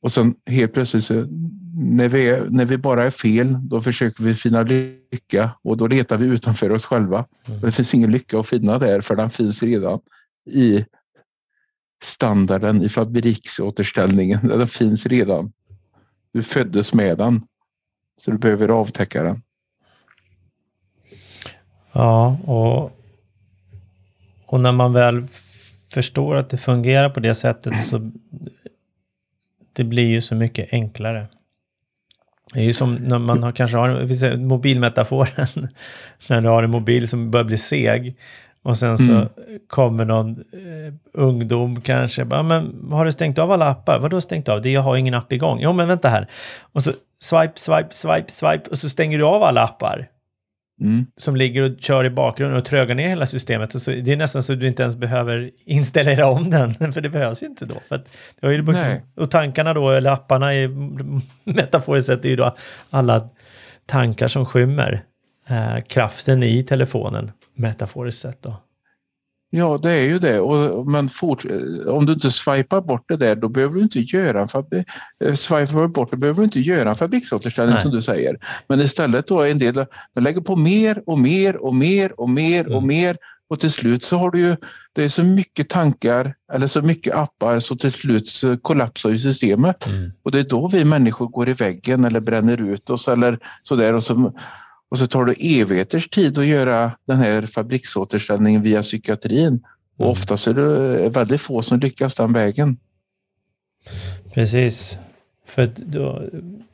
Och 0.02 0.12
sen 0.12 0.34
helt 0.46 0.72
plötsligt 0.72 1.04
så, 1.04 1.26
när 1.74 2.08
vi, 2.08 2.28
är, 2.28 2.50
när 2.50 2.64
vi 2.64 2.78
bara 2.78 3.04
är 3.04 3.10
fel, 3.10 3.68
då 3.68 3.82
försöker 3.82 4.24
vi 4.24 4.34
finna 4.34 4.62
lycka 4.62 5.50
och 5.62 5.76
då 5.76 5.86
letar 5.86 6.16
vi 6.16 6.26
utanför 6.26 6.70
oss 6.72 6.86
själva. 6.86 7.26
Mm. 7.44 7.60
Det 7.60 7.72
finns 7.72 7.94
ingen 7.94 8.10
lycka 8.10 8.40
att 8.40 8.48
finna 8.48 8.78
där 8.78 9.00
för 9.00 9.16
den 9.16 9.30
finns 9.30 9.62
redan 9.62 10.00
i 10.50 10.84
standarden 12.02 12.82
i 12.82 12.88
fabriksåterställningen. 12.88 14.48
Den 14.48 14.68
finns 14.68 15.06
redan. 15.06 15.52
Du 16.32 16.42
föddes 16.42 16.94
med 16.94 17.18
den. 17.18 17.46
Så 18.20 18.30
du 18.30 18.38
behöver 18.38 18.68
avtäcka 18.68 19.22
den. 19.22 19.42
Ja, 21.96 22.36
och, 22.44 22.98
och 24.46 24.60
när 24.60 24.72
man 24.72 24.92
väl 24.92 25.26
förstår 25.88 26.36
att 26.36 26.50
det 26.50 26.56
fungerar 26.56 27.08
på 27.08 27.20
det 27.20 27.34
sättet 27.34 27.78
så 27.78 28.10
det 29.72 29.84
blir 29.84 30.06
ju 30.06 30.20
så 30.20 30.34
mycket 30.34 30.72
enklare. 30.72 31.26
Det 32.54 32.60
är 32.60 32.64
ju 32.64 32.72
som 32.72 32.94
när 32.94 33.18
man 33.18 33.42
har, 33.42 33.52
kanske 33.52 33.76
har 33.76 34.36
mobilmetaforen. 34.36 35.46
när 36.28 36.40
du 36.40 36.48
har 36.48 36.62
en 36.62 36.70
mobil 36.70 37.08
som 37.08 37.30
börjar 37.30 37.44
bli 37.44 37.56
seg. 37.56 38.16
Och 38.62 38.78
sen 38.78 38.98
så 38.98 39.12
mm. 39.12 39.28
kommer 39.68 40.04
någon 40.04 40.30
eh, 40.30 40.94
ungdom 41.12 41.80
kanske. 41.80 42.24
Bara, 42.24 42.42
men 42.42 42.88
har 42.90 43.04
du 43.04 43.12
stängt 43.12 43.38
av 43.38 43.52
alla 43.52 43.68
appar? 43.68 43.98
Vadå 43.98 44.20
stängt 44.20 44.48
av? 44.48 44.62
Det 44.62 44.70
jag 44.70 44.82
har 44.82 44.96
ingen 44.96 45.14
app 45.14 45.32
igång. 45.32 45.58
Jo, 45.60 45.72
men 45.72 45.88
vänta 45.88 46.08
här. 46.08 46.26
Och 46.60 46.82
så 46.82 46.92
swipe, 47.20 47.52
swipe, 47.54 47.88
swipe, 47.90 48.30
swipe. 48.30 48.70
Och 48.70 48.78
så 48.78 48.88
stänger 48.88 49.18
du 49.18 49.24
av 49.24 49.42
alla 49.42 49.62
appar. 49.62 50.08
Mm. 50.80 51.06
Som 51.16 51.36
ligger 51.36 51.62
och 51.62 51.80
kör 51.80 52.04
i 52.04 52.10
bakgrunden 52.10 52.58
och 52.58 52.64
trögar 52.64 52.94
ner 52.94 53.08
hela 53.08 53.26
systemet. 53.26 53.74
Och 53.74 53.82
så, 53.82 53.90
det 53.90 54.12
är 54.12 54.16
nästan 54.16 54.42
så 54.42 54.52
att 54.52 54.60
du 54.60 54.66
inte 54.66 54.82
ens 54.82 54.96
behöver 54.96 55.50
installera 55.64 56.26
om 56.26 56.50
den. 56.50 56.74
För 56.92 57.00
det 57.00 57.08
behövs 57.08 57.42
ju 57.42 57.46
inte 57.46 57.66
då. 57.66 57.74
För 57.88 57.94
att, 57.94 58.08
det 58.40 58.52
ju 58.52 58.62
liksom, 58.62 59.00
och 59.16 59.30
tankarna 59.30 59.74
då, 59.74 59.90
eller 59.90 60.10
apparna, 60.10 60.54
i, 60.54 60.68
metaforiskt 61.44 62.06
sett, 62.06 62.24
är 62.24 62.28
ju 62.28 62.36
då 62.36 62.54
alla 62.90 63.28
tankar 63.86 64.28
som 64.28 64.46
skymmer 64.46 65.02
eh, 65.48 65.80
kraften 65.80 66.42
i 66.42 66.62
telefonen 66.62 67.30
metaforiskt 67.54 68.20
sett 68.20 68.42
då. 68.42 68.56
Ja, 69.56 69.78
det 69.82 69.90
är 69.90 70.02
ju 70.02 70.18
det. 70.18 70.40
Och, 70.40 70.86
men 70.86 71.08
fort, 71.08 71.44
om 71.86 72.06
du 72.06 72.12
inte 72.12 72.30
swipar 72.30 72.80
bort 72.80 73.04
det 73.08 73.16
där, 73.16 73.36
då 73.36 73.48
behöver 73.48 73.74
du 73.74 73.82
inte 73.82 74.00
göra 74.00 74.40
en 74.40 74.48
fabrik, 74.48 74.86
eh, 75.24 75.34
swipar 75.34 75.86
bort 75.86 76.10
det 76.10 76.16
behöver 76.16 76.38
du 76.38 76.44
inte 76.44 76.60
göra 76.60 76.90
en 76.90 76.96
fabriksåterställning 76.96 77.78
som 77.78 77.90
du 77.90 78.02
säger. 78.02 78.38
Men 78.68 78.80
istället 78.80 79.26
då 79.26 79.42
en 79.42 79.58
del, 79.58 79.74
de 80.14 80.20
lägger 80.20 80.40
på 80.40 80.56
mer 80.56 81.02
och 81.06 81.18
mer 81.18 81.56
och 81.56 81.74
mer 81.74 82.20
och 82.20 82.30
mer 82.30 82.60
mm. 82.60 82.76
och 82.76 82.82
mer 82.82 83.16
och 83.48 83.60
till 83.60 83.72
slut 83.72 84.04
så 84.04 84.16
har 84.16 84.30
du 84.30 84.40
ju, 84.40 84.56
det 84.92 85.04
är 85.04 85.08
så 85.08 85.22
mycket 85.22 85.68
tankar 85.68 86.34
eller 86.52 86.66
så 86.66 86.82
mycket 86.82 87.14
appar 87.14 87.60
så 87.60 87.76
till 87.76 87.92
slut 87.92 88.28
så 88.28 88.58
kollapsar 88.58 89.10
ju 89.10 89.18
systemet. 89.18 89.86
Mm. 89.86 90.12
Och 90.22 90.32
det 90.32 90.38
är 90.38 90.44
då 90.44 90.68
vi 90.68 90.84
människor 90.84 91.28
går 91.28 91.48
i 91.48 91.52
väggen 91.52 92.04
eller 92.04 92.20
bränner 92.20 92.60
ut 92.60 92.90
oss 92.90 93.08
eller 93.08 93.38
sådär 93.62 93.94
och 93.94 94.02
så 94.02 94.32
och 94.88 94.98
så 94.98 95.06
tar 95.06 95.24
det 95.24 95.60
evigheters 95.60 96.08
tid 96.08 96.38
att 96.38 96.46
göra 96.46 96.92
den 97.06 97.16
här 97.16 97.42
fabriksåterställningen 97.42 98.62
via 98.62 98.82
psykiatrin. 98.82 99.64
Och 99.96 100.04
mm. 100.04 100.12
oftast 100.12 100.46
är 100.46 100.54
det 100.54 101.08
väldigt 101.08 101.40
få 101.40 101.62
som 101.62 101.80
lyckas 101.80 102.14
den 102.14 102.32
vägen. 102.32 102.76
Precis. 104.34 104.98
För 105.46 105.70
då, 105.76 106.22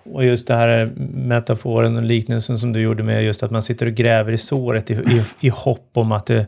och 0.04 0.24
just 0.24 0.46
det 0.46 0.54
här 0.54 0.92
metaforen 1.14 1.96
och 1.96 2.02
liknelsen 2.02 2.58
som 2.58 2.72
du 2.72 2.80
gjorde 2.80 3.02
med 3.02 3.24
just 3.24 3.42
att 3.42 3.50
man 3.50 3.62
sitter 3.62 3.86
och 3.86 3.92
gräver 3.92 4.32
i 4.32 4.38
såret 4.38 4.90
i, 4.90 4.94
i, 4.94 5.24
i 5.40 5.48
hopp 5.48 5.90
om 5.92 6.12
att 6.12 6.26
det 6.26 6.46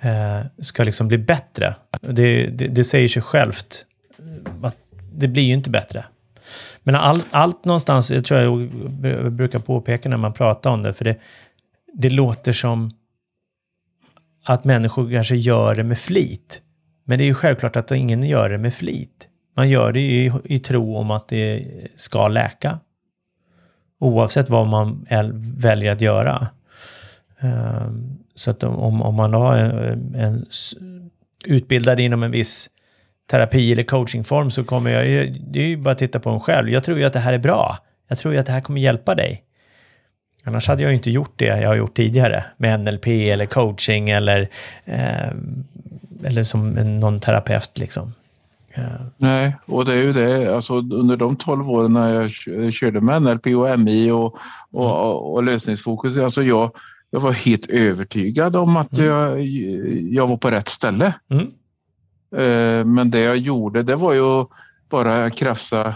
eh, 0.00 0.40
ska 0.62 0.84
liksom 0.84 1.08
bli 1.08 1.18
bättre. 1.18 1.74
Det, 2.00 2.46
det, 2.46 2.66
det 2.66 2.84
säger 2.84 3.08
sig 3.08 3.22
självt 3.22 3.86
att 4.62 4.76
det 5.12 5.28
blir 5.28 5.42
ju 5.42 5.52
inte 5.52 5.70
bättre. 5.70 6.04
Men 6.84 6.94
all, 6.94 7.22
allt 7.30 7.64
någonstans, 7.64 8.10
jag 8.10 8.24
tror 8.24 8.40
jag 8.40 9.32
brukar 9.32 9.58
påpeka 9.58 10.08
när 10.08 10.16
man 10.16 10.32
pratar 10.32 10.70
om 10.70 10.82
det, 10.82 10.92
för 10.92 11.04
det, 11.04 11.16
det 11.92 12.10
låter 12.10 12.52
som 12.52 12.90
att 14.44 14.64
människor 14.64 15.10
kanske 15.10 15.36
gör 15.36 15.74
det 15.74 15.84
med 15.84 15.98
flit. 15.98 16.62
Men 17.04 17.18
det 17.18 17.24
är 17.24 17.26
ju 17.26 17.34
självklart 17.34 17.76
att 17.76 17.90
ingen 17.90 18.22
gör 18.22 18.48
det 18.48 18.58
med 18.58 18.74
flit. 18.74 19.28
Man 19.56 19.68
gör 19.68 19.92
det 19.92 20.00
i, 20.00 20.32
i 20.44 20.58
tro 20.58 20.96
om 20.96 21.10
att 21.10 21.28
det 21.28 21.66
ska 21.96 22.28
läka. 22.28 22.78
Oavsett 23.98 24.50
vad 24.50 24.66
man 24.66 25.06
väljer 25.56 25.92
att 25.92 26.00
göra. 26.00 26.48
Ehm, 27.40 28.18
så 28.34 28.50
att 28.50 28.64
om, 28.64 29.02
om 29.02 29.14
man 29.14 29.34
har 29.34 29.56
en, 29.56 30.14
en, 30.14 30.46
utbildad 31.46 32.00
inom 32.00 32.22
en 32.22 32.30
viss 32.30 32.70
terapi 33.26 33.72
eller 33.72 33.82
coachingform 33.82 34.50
så 34.50 34.64
kommer 34.64 34.90
jag 34.90 35.08
ju, 35.08 35.38
det 35.40 35.60
är 35.60 35.66
ju 35.66 35.76
bara 35.76 35.90
att 35.90 35.98
titta 35.98 36.20
på 36.20 36.30
en 36.30 36.40
själv. 36.40 36.70
Jag 36.70 36.84
tror 36.84 36.98
ju 36.98 37.04
att 37.04 37.12
det 37.12 37.18
här 37.18 37.32
är 37.32 37.38
bra. 37.38 37.78
Jag 38.08 38.18
tror 38.18 38.34
ju 38.34 38.40
att 38.40 38.46
det 38.46 38.52
här 38.52 38.60
kommer 38.60 38.80
hjälpa 38.80 39.14
dig. 39.14 39.44
Annars 40.44 40.68
hade 40.68 40.82
jag 40.82 40.90
ju 40.90 40.96
inte 40.96 41.10
gjort 41.10 41.32
det 41.36 41.44
jag 41.44 41.68
har 41.68 41.74
gjort 41.74 41.94
tidigare 41.94 42.44
med 42.56 42.80
NLP 42.80 43.06
eller 43.06 43.46
coaching 43.46 44.10
eller, 44.10 44.48
eh, 44.84 45.28
eller 46.24 46.42
som 46.42 46.70
någon 47.00 47.20
terapeut 47.20 47.78
liksom. 47.78 48.12
Ja. 48.74 48.82
Nej, 49.16 49.56
och 49.66 49.84
det 49.84 49.92
är 49.92 50.02
ju 50.02 50.12
det. 50.12 50.56
Alltså, 50.56 50.74
under 50.74 51.16
de 51.16 51.36
12 51.36 51.70
åren 51.70 51.92
när 51.92 52.14
jag 52.14 52.30
körde 52.74 53.00
med 53.00 53.22
NLP 53.22 53.46
och 53.46 53.80
MI 53.80 54.10
och, 54.10 54.36
och, 54.70 54.84
mm. 54.84 54.96
och, 54.96 55.34
och 55.34 55.44
lösningsfokus, 55.44 56.16
alltså 56.16 56.42
jag, 56.42 56.70
jag 57.10 57.20
var 57.20 57.32
helt 57.32 57.66
övertygad 57.66 58.56
om 58.56 58.76
att 58.76 58.92
mm. 58.92 59.06
jag, 59.06 59.46
jag 60.12 60.26
var 60.26 60.36
på 60.36 60.50
rätt 60.50 60.68
ställe. 60.68 61.14
Mm. 61.30 61.50
Eh, 62.36 62.84
men 62.84 63.10
det 63.10 63.20
jag 63.20 63.36
gjorde 63.36 63.82
det 63.82 63.96
var 63.96 64.12
ju 64.14 64.46
bara 64.88 65.30
krafsa 65.30 65.94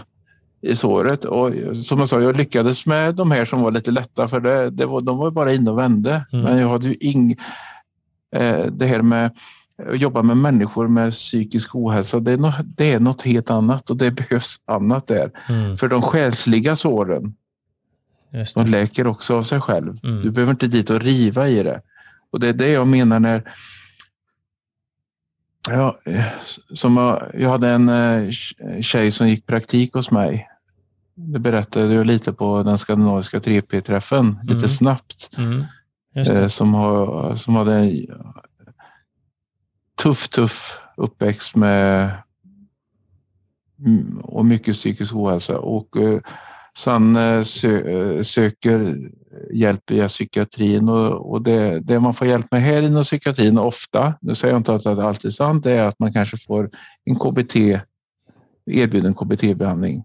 i 0.61 0.75
såret 0.75 1.25
och 1.25 1.51
som 1.83 1.99
jag 1.99 2.09
sa, 2.09 2.21
jag 2.21 2.37
lyckades 2.37 2.85
med 2.85 3.15
de 3.15 3.31
här 3.31 3.45
som 3.45 3.61
var 3.61 3.71
lite 3.71 3.91
lätta 3.91 4.27
för 4.27 4.39
det, 4.39 4.69
det 4.69 4.85
var, 4.85 5.01
de 5.01 5.17
var 5.17 5.31
bara 5.31 5.53
inne 5.53 5.71
och 5.71 5.79
vände. 5.79 6.25
Mm. 6.31 6.45
Men 6.45 6.57
jag 6.57 6.69
hade 6.69 6.89
ju 6.89 6.95
ing, 6.95 7.31
eh, 8.35 8.65
det 8.65 8.85
här 8.85 9.01
med 9.01 9.31
att 9.87 9.99
jobba 9.99 10.21
med 10.21 10.37
människor 10.37 10.87
med 10.87 11.11
psykisk 11.11 11.75
ohälsa, 11.75 12.19
det 12.19 12.31
är, 12.31 12.37
något, 12.37 12.55
det 12.63 12.91
är 12.91 12.99
något 12.99 13.21
helt 13.21 13.49
annat 13.49 13.89
och 13.89 13.97
det 13.97 14.11
behövs 14.11 14.59
annat 14.65 15.07
där. 15.07 15.31
Mm. 15.49 15.77
För 15.77 15.87
de 15.87 16.01
själsliga 16.01 16.75
såren, 16.75 17.33
de 18.55 18.65
läker 18.65 19.07
också 19.07 19.37
av 19.37 19.43
sig 19.43 19.61
själv. 19.61 19.97
Mm. 20.03 20.21
Du 20.21 20.31
behöver 20.31 20.51
inte 20.51 20.67
dit 20.67 20.89
och 20.89 21.01
riva 21.01 21.47
i 21.47 21.63
det. 21.63 21.81
Och 22.31 22.39
det 22.39 22.47
är 22.47 22.53
det 22.53 22.69
jag 22.69 22.87
menar 22.87 23.19
när 23.19 23.43
Ja, 25.71 25.99
som 26.73 26.97
jag, 27.33 27.49
hade 27.49 27.69
en 27.69 27.89
eh, 27.89 28.31
tjej 28.81 29.11
som 29.11 29.27
gick 29.27 29.45
praktik 29.45 29.93
hos 29.93 30.11
mig. 30.11 30.47
Det 31.15 31.39
berättade 31.39 31.93
jag 31.93 32.05
lite 32.05 32.33
på 32.33 32.63
den 32.63 32.77
skandinaviska 32.77 33.39
3P-träffen, 33.39 34.19
mm. 34.19 34.47
lite 34.47 34.69
snabbt. 34.69 35.37
Mm. 35.37 35.63
Eh, 36.15 36.47
som, 36.47 36.73
har, 36.73 37.35
som 37.35 37.55
hade 37.55 37.75
en 37.75 38.07
tuff, 40.03 40.27
tuff 40.27 40.79
uppväxt 40.97 41.55
med 41.55 42.11
och 44.23 44.45
mycket 44.45 44.75
psykisk 44.75 45.15
ohälsa. 45.15 45.59
Och 45.59 45.97
eh, 45.97 46.19
sen 46.77 47.17
sö, 47.45 48.23
söker 48.23 49.09
hjälp 49.53 49.91
via 49.91 50.07
psykiatrin 50.07 50.89
och, 50.89 51.31
och 51.31 51.41
det, 51.41 51.79
det, 51.79 51.99
man 51.99 52.13
får 52.13 52.27
hjälp 52.27 52.51
med 52.51 52.61
här 52.61 52.81
inom 52.81 53.03
psykiatrin 53.03 53.57
ofta, 53.57 54.13
nu 54.21 54.35
säger 54.35 54.53
jag 54.53 54.59
inte 54.59 54.75
att 54.75 54.83
det 54.83 54.89
är 54.89 55.01
alltid 55.01 55.33
sant, 55.33 55.63
det 55.63 55.71
är 55.71 55.85
att 55.85 55.99
man 55.99 56.13
kanske 56.13 56.37
får 56.37 56.69
en 57.05 57.15
KBT, 57.15 57.55
erbjuden 58.65 59.13
KBT-behandling. 59.13 60.03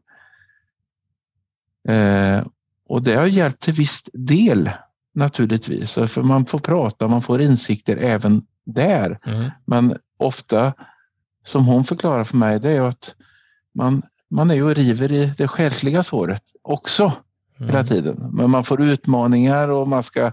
Eh, 1.89 2.47
och 2.89 3.03
det 3.03 3.15
har 3.15 3.27
hjälpt 3.27 3.63
till 3.63 3.75
viss 3.75 4.03
del 4.13 4.71
naturligtvis, 5.15 5.95
för 5.95 6.23
man 6.23 6.47
får 6.47 6.59
prata, 6.59 7.09
man 7.09 7.23
får 7.23 7.41
insikter 7.41 7.97
även 7.97 8.43
där. 8.65 9.19
Mm. 9.27 9.51
Men 9.65 9.99
ofta, 10.17 10.73
som 11.45 11.67
hon 11.67 11.85
förklarar 11.85 12.25
för 12.25 12.37
mig, 12.37 12.61
det 12.61 12.71
är 12.71 12.83
att 12.83 13.15
man, 13.75 14.03
man 14.31 14.51
är 14.51 14.55
ju 14.55 14.65
och 14.65 14.75
river 14.75 15.13
i 15.13 15.33
det 15.39 15.49
själsliga 15.49 16.03
såret 16.03 16.43
också 16.63 17.13
mm. 17.59 17.69
hela 17.69 17.85
tiden. 17.85 18.31
Men 18.33 18.51
man 18.51 18.65
får 18.65 18.83
utmaningar 18.83 19.69
och 19.69 19.89
man 19.89 20.03
ska... 20.03 20.33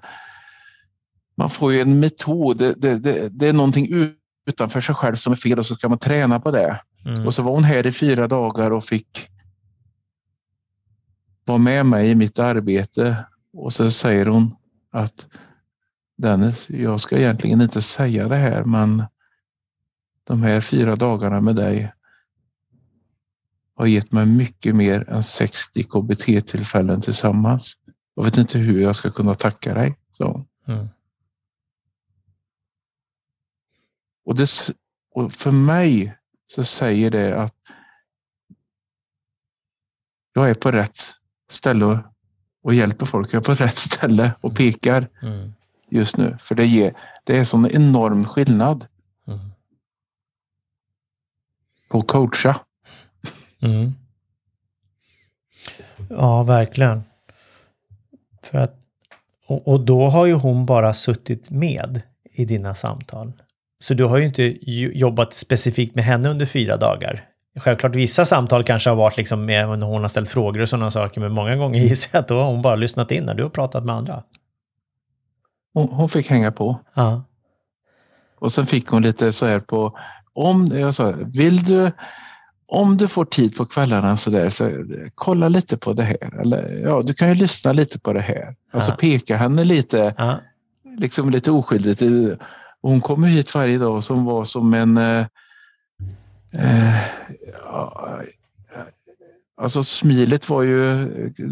Man 1.36 1.50
får 1.50 1.74
ju 1.74 1.82
en 1.82 2.00
metod. 2.00 2.58
Det, 2.58 2.74
det, 2.74 3.00
det, 3.00 3.30
det 3.30 3.48
är 3.48 3.54
någonting 3.54 4.16
utanför 4.46 4.82
sig 4.82 4.96
själv 4.96 5.16
som 5.16 5.34
är 5.34 5.38
fel 5.38 5.60
och 5.60 5.66
så 5.66 5.76
ska 5.76 5.90
man 5.90 5.98
träna 5.98 6.40
på 6.40 6.52
det. 6.52 6.82
Mm. 7.06 7.28
Och 7.28 7.34
så 7.34 7.42
var 7.44 7.52
hon 7.52 7.64
här 7.64 7.88
i 7.88 7.92
fyra 7.92 8.28
dagar 8.28 8.72
och 8.72 8.84
fick 8.84 9.30
vara 11.46 11.58
med 11.58 11.86
mig 11.86 12.10
i 12.10 12.16
mitt 12.16 12.40
arbete 12.40 13.26
och 13.54 13.74
så 13.74 13.92
säger 13.92 14.26
hon 14.26 14.56
att 14.92 15.28
Dennis, 16.18 16.70
jag 16.70 17.02
ska 17.02 17.18
egentligen 17.18 17.62
inte 17.62 17.82
säga 17.82 18.28
det 18.28 18.36
här 18.36 18.64
men 18.64 19.04
de 20.24 20.44
här 20.44 20.62
fyra 20.62 20.96
dagarna 20.96 21.42
med 21.42 21.56
dig 21.56 21.94
har 23.82 23.88
gett 23.88 24.12
mig 24.12 24.26
mycket 24.26 24.76
mer 24.76 25.10
än 25.10 25.24
60 25.24 25.84
KBT-tillfällen 25.84 27.02
tillsammans. 27.02 27.78
Jag 28.16 28.24
vet 28.24 28.38
inte 28.38 28.58
hur 28.58 28.82
jag 28.82 28.96
ska 28.96 29.12
kunna 29.12 29.36
tacka 29.36 29.74
dig. 29.74 29.98
Så. 30.12 30.46
Mm. 30.68 30.88
Och, 34.26 34.36
det, 34.36 34.50
och 35.12 35.34
för 35.34 35.52
mig 35.52 36.18
så 36.48 36.64
säger 36.64 37.12
det 37.12 37.42
att 37.42 37.56
jag 40.34 40.50
är 40.50 40.54
på 40.54 40.72
rätt 40.72 41.00
ställe 41.50 42.04
och, 42.62 42.74
hjälper 42.74 43.06
folk. 43.06 43.34
Jag 43.34 43.40
är 43.40 43.56
på 43.56 43.64
rätt 43.64 43.78
ställe 43.78 44.32
och 44.42 44.56
pekar 44.56 45.08
Mm. 45.22 45.54
just 45.90 46.18
nu. 46.18 46.38
För 46.40 46.56
det, 46.56 46.66
ger, 46.66 46.98
det 47.24 47.38
är 47.38 47.44
sån 47.44 47.66
enorm 47.72 48.26
skillnad 48.26 48.88
Mm. 49.28 49.40
på 51.90 52.00
att 52.00 52.08
coacha. 52.08 52.60
Mm. 53.62 53.94
Ja, 56.10 56.44
verkligen. 56.44 57.04
För 58.44 58.58
att, 58.58 58.76
och, 59.48 59.68
och 59.68 59.80
då 59.80 60.10
har 60.10 60.26
ju 60.26 60.34
hon 60.34 60.66
bara 60.66 60.94
suttit 60.94 61.50
med 61.50 62.02
i 62.34 62.46
dina 62.46 62.76
samtal. 62.76 63.34
Så 63.80 63.94
du 63.94 64.04
har 64.04 64.18
ju 64.18 64.26
inte 64.26 64.58
jobbat 64.98 65.34
specifikt 65.34 65.96
med 65.96 66.04
henne 66.04 66.30
under 66.30 66.46
fyra 66.46 66.78
dagar. 66.78 67.28
Självklart 67.60 67.96
vissa 67.96 68.26
samtal 68.26 68.64
kanske 68.64 68.90
har 68.90 68.98
varit 68.98 69.18
liksom 69.18 69.46
med 69.46 69.80
när 69.80 69.88
hon 69.88 70.02
har 70.02 70.10
ställt 70.10 70.30
frågor 70.30 70.62
och 70.62 70.70
sådana 70.70 70.92
saker, 70.92 71.22
men 71.22 71.32
många 71.32 71.56
gånger 71.56 71.80
gissar 71.90 72.10
jag 72.14 72.22
att 72.22 72.28
då 72.28 72.40
har 72.40 72.52
hon 72.52 72.62
bara 72.62 72.76
lyssnat 72.76 73.12
in 73.12 73.24
när 73.24 73.34
du 73.34 73.44
har 73.44 73.50
pratat 73.50 73.86
med 73.86 73.96
andra. 73.96 74.24
Hon, 75.74 75.88
hon 75.88 76.10
fick 76.10 76.30
hänga 76.30 76.52
på. 76.52 76.80
Ja. 76.94 77.24
Och 78.40 78.54
sen 78.54 78.66
fick 78.66 78.88
hon 78.88 79.02
lite 79.02 79.34
så 79.34 79.46
här 79.46 79.60
på 79.60 79.98
om 80.34 80.68
jag 80.68 80.96
sa, 80.96 81.14
vill 81.18 81.64
du 81.64 81.92
om 82.74 82.98
du 82.98 83.08
får 83.08 83.26
tid 83.26 83.56
på 83.58 83.66
kvällarna 83.66 84.18
så 84.18 84.30
där 84.30 84.50
så 84.50 84.72
kolla 85.16 85.50
lite 85.50 85.78
på 85.78 85.94
det 85.94 86.04
här. 86.04 86.42
Eller 86.42 86.80
ja, 86.84 87.02
du 87.06 87.14
kan 87.14 87.28
ju 87.30 87.36
lyssna 87.36 87.72
lite 87.72 88.00
på 88.00 88.14
det 88.14 88.22
här. 88.22 88.56
Alltså 88.72 88.92
Ja. 88.92 88.96
peka 88.96 89.38
henne 89.38 89.64
lite, 89.64 90.14
Ja. 90.18 90.36
liksom 90.98 91.30
lite 91.30 91.52
oskyldigt. 91.52 92.02
Hon 92.82 93.02
kom 93.02 93.24
ju 93.24 93.30
hit 93.30 93.56
varje 93.56 93.78
dag 93.78 94.04
som 94.04 94.26
var 94.26 94.44
som 94.44 94.74
en 94.74 94.98
eh, 94.98 95.26
eh, 96.54 96.96
ja, 97.66 98.20
Alltså 99.62 99.84
smilet 99.84 100.50
var 100.50 100.64
ju 100.64 101.08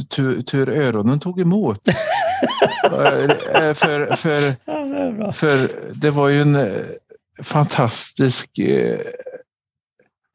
tur, 0.09 0.41
tur 0.41 0.69
öronen 0.69 1.19
tog 1.19 1.39
emot. 1.41 1.79
Eh, 2.83 3.73
för, 3.73 4.15
för, 4.15 5.31
för 5.31 5.71
det 5.93 6.09
var 6.11 6.29
ju 6.29 6.41
en 6.41 6.55
eh, 6.55 6.83
fantastisk 7.43 8.59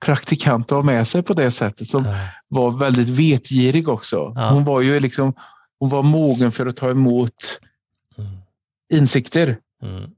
praktikant 0.01 0.67
att 0.73 0.77
ha 0.77 0.83
med 0.83 1.09
sig 1.09 1.23
på 1.23 1.35
det 1.35 1.51
sättet 1.51 1.89
som 1.89 2.05
Ja. 2.05 2.17
var 2.49 2.71
väldigt 2.71 3.09
vetgirig 3.09 3.89
också. 3.89 4.33
Ja. 4.37 4.51
Hon 4.51 4.65
var 4.65 4.81
ju 4.81 5.01
liksom 5.01 5.33
hon 5.79 5.91
var 5.91 6.03
mogen 6.03 6.53
för 6.53 6.67
att 6.67 6.77
ta 6.77 6.91
emot 6.91 7.61
Mm. 8.19 8.31
insikter 8.93 9.59
Mm. 9.83 10.11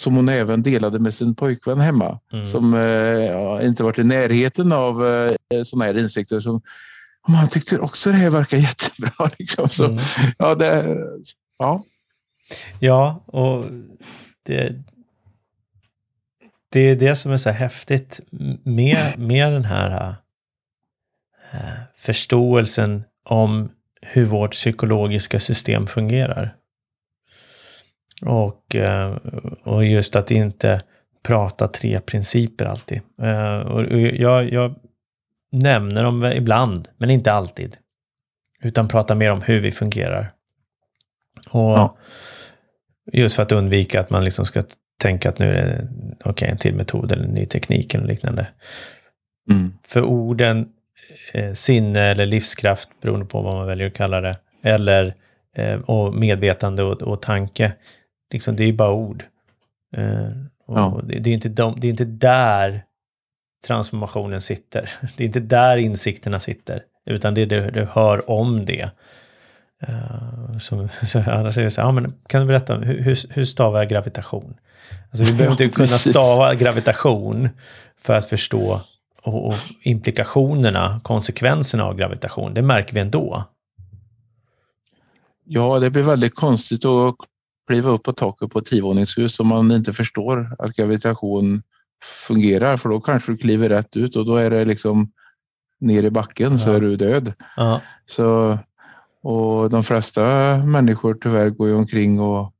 som 0.00 0.16
hon 0.16 0.28
även 0.28 0.62
delade 0.62 0.98
med 0.98 1.14
sin 1.14 1.34
pojkvän 1.34 1.80
hemma. 1.80 2.20
Mm. 2.32 2.46
Som 2.50 2.74
eh, 2.74 2.80
ja, 2.80 3.62
inte 3.62 3.82
varit 3.82 3.98
i 3.98 4.04
närheten 4.04 4.72
av 4.72 5.06
eh, 5.06 5.62
sådana 5.64 5.84
här 5.84 5.98
insikter. 5.98 6.40
Som, 6.40 6.60
man 7.28 7.48
tyckte 7.48 7.78
också 7.78 8.10
det 8.10 8.16
här 8.16 8.30
verkar 8.30 8.56
jättebra. 8.58 9.30
Liksom. 9.38 9.68
Så, 9.68 9.84
Mm. 9.84 9.98
ja, 10.38 10.54
det, 10.54 10.96
ja. 11.58 11.84
Ja, 12.80 13.22
och 13.26 13.64
det, 14.42 14.82
det 16.68 16.80
är 16.80 16.96
det 16.96 17.16
som 17.16 17.32
är 17.32 17.36
så 17.36 17.50
häftigt 17.50 18.20
med, 18.62 19.18
med 19.18 19.52
den 19.52 19.64
här 19.64 20.14
äh, 21.52 21.58
förståelsen 21.96 23.04
om 23.24 23.72
hur 24.00 24.24
vårt 24.24 24.52
psykologiska 24.52 25.40
system 25.40 25.86
fungerar. 25.86 26.54
Och, 28.22 28.74
äh, 28.74 29.16
och 29.64 29.84
just 29.84 30.16
att 30.16 30.30
inte 30.30 30.82
prata 31.22 31.68
tre 31.68 32.00
principer 32.00 32.64
alltid. 32.64 33.00
Äh, 33.22 33.58
och 33.58 33.80
och 33.80 33.98
jag, 33.98 34.52
jag 34.52 34.74
nämner 35.52 36.02
dem 36.02 36.24
ibland, 36.24 36.88
men 36.96 37.10
inte 37.10 37.32
alltid. 37.32 37.76
Utan 38.62 38.88
pratar 38.88 39.14
mer 39.14 39.30
om 39.30 39.42
hur 39.42 39.60
vi 39.60 39.72
fungerar. 39.72 40.30
Och 41.50 41.70
Ja. 41.70 41.96
Just 43.12 43.36
för 43.36 43.42
att 43.42 43.52
undvika 43.52 44.00
att 44.00 44.10
man 44.10 44.24
liksom 44.24 44.46
ska 44.46 44.62
tänka 44.98 45.28
att 45.28 45.38
nu 45.38 45.56
är 45.56 45.66
det 45.66 45.88
okay, 46.30 46.48
en 46.48 46.58
till 46.58 46.74
metod 46.74 47.12
eller 47.12 47.24
en 47.24 47.30
ny 47.30 47.46
teknik 47.46 47.94
eller 47.94 48.06
liknande. 48.06 48.46
Mm. 49.50 49.72
För 49.86 50.02
orden 50.02 50.68
eh, 51.32 51.52
sinne 51.52 52.00
eller 52.00 52.26
livskraft, 52.26 52.88
beroende 53.00 53.26
på 53.26 53.42
vad 53.42 53.54
man 53.54 53.66
väljer 53.66 53.86
att 53.86 53.94
kalla 53.94 54.20
det, 54.20 54.36
eller 54.62 55.14
eh, 55.54 55.80
och 55.80 56.14
medvetande 56.14 56.82
och, 56.82 57.02
och 57.02 57.22
tanke, 57.22 57.72
liksom, 58.32 58.56
det 58.56 58.62
är 58.62 58.66
ju 58.66 58.72
bara 58.72 58.92
ord. 58.92 59.24
Eh, 59.96 60.30
Ja. 60.68 61.00
det, 61.04 61.18
det, 61.18 61.30
är 61.30 61.34
inte 61.34 61.48
de, 61.48 61.80
det 61.80 61.86
är 61.86 61.90
inte 61.90 62.04
där 62.04 62.84
transformationen 63.66 64.40
sitter. 64.40 64.90
Det 65.16 65.24
är 65.24 65.26
inte 65.26 65.40
där 65.40 65.76
insikterna 65.76 66.40
sitter, 66.40 66.82
utan 67.06 67.34
det 67.34 67.40
är 67.40 67.46
det 67.46 67.70
du 67.70 67.84
hör 67.84 68.30
om 68.30 68.64
det. 68.64 68.90
Uh, 69.88 70.58
som, 70.58 70.88
så 71.02 71.18
annars 71.18 71.58
är 71.58 71.62
det 71.62 71.70
så 71.70 71.80
ja, 71.80 71.92
men 71.92 72.14
kan 72.26 72.40
du 72.40 72.46
berätta, 72.46 72.76
hur, 72.78 73.34
hur 73.34 73.44
stavar 73.44 73.78
jag 73.78 73.88
gravitation? 73.88 74.54
Alltså 75.10 75.24
vi 75.24 75.32
behöver 75.32 75.52
inte 75.52 75.68
kunna 75.68 75.86
stava 75.86 76.54
gravitation 76.54 77.48
för 77.98 78.14
att 78.14 78.26
förstå 78.26 78.80
och, 79.22 79.46
och 79.48 79.54
implikationerna, 79.82 81.00
konsekvenserna 81.04 81.84
av 81.84 81.96
gravitation. 81.96 82.54
Det 82.54 82.62
märker 82.62 82.94
vi 82.94 83.00
ändå. 83.00 83.44
Ja, 85.44 85.78
det 85.78 85.90
blir 85.90 86.02
väldigt 86.02 86.34
konstigt 86.34 86.84
att 86.84 87.14
kliva 87.68 87.90
upp 87.90 88.02
på 88.02 88.12
taket 88.12 88.50
på 88.50 88.58
ett 88.58 88.66
tiovåningshus 88.66 89.40
om 89.40 89.46
man 89.46 89.70
inte 89.70 89.92
förstår 89.92 90.56
att 90.58 90.76
gravitation 90.76 91.62
fungerar. 92.26 92.76
För 92.76 92.88
då 92.88 93.00
kanske 93.00 93.32
du 93.32 93.36
kliver 93.38 93.68
rätt 93.68 93.96
ut 93.96 94.16
och 94.16 94.26
då 94.26 94.36
är 94.36 94.50
det 94.50 94.64
liksom 94.64 95.12
ner 95.80 96.02
i 96.02 96.10
backen 96.10 96.58
så 96.58 96.70
Ja. 96.70 96.76
är 96.76 96.80
du 96.80 96.96
död. 96.96 97.32
Ja, 97.56 97.80
Så, 98.06 98.58
och 99.22 99.70
de 99.70 99.82
flesta 99.82 100.56
människor 100.56 101.14
tyvärr 101.22 101.50
går 101.50 101.68
ju 101.68 101.74
omkring 101.74 102.20
och 102.20 102.52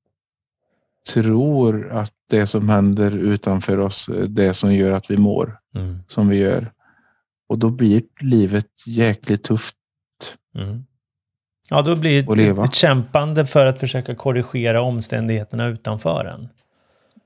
tror 1.09 1.93
att 1.93 2.13
det 2.31 2.47
som 2.47 2.69
händer 2.69 3.11
utanför 3.11 3.79
oss 3.79 4.09
är 4.09 4.27
det 4.27 4.55
som 4.55 4.75
gör 4.75 4.93
att 4.93 5.11
vi 5.11 5.17
mår 5.17 5.59
mm, 5.75 5.99
som 6.07 6.29
vi 6.29 6.37
gör. 6.39 6.73
Och 7.49 7.59
då 7.59 7.71
blir 7.71 8.03
livet 8.21 8.67
jäkligt 8.87 9.43
tufft. 9.43 9.77
mm. 10.55 10.85
ja 11.71 11.83
då 11.83 11.97
blir 11.97 12.37
det 12.37 12.63
ett, 12.63 12.75
kämpande 12.75 13.47
för 13.47 13.67
att 13.67 13.81
försöka 13.81 14.15
korrigera 14.15 14.83
omständigheterna 14.83 15.67
utanför 15.67 16.25
en. 16.25 16.49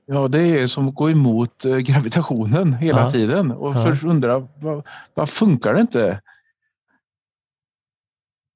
Ja, 0.05 0.27
det 0.27 0.39
är 0.41 0.67
som 0.67 0.87
att 0.89 0.95
gå 0.95 1.09
emot 1.09 1.65
eh, 1.65 1.77
gravitationen 1.77 2.73
hela 2.73 2.99
Ja. 3.01 3.11
tiden 3.11 3.51
och 3.51 3.75
Ja. 3.75 3.95
för 3.95 4.05
undra 4.07 4.39
vad, 4.39 4.87
vad 5.13 5.29
funkar 5.29 5.73
det 5.73 5.81
inte? 5.81 6.21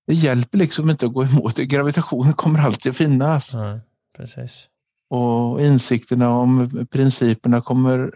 Det 0.07 0.13
hjälper 0.13 0.57
liksom 0.57 0.89
inte 0.89 1.05
att 1.05 1.13
gå 1.13 1.23
emot 1.23 1.55
det. 1.55 1.65
Gravitationen 1.65 2.34
kommer 2.34 2.59
alltid 2.59 2.89
att 2.89 2.97
finnas 2.97 3.53
Ja, 3.53 3.80
precis. 4.17 4.69
Och 5.09 5.61
insikterna 5.65 6.29
om 6.29 6.87
principerna 6.91 7.61
kommer. 7.61 8.13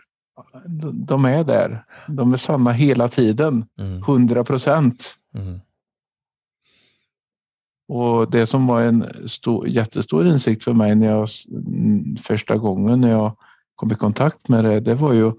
De 0.94 1.26
är 1.26 1.44
där. 1.44 1.86
De 2.08 2.34
är 2.34 2.38
sanna 2.38 2.72
hela 2.72 3.08
tiden. 3.08 3.66
Mm, 3.80 3.98
100 4.04 4.44
procent. 4.44 5.16
mm, 5.36 5.60
Och 7.88 8.32
det 8.32 8.48
som 8.48 8.68
var 8.68 8.82
en 8.82 9.30
stor, 9.30 9.68
jättestor 9.68 10.28
insikt 10.28 10.64
för 10.64 10.74
mig 10.74 10.96
när 10.96 11.08
jag 11.08 11.28
mm, 11.52 12.18
första 12.18 12.58
gången 12.58 13.02
när 13.02 13.12
jag 13.12 13.38
kom 13.76 13.92
i 13.92 13.96
kontakt 13.96 14.48
med 14.48 14.64
det, 14.64 14.80
det 14.80 14.96
var 14.96 15.14
ju 15.14 15.32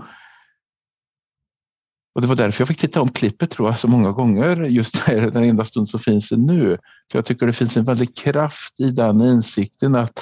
och 2.15 2.21
det 2.21 2.27
var 2.27 2.37
därför 2.37 2.61
jag 2.61 2.69
fick 2.69 2.79
titta 2.81 3.01
om 3.01 3.09
klippet 3.09 3.51
tror 3.51 3.69
jag 3.69 3.79
så 3.79 3.89
många 3.89 4.13
gånger 4.13 4.57
just 4.57 5.07
där, 5.07 5.31
den 5.31 5.45
enda 5.45 5.65
stund 5.65 5.89
som 5.89 6.01
finns 6.01 6.31
nu. 6.31 6.79
För 7.11 7.19
jag 7.19 7.25
tycker 7.25 7.47
det 7.47 7.53
finns 7.53 7.77
en 7.77 7.85
väldig 7.85 8.17
kraft 8.17 8.81
i 8.81 8.91
den 8.91 9.21
insikten 9.21 9.95
att 9.95 10.21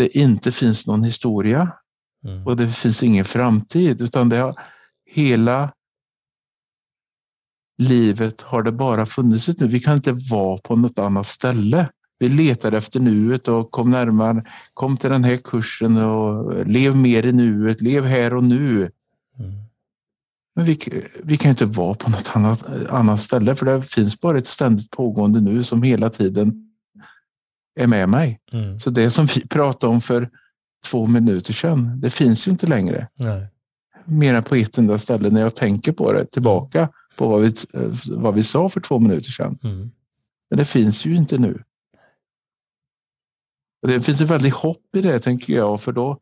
det 0.00 0.18
inte 0.18 0.52
finns 0.52 0.86
någon 0.86 1.04
historia 1.04 1.72
mm, 2.24 2.46
och 2.46 2.56
det 2.56 2.68
finns 2.68 3.02
ingen 3.02 3.24
framtid 3.24 4.02
utan 4.02 4.28
det 4.28 4.36
har 4.36 4.60
hela 5.06 5.72
livet 7.78 8.42
har 8.42 8.62
det 8.62 8.72
bara 8.72 9.06
funnits 9.06 9.48
ett 9.48 9.60
nu. 9.60 9.68
Vi 9.68 9.80
kan 9.80 9.96
inte 9.96 10.12
vara 10.12 10.58
på 10.58 10.76
något 10.76 10.98
annat 10.98 11.26
ställe. 11.26 11.88
Vi 12.18 12.28
letar 12.28 12.72
efter 12.72 13.00
nuet 13.00 13.48
och 13.48 13.70
kom 13.70 13.90
närmare, 13.90 14.44
kom 14.74 14.96
till 14.96 15.10
den 15.10 15.24
här 15.24 15.36
kursen 15.36 15.96
och 15.96 16.66
lev 16.66 16.96
mer 16.96 17.26
i 17.26 17.32
nuet, 17.32 17.80
lev 17.80 18.04
här 18.04 18.34
och 18.34 18.44
nu. 18.44 18.90
mm, 19.38 19.52
Men 20.54 20.64
vi, 20.64 20.78
vi 21.22 21.36
kan 21.36 21.50
inte 21.50 21.66
vara 21.66 21.94
på 21.94 22.10
något 22.10 22.30
annat, 22.34 22.66
annat 22.90 23.20
ställe 23.20 23.54
för 23.54 23.66
det 23.66 23.82
finns 23.82 24.20
bara 24.20 24.38
ett 24.38 24.46
ständigt 24.46 24.90
pågående 24.90 25.40
nu 25.40 25.64
som 25.64 25.82
hela 25.82 26.10
tiden 26.10 26.69
är 27.74 27.86
med 27.86 28.08
mig. 28.08 28.40
mm. 28.52 28.80
Så 28.80 28.90
det 28.90 29.10
som 29.10 29.26
vi 29.26 29.46
pratade 29.50 29.92
om 29.92 30.00
för 30.00 30.30
två 30.84 31.06
minuter 31.06 31.52
sedan, 31.52 32.00
det 32.00 32.10
finns 32.10 32.46
ju 32.46 32.50
inte 32.50 32.66
längre. 32.66 33.08
Nej. 33.18 33.46
mer 34.04 34.34
än 34.34 34.42
på 34.42 34.54
ett 34.54 34.78
enda 34.78 34.98
ställe 34.98 35.30
när 35.30 35.40
jag 35.40 35.56
tänker 35.56 35.92
på 35.92 36.12
det 36.12 36.26
tillbaka 36.26 36.88
på 37.16 37.28
vad 37.28 37.40
vi, 37.40 37.54
vad 38.08 38.34
vi 38.34 38.44
sa 38.44 38.68
för 38.68 38.80
två 38.80 38.98
minuter 38.98 39.30
sedan. 39.30 39.58
Mm. 39.62 39.90
Men 40.50 40.58
det 40.58 40.64
finns 40.64 41.06
ju 41.06 41.16
inte 41.16 41.38
nu. 41.38 41.62
Och 43.82 43.88
det 43.88 44.00
finns 44.00 44.20
ett 44.20 44.30
väldigt 44.30 44.54
hopp 44.54 44.96
i 44.96 45.00
det 45.00 45.20
tänker 45.20 45.52
jag, 45.52 45.80
för 45.80 45.92
då 45.92 46.18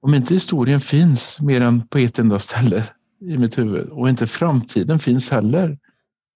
om 0.00 0.14
inte 0.14 0.34
historien 0.34 0.80
finns 0.80 1.40
mer 1.40 1.60
än 1.60 1.88
på 1.88 1.98
ett 1.98 2.18
enda 2.18 2.38
ställe 2.38 2.84
i 3.20 3.38
mitt 3.38 3.58
huvud 3.58 3.88
och 3.88 4.08
inte 4.08 4.26
framtiden 4.26 4.98
finns 4.98 5.30
heller 5.30 5.78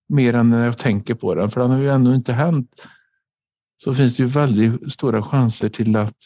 mer 0.09 0.35
än 0.35 0.49
när 0.49 0.65
jag 0.65 0.79
tänker 0.79 1.15
på 1.15 1.35
den, 1.35 1.51
för 1.51 1.61
den 1.61 1.71
har 1.71 1.79
ju 1.79 1.91
ännu 1.91 2.15
inte 2.15 2.33
hänt, 2.33 2.87
så 3.85 3.95
finns 3.95 4.17
det 4.17 4.23
ju 4.23 4.29
väldigt 4.29 4.93
stora 4.93 5.23
chanser 5.23 5.69
till 5.69 5.97
att 5.97 6.17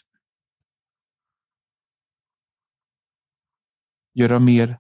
göra 4.15 4.39
mer 4.39 4.79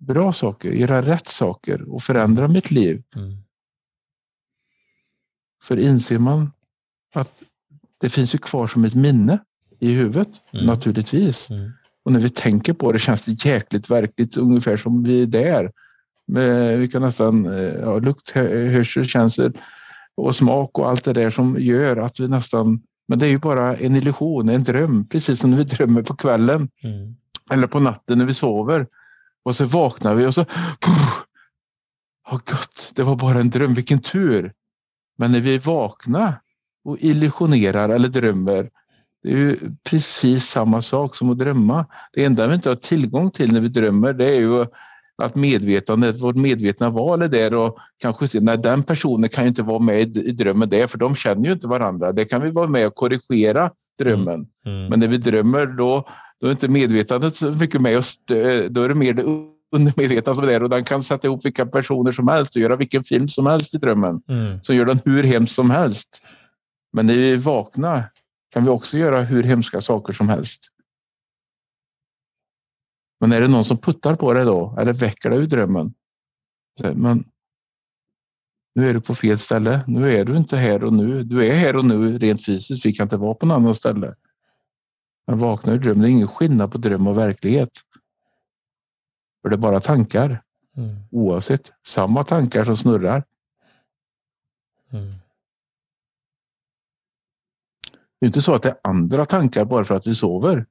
bra 0.00 0.32
saker, 0.32 0.68
göra 0.70 1.02
rätt 1.02 1.26
saker 1.26 1.94
och 1.94 2.02
förändra 2.02 2.48
mitt 2.48 2.70
liv. 2.70 3.02
Mm. 3.16 3.36
För 5.62 5.76
inser 5.76 6.18
man 6.18 6.52
att 7.14 7.42
det 7.98 8.10
finns 8.10 8.34
ju 8.34 8.38
kvar 8.38 8.66
som 8.66 8.84
ett 8.84 8.94
minne 8.94 9.38
i 9.80 9.92
huvudet, 9.92 10.42
mm. 10.52 10.66
naturligtvis. 10.66 11.50
Mm. 11.50 11.70
Och 12.02 12.12
när 12.12 12.20
vi 12.20 12.30
tänker 12.30 12.72
på 12.72 12.92
det 12.92 12.98
känns 12.98 13.22
det 13.22 13.44
jäkligt 13.44 13.90
verkligt, 13.90 14.36
ungefär 14.36 14.76
som 14.76 15.02
vi 15.02 15.22
är 15.22 15.26
där. 15.26 15.72
vi 16.76 16.88
kan 16.88 17.02
nästan, 17.02 17.46
eh, 17.46 17.74
ja, 17.74 17.98
lukt, 17.98 18.30
hörsel, 18.30 19.04
känsel 19.04 19.52
och 20.16 20.36
smak 20.36 20.78
och 20.78 20.88
allt 20.88 21.04
det 21.04 21.12
där 21.12 21.30
som 21.30 21.60
gör 21.60 21.96
att 21.96 22.20
vi 22.20 22.28
nästan, 22.28 22.82
men 23.08 23.18
det 23.18 23.26
är 23.26 23.30
ju 23.30 23.38
bara 23.38 23.76
en 23.76 23.96
illusion, 23.96 24.48
en 24.48 24.64
dröm, 24.64 25.08
precis 25.08 25.40
som 25.40 25.50
när 25.50 25.58
vi 25.58 25.64
drömmer 25.64 26.02
på 26.02 26.16
kvällen. 26.16 26.68
Mm. 26.82 27.16
Eller 27.50 27.66
på 27.66 27.80
natten 27.80 28.18
när 28.18 28.26
vi 28.26 28.34
sover. 28.34 28.86
Och 29.42 29.56
så 29.56 29.64
vaknar 29.64 30.14
vi 30.14 30.26
och 30.26 30.34
så... 30.34 30.44
Åh 32.28 32.34
oh, 32.34 32.40
gott, 32.44 32.92
det 32.94 33.02
var 33.02 33.16
bara 33.16 33.40
en 33.40 33.50
dröm, 33.50 33.74
vilken 33.74 33.98
tur. 33.98 34.52
Men 35.18 35.32
när 35.32 35.40
vi 35.40 35.54
är 35.54 35.58
vakna 35.58 36.34
och 36.84 36.96
illusionerar 37.00 37.88
eller 37.88 38.08
drömmer, 38.08 38.70
det 39.22 39.28
är 39.28 39.36
ju 39.36 39.58
precis 39.84 40.48
samma 40.48 40.82
sak 40.82 41.16
som 41.16 41.30
att 41.30 41.38
drömma. 41.38 41.86
Det 42.12 42.24
enda 42.24 42.46
vi 42.46 42.54
inte 42.54 42.68
har 42.68 42.76
tillgång 42.76 43.30
till 43.30 43.52
när 43.52 43.60
vi 43.60 43.68
drömmer, 43.68 44.12
det 44.12 44.24
är 44.24 44.40
ju 44.40 44.66
att 45.22 45.34
medvetandet, 45.34 46.20
vårt 46.20 46.36
medvetna 46.36 46.90
val 46.90 47.22
är 47.22 47.28
där 47.28 47.54
och 47.54 47.78
kanske 47.98 48.28
se, 48.28 48.40
nej 48.40 48.58
den 48.58 48.82
personen 48.82 49.30
kan 49.30 49.44
ju 49.44 49.48
inte 49.48 49.62
vara 49.62 49.78
med 49.78 50.16
i 50.16 50.32
drömmen 50.32 50.68
där 50.68 50.86
för 50.86 50.98
de 50.98 51.14
känner 51.14 51.46
ju 51.46 51.52
inte 51.52 51.66
varandra. 51.66 52.12
Det 52.12 52.24
kan 52.24 52.42
vi 52.42 52.50
vara 52.50 52.68
med 52.68 52.86
och 52.86 52.94
korrigera 52.94 53.70
drömmen. 53.98 54.34
Mm. 54.34 54.78
Mm. 54.78 54.88
Men 54.88 55.00
när 55.00 55.08
vi 55.08 55.18
drömmer 55.18 55.66
då, 55.66 56.08
då 56.40 56.46
är 56.46 56.50
inte 56.50 56.68
medvetandet 56.68 57.36
så 57.36 57.50
mycket 57.50 57.80
med 57.80 57.98
oss. 57.98 58.18
Då 58.70 58.82
är 58.82 58.88
det 58.88 58.94
mer 58.94 59.12
det 59.14 59.24
undermedvetna 59.72 60.34
som 60.34 60.44
är 60.44 60.48
där 60.48 60.62
och 60.62 60.70
den 60.70 60.84
kan 60.84 61.02
sätta 61.02 61.26
ihop 61.26 61.44
vilka 61.44 61.66
personer 61.66 62.12
som 62.12 62.28
helst 62.28 62.56
och 62.56 62.62
göra 62.62 62.76
vilken 62.76 63.04
film 63.04 63.28
som 63.28 63.46
helst 63.46 63.74
i 63.74 63.78
drömmen. 63.78 64.22
Mm. 64.28 64.62
Så 64.62 64.74
gör 64.74 64.84
den 64.84 65.00
hur 65.04 65.22
hemskt 65.22 65.54
som 65.54 65.70
helst. 65.70 66.22
Men 66.92 67.06
när 67.06 67.14
vi 67.14 67.32
är 67.32 67.36
vakna 67.36 68.04
kan 68.52 68.64
vi 68.64 68.70
också 68.70 68.98
göra 68.98 69.20
hur 69.20 69.42
hemska 69.42 69.80
saker 69.80 70.12
som 70.12 70.28
helst. 70.28 70.60
Men 73.20 73.32
är 73.32 73.40
det 73.40 73.48
någon 73.48 73.64
som 73.64 73.76
puttar 73.78 74.14
på 74.14 74.32
dig 74.32 74.44
då 74.44 74.76
eller 74.80 74.92
väcker 74.92 75.30
dig 75.30 75.38
ur 75.38 75.46
drömmen? 75.46 75.94
Men 76.94 77.24
nu 78.74 78.90
är 78.90 78.94
du 78.94 79.00
på 79.00 79.14
fel 79.14 79.38
ställe. 79.38 79.84
Nu 79.86 80.12
är 80.14 80.24
du 80.24 80.36
inte 80.36 80.56
här 80.56 80.84
och 80.84 80.92
nu. 80.92 81.22
Du 81.22 81.46
är 81.46 81.54
här 81.54 81.76
och 81.76 81.84
nu 81.84 82.18
rent 82.18 82.44
fysiskt. 82.44 82.86
Vi 82.86 82.92
kan 82.92 83.04
inte 83.04 83.16
vara 83.16 83.34
på 83.34 83.46
något 83.46 83.56
annat 83.56 83.76
ställe. 83.76 84.14
Men 85.26 85.38
vakna 85.38 85.72
ur 85.72 85.78
drömmen, 85.78 86.02
det 86.02 86.08
är 86.08 86.10
ingen 86.10 86.28
skillnad 86.28 86.72
på 86.72 86.78
dröm 86.78 87.06
och 87.06 87.18
verklighet. 87.18 87.70
För 89.42 89.48
det 89.48 89.54
är 89.54 89.58
bara 89.58 89.80
tankar. 89.80 90.42
Mm. 90.76 90.96
Oavsett. 91.10 91.72
Samma 91.86 92.24
tankar 92.24 92.64
som 92.64 92.76
snurrar. 92.76 93.24
Mm. 94.90 95.14
Det 98.18 98.24
är 98.24 98.26
inte 98.26 98.42
så 98.42 98.54
att 98.54 98.62
det 98.62 98.68
är 98.68 98.78
andra 98.82 99.26
tankar 99.26 99.64
bara 99.64 99.84
för 99.84 99.96
att 99.96 100.06
vi 100.06 100.14
sover. 100.14 100.66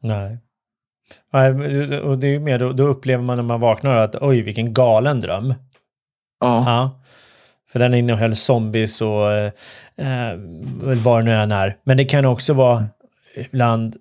Nej. 0.00 0.38
Nej, 1.32 1.50
och 2.00 2.18
det 2.18 2.26
är 2.26 2.38
mer 2.38 2.58
då, 2.58 2.72
då, 2.72 2.86
upplever 2.86 3.24
man 3.24 3.36
när 3.36 3.44
man 3.44 3.60
vaknar 3.60 3.96
att 3.96 4.16
oj, 4.20 4.40
vilken 4.40 4.74
galen 4.74 5.20
dröm. 5.20 5.54
Ja. 6.40 6.64
ja. 6.66 7.00
För 7.72 7.78
den 7.78 7.94
innehöll 7.94 8.36
zombies 8.36 9.00
och 9.00 9.32
eh, 9.32 9.52
eh 9.96 10.34
vad 11.04 11.20
det 11.20 11.24
nu 11.24 11.34
än 11.34 11.52
är. 11.52 11.76
Men 11.82 11.96
det 11.96 12.04
kan 12.04 12.24
också 12.24 12.52
vara 12.52 12.86
ibland, 13.36 13.96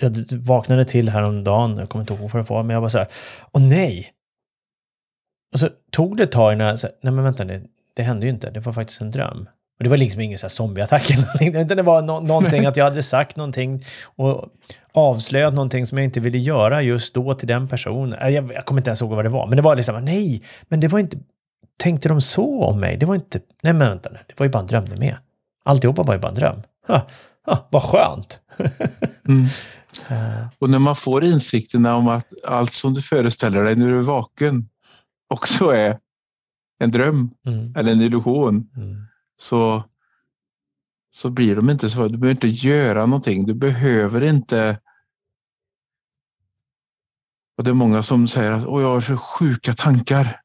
jag 0.00 0.16
vaknade 0.32 0.84
till 0.84 1.08
häromdagen, 1.08 1.76
jag 1.76 1.88
kommer 1.88 2.02
inte 2.02 2.14
ihåg 2.14 2.30
vad 2.30 2.44
det 2.44 2.50
var, 2.50 2.62
men 2.62 2.74
jag 2.74 2.80
var 2.80 2.88
så 2.88 2.98
här, 2.98 3.08
åh 3.52 3.62
nej! 3.62 4.10
Och 5.52 5.60
så 5.60 5.68
tog 5.90 6.16
det 6.16 6.22
ett 6.22 6.32
tag 6.32 6.52
innan 6.52 6.66
jag, 6.66 6.78
så 6.78 6.88
nej 7.02 7.12
men 7.12 7.24
vänta, 7.24 7.44
det, 7.44 7.62
det 7.94 8.02
hände 8.02 8.26
ju 8.26 8.32
inte, 8.32 8.50
det 8.50 8.60
var 8.60 8.72
faktiskt 8.72 9.00
en 9.00 9.10
dröm. 9.10 9.48
Och 9.84 9.86
det 9.86 9.90
var 9.90 9.96
liksom 9.96 10.20
ingen 10.20 10.38
så 10.38 10.46
här 10.46 10.48
zombieattack 10.48 11.10
eller 11.10 11.62
utan 11.62 11.76
det 11.76 11.82
var 11.82 12.02
no 12.02 12.20
någonting 12.20 12.66
att 12.66 12.76
jag 12.76 12.84
hade 12.84 13.02
sagt 13.02 13.36
någonting 13.36 13.84
och 14.16 14.48
avslöjat 14.92 15.54
någonting 15.54 15.86
som 15.86 15.98
jag 15.98 16.04
inte 16.04 16.20
ville 16.20 16.38
göra 16.38 16.82
just 16.82 17.14
då 17.14 17.34
till 17.34 17.48
den 17.48 17.68
personen. 17.68 18.34
Jag, 18.34 18.52
jag 18.52 18.64
kommer 18.64 18.80
inte 18.80 18.90
ens 18.90 19.02
ihåg 19.02 19.10
vad 19.10 19.24
det 19.24 19.28
var, 19.28 19.46
men 19.46 19.56
det 19.56 19.62
var 19.62 19.76
liksom, 19.76 20.04
nej, 20.04 20.42
men 20.68 20.80
det 20.80 20.88
var 20.88 20.98
inte, 20.98 21.18
tänkte 21.78 22.08
de 22.08 22.20
så 22.20 22.64
om 22.64 22.80
mig? 22.80 22.96
Det 22.96 23.06
var 23.06 23.14
inte, 23.14 23.40
nej 23.62 23.72
men 23.72 23.88
vänta 23.88 24.10
nu, 24.12 24.18
det 24.26 24.40
var 24.40 24.46
ju 24.46 24.50
bara 24.50 24.58
en 24.58 24.66
dröm 24.66 24.84
det 24.88 24.96
med. 24.96 25.16
Alltihopa 25.64 26.02
var 26.02 26.14
ju 26.14 26.20
bara 26.20 26.28
en 26.28 26.34
dröm. 26.34 26.62
Ha, 26.86 27.06
ha, 27.46 27.68
vad 27.70 27.82
skönt! 27.82 28.40
mm. 29.28 29.46
Uh. 30.10 30.46
Och 30.58 30.70
när 30.70 30.78
man 30.78 30.96
får 30.96 31.24
insikterna 31.24 31.96
om 31.96 32.08
att 32.08 32.32
allt 32.44 32.72
som 32.72 32.94
du 32.94 33.02
föreställer 33.02 33.64
dig 33.64 33.76
när 33.76 33.86
du 33.86 33.98
är 33.98 34.02
vaken 34.02 34.68
också 35.28 35.70
är 35.70 35.98
en 36.78 36.90
dröm 36.90 37.30
mm. 37.46 37.74
eller 37.76 37.92
en 37.92 38.00
illusion. 38.00 38.70
Mm 38.76 39.06
så, 39.44 39.84
så 41.14 41.30
blir 41.30 41.56
de 41.56 41.70
inte 41.70 41.90
så. 41.90 42.08
Du 42.08 42.18
behöver 42.18 42.34
inte 42.34 42.66
göra 42.66 43.06
någonting. 43.06 43.46
Du 43.46 43.54
behöver 43.54 44.20
inte 44.20 44.80
och 47.56 47.64
det 47.64 47.70
är 47.70 47.74
många 47.74 48.02
som 48.02 48.28
säger 48.28 48.52
att 48.52 48.62
jag 48.62 48.94
har 48.94 49.00
så 49.00 49.16
sjuka 49.16 49.74
tankar. 49.74 50.40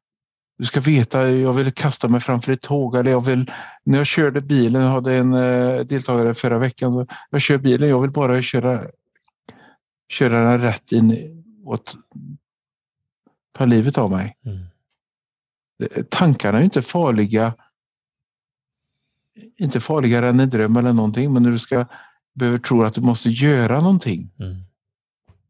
Du 0.57 0.65
ska 0.65 0.79
veta, 0.79 1.31
jag 1.31 1.53
vill 1.53 1.71
kasta 1.71 2.07
mig 2.07 2.21
framför 2.21 2.51
ett 2.51 2.61
tåg 2.61 2.95
eller 2.95 3.11
jag 3.11 3.25
vill, 3.25 3.51
när 3.83 3.97
jag 3.97 4.07
körde 4.07 4.41
bilen, 4.41 4.81
jag 4.81 4.89
hade 4.89 5.13
en 5.13 5.33
eh, 5.33 5.79
deltagare 5.79 6.33
förra 6.33 6.57
veckan, 6.57 6.91
så 6.91 7.07
jag 7.29 7.41
kör 7.41 7.57
bilen, 7.57 7.89
jag 7.89 8.01
vill 8.01 8.11
bara 8.11 8.41
köra, 8.41 8.87
köra 10.09 10.51
den 10.51 10.61
rätt 10.61 10.91
in 10.91 11.43
och 11.65 11.81
ta 13.51 13.65
livet 13.65 13.97
av 13.97 14.11
mig. 14.11 14.37
Mm. 14.45 14.59
Tankarna 16.09 16.59
är 16.59 16.63
inte 16.63 16.81
farliga 16.81 17.53
inte 19.59 19.79
farligare 19.79 20.29
än 20.29 20.39
en 20.39 20.49
dröm 20.49 20.77
eller 20.77 20.93
någonting, 20.93 21.33
men 21.33 21.43
när 21.43 21.51
du 21.51 21.59
ska 21.59 21.85
behöver 22.35 22.57
tro 22.57 22.83
att 22.83 22.93
du 22.93 23.01
måste 23.01 23.29
göra 23.29 23.79
någonting 23.79 24.31
mm. 24.39 24.55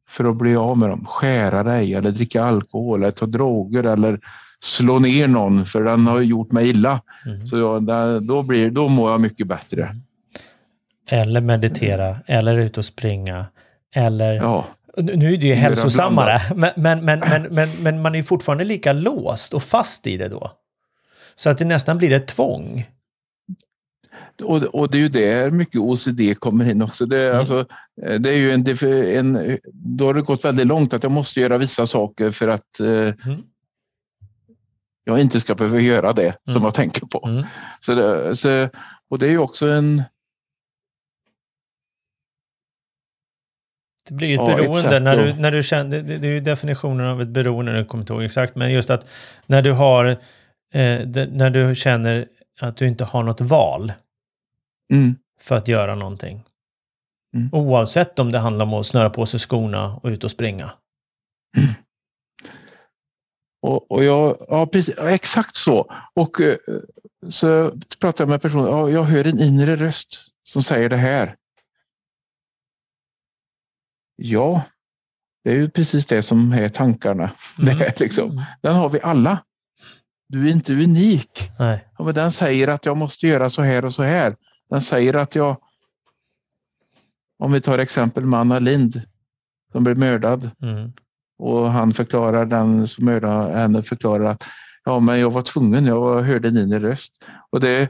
för 0.10 0.26
att 0.26 0.36
bli 0.36 0.56
av 0.56 0.78
med 0.78 0.90
dem. 0.90 1.06
Skära 1.06 1.64
dig 1.64 1.94
eller 1.94 2.12
dricka 2.12 2.44
alkohol 2.44 3.02
eller 3.02 3.12
ta 3.12 3.26
droger 3.26 3.84
eller 3.84 4.20
slå 4.60 5.00
ner 5.00 5.28
någon 5.28 5.66
för 5.66 5.84
den 5.84 6.08
har 6.08 6.22
gjort 6.22 6.52
mig 6.52 6.70
illa. 6.70 7.02
Mm. 7.26 7.48
Så 7.48 7.58
jag, 7.58 7.84
då, 8.24 8.42
blir, 8.42 8.72
då 8.72 8.88
mår 8.88 9.12
jag 9.12 9.22
mycket 9.22 9.48
bättre. 9.48 9.84
Mm. 9.84 10.02
Eller 11.12 11.42
meditera, 11.42 12.18
eller 12.26 12.58
ut 12.58 12.78
och 12.78 12.86
springa, 12.86 13.46
eller 13.96 14.34
ja. 14.34 14.66
Nu 14.98 15.34
är 15.34 15.38
det 15.38 15.48
ju 15.48 15.54
hälsosammare, 15.54 16.42
men, 16.56 16.72
men, 16.76 17.06
men, 17.06 17.20
men, 17.20 17.42
men, 17.52 17.70
men 17.80 18.02
man 18.02 18.16
är 18.16 18.24
fortfarande 18.24 18.64
lika 18.64 18.94
låst 18.94 19.54
och 19.54 19.64
fast 19.64 20.08
i 20.08 20.18
det 20.18 20.28
då. 20.28 20.52
Så 21.36 21.50
att 21.50 21.58
det 21.58 21.66
nästan 21.66 21.98
blir 21.98 22.12
ett 22.12 22.28
tvång. 22.28 22.86
Och, 24.44 24.64
och 24.64 24.92
det 24.92 24.98
är 24.98 25.02
ju 25.02 25.08
där 25.08 25.50
mycket 25.50 25.82
OCD 25.82 26.40
kommer 26.40 26.70
in 26.70 26.82
också. 26.82 27.06
Det, 27.06 27.28
mm. 27.28 27.40
alltså, 27.40 27.66
eh, 28.06 28.20
det 28.20 28.30
är 28.30 28.38
ju 28.38 28.52
en, 28.52 29.36
en, 29.36 29.58
då 29.74 30.06
har 30.06 30.14
det 30.14 30.22
gått 30.22 30.46
väldigt 30.46 30.68
långt 30.68 30.94
att 30.94 31.04
jag 31.04 31.12
måste 31.12 31.40
göra 31.40 31.58
vissa 31.58 31.86
saker 31.86 32.30
för 32.30 32.48
att 32.48 32.80
eh, 32.80 32.88
mm. 32.88 33.42
jag 35.04 35.20
inte 35.20 35.40
ska 35.40 35.56
behöva 35.56 35.80
göra 35.80 36.14
det 36.14 36.24
mm. 36.48 36.54
som 36.54 36.64
jag 36.64 36.74
tänker 36.74 37.06
på. 37.06 37.28
Mm. 37.28 37.46
Så, 37.82 37.96
det, 37.96 38.36
så 38.36 38.70
och 39.10 39.20
det 39.20 39.26
är 39.26 39.32
ju 39.32 39.40
också 39.40 39.68
en 39.68 40.04
Det 44.10 44.16
blir 44.16 44.28
ju 44.28 44.34
ett 44.34 44.42
ja, 44.48 44.56
beroende 44.56 45.00
när 45.00 45.18
du, 45.18 45.34
när 45.34 45.52
du 45.52 45.64
känner, 45.64 46.02
det, 46.02 46.18
det 46.18 46.28
är 46.28 46.32
ju 46.32 46.40
definitionen 46.40 47.08
av 47.08 47.22
ett 47.22 47.28
beroende, 47.28 47.72
nu 47.72 47.86
kommer 47.86 48.02
inte 48.02 48.14
ihåg 48.14 48.24
exakt, 48.24 48.56
men 48.56 48.72
just 48.72 48.90
att 48.90 49.10
när 49.46 49.62
du 49.62 49.72
har, 49.72 50.06
eh, 50.74 51.00
det, 51.00 51.30
när 51.32 51.50
du 51.50 51.76
känner 51.76 52.28
att 52.62 52.78
du 52.78 52.88
inte 52.88 53.04
har 53.04 53.24
något 53.24 53.42
val 53.42 53.94
mm. 54.94 55.16
för 55.42 55.56
att 55.56 55.68
göra 55.68 55.96
någonting. 55.96 56.44
Mm. 57.36 57.50
Oavsett 57.52 58.20
om 58.20 58.32
det 58.32 58.40
handlar 58.40 58.66
om 58.66 58.74
att 58.74 58.86
snöra 58.86 59.10
på 59.10 59.26
sig 59.26 59.40
skorna 59.40 59.96
och 59.96 60.10
ut 60.10 60.24
och 60.24 60.32
springa. 60.32 60.72
Mm. 61.58 61.70
Och, 63.62 63.92
och 63.92 64.04
jag, 64.04 64.46
ja, 64.50 64.68
precis, 64.68 64.98
exakt 64.98 65.56
så. 65.56 65.94
Och 66.14 66.42
eh, 66.42 66.58
så 67.30 67.80
pratar 68.00 68.24
jag 68.24 68.30
med 68.30 68.42
personen, 68.42 68.66
ja, 68.66 68.90
jag 68.90 69.04
hör 69.04 69.28
en 69.28 69.40
inre 69.40 69.76
röst 69.76 70.32
som 70.44 70.64
säger 70.64 70.90
det 70.90 70.98
här. 70.98 71.36
Ja, 74.16 74.64
det 75.44 75.50
är 75.50 75.56
ju 75.56 75.70
precis 75.70 76.06
det 76.06 76.24
som 76.24 76.52
är 76.52 76.70
tankarna. 76.70 77.32
Mm. 77.62 77.78
Det 77.78 78.00
liksom. 78.00 78.32
Mm. 78.32 78.44
Den 78.62 78.76
har 78.76 78.90
vi 78.90 79.02
alla. 79.02 79.44
Du 80.28 80.48
är 80.48 80.52
inte 80.52 80.74
unik. 80.74 81.52
Nej. 81.60 81.88
Ja, 81.98 82.04
men 82.04 82.14
den 82.14 82.32
säger 82.32 82.68
att 82.68 82.86
jag 82.86 82.98
måste 82.98 83.28
göra 83.28 83.50
så 83.50 83.62
här 83.62 83.86
och 83.86 83.94
så 83.94 84.04
här. 84.04 84.36
Den 84.70 84.82
säger 84.82 85.14
att 85.14 85.36
jag, 85.36 85.58
om 87.40 87.52
vi 87.52 87.62
tar 87.62 87.78
exempel 87.80 88.26
med 88.26 88.40
Anna 88.40 88.60
Lind 88.60 89.02
som 89.72 89.84
blev 89.84 89.98
mördad 89.98 90.52
Mm. 90.62 90.92
och 91.40 91.72
han 91.72 91.92
förklarar, 91.92 92.46
den 92.46 92.88
som 92.88 93.06
mördade 93.06 93.60
henne 93.60 93.84
förklarar 93.84 94.26
att 94.26 94.44
ja, 94.84 95.00
men 95.00 95.20
jag 95.20 95.32
var 95.32 95.42
tvungen, 95.42 95.86
jag 95.86 96.22
hörde 96.22 96.52
din 96.52 96.80
röst. 96.80 97.14
Och 97.50 97.60
det, 97.60 97.90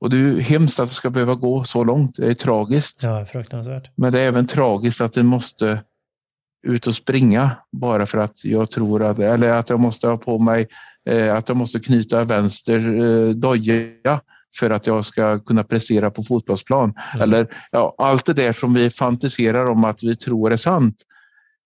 och 0.00 0.10
det 0.10 0.16
är 0.16 0.40
hemskt 0.40 0.80
att 0.80 0.88
det 0.88 0.94
ska 0.94 1.10
behöva 1.10 1.34
gå 1.34 1.64
så 1.64 1.84
långt. 1.84 2.16
Det 2.16 2.26
är 2.30 2.34
tragiskt. 2.34 3.02
Ja, 3.02 3.26
fruktansvärt. 3.26 3.90
Men 3.94 4.12
det 4.12 4.20
är 4.20 4.28
även 4.28 4.46
tragiskt 4.46 5.00
att 5.00 5.12
det 5.12 5.22
måste 5.22 5.82
ut 6.66 6.86
och 6.86 6.94
springa 6.94 7.50
bara 7.72 8.06
för 8.06 8.18
att 8.18 8.44
jag 8.44 8.70
tror 8.70 9.02
att, 9.02 9.18
eller 9.18 9.52
att 9.52 9.68
jag 9.68 9.80
måste 9.80 10.08
ha 10.08 10.16
på 10.16 10.38
mig, 10.38 10.68
eh, 11.06 11.36
att 11.36 11.48
jag 11.48 11.56
måste 11.56 11.80
knyta 11.80 12.24
vänster 12.24 12.78
eh, 13.02 13.28
doja 13.28 14.20
för 14.58 14.70
att 14.70 14.86
jag 14.86 15.04
ska 15.04 15.38
kunna 15.38 15.64
prestera 15.64 16.10
på 16.10 16.22
fotbollsplan. 16.22 16.94
Mm. 17.14 17.22
Eller 17.22 17.46
ja, 17.70 17.94
allt 17.98 18.26
det 18.26 18.32
där 18.32 18.52
som 18.52 18.74
vi 18.74 18.90
fantiserar 18.90 19.70
om 19.70 19.84
att 19.84 20.02
vi 20.02 20.16
tror 20.16 20.52
är 20.52 20.56
sant. 20.56 20.96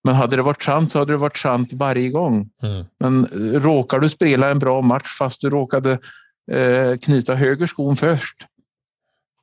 Men 0.05 0.15
hade 0.15 0.37
det 0.37 0.43
varit 0.43 0.63
sant 0.63 0.93
så 0.93 0.99
hade 0.99 1.13
det 1.13 1.17
varit 1.17 1.37
sant 1.37 1.73
varje 1.73 2.09
gång. 2.09 2.51
Mm. 2.63 2.85
Men 3.01 3.25
eh, 3.25 3.61
råkar 3.61 4.01
du 4.01 4.09
spela 4.09 4.51
en 4.51 4.59
bra 4.59 4.83
match 4.83 5.19
fast 5.19 5.41
du 5.41 5.51
råkade 5.51 5.99
eh, 6.53 6.97
knyta 7.03 7.35
höger 7.35 7.67
skon 7.67 7.97
först. 7.97 8.47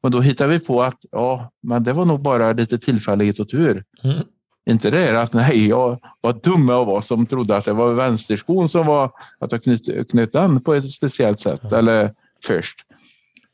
Och 0.01 0.11
då 0.11 0.21
hittar 0.21 0.47
vi 0.47 0.59
på 0.59 0.83
att 0.83 1.05
ja, 1.11 1.51
men 1.63 1.83
det 1.83 1.93
var 1.93 2.05
nog 2.05 2.21
bara 2.21 2.53
lite 2.53 2.77
tillfällighet 2.77 3.39
och 3.39 3.49
tur. 3.49 3.83
Mm. 4.03 4.23
Inte 4.65 4.89
det 4.89 5.07
är 5.07 5.13
att 5.13 5.33
nej, 5.33 5.67
jag 5.67 5.99
var 6.21 6.33
dum 6.33 6.69
jag 6.69 6.85
var 6.85 7.01
som 7.01 7.25
trodde 7.25 7.57
att 7.57 7.65
det 7.65 7.73
var 7.73 7.93
vänsterskon 7.93 8.69
som 8.69 8.87
var 8.87 9.11
att 9.39 9.51
jag 9.51 9.63
knöt, 9.63 10.09
knöt 10.09 10.33
den 10.33 10.61
på 10.61 10.73
ett 10.73 10.91
speciellt 10.91 11.39
sätt 11.39 11.61
Ja. 11.69 11.77
eller 11.77 12.13
först. 12.45 12.85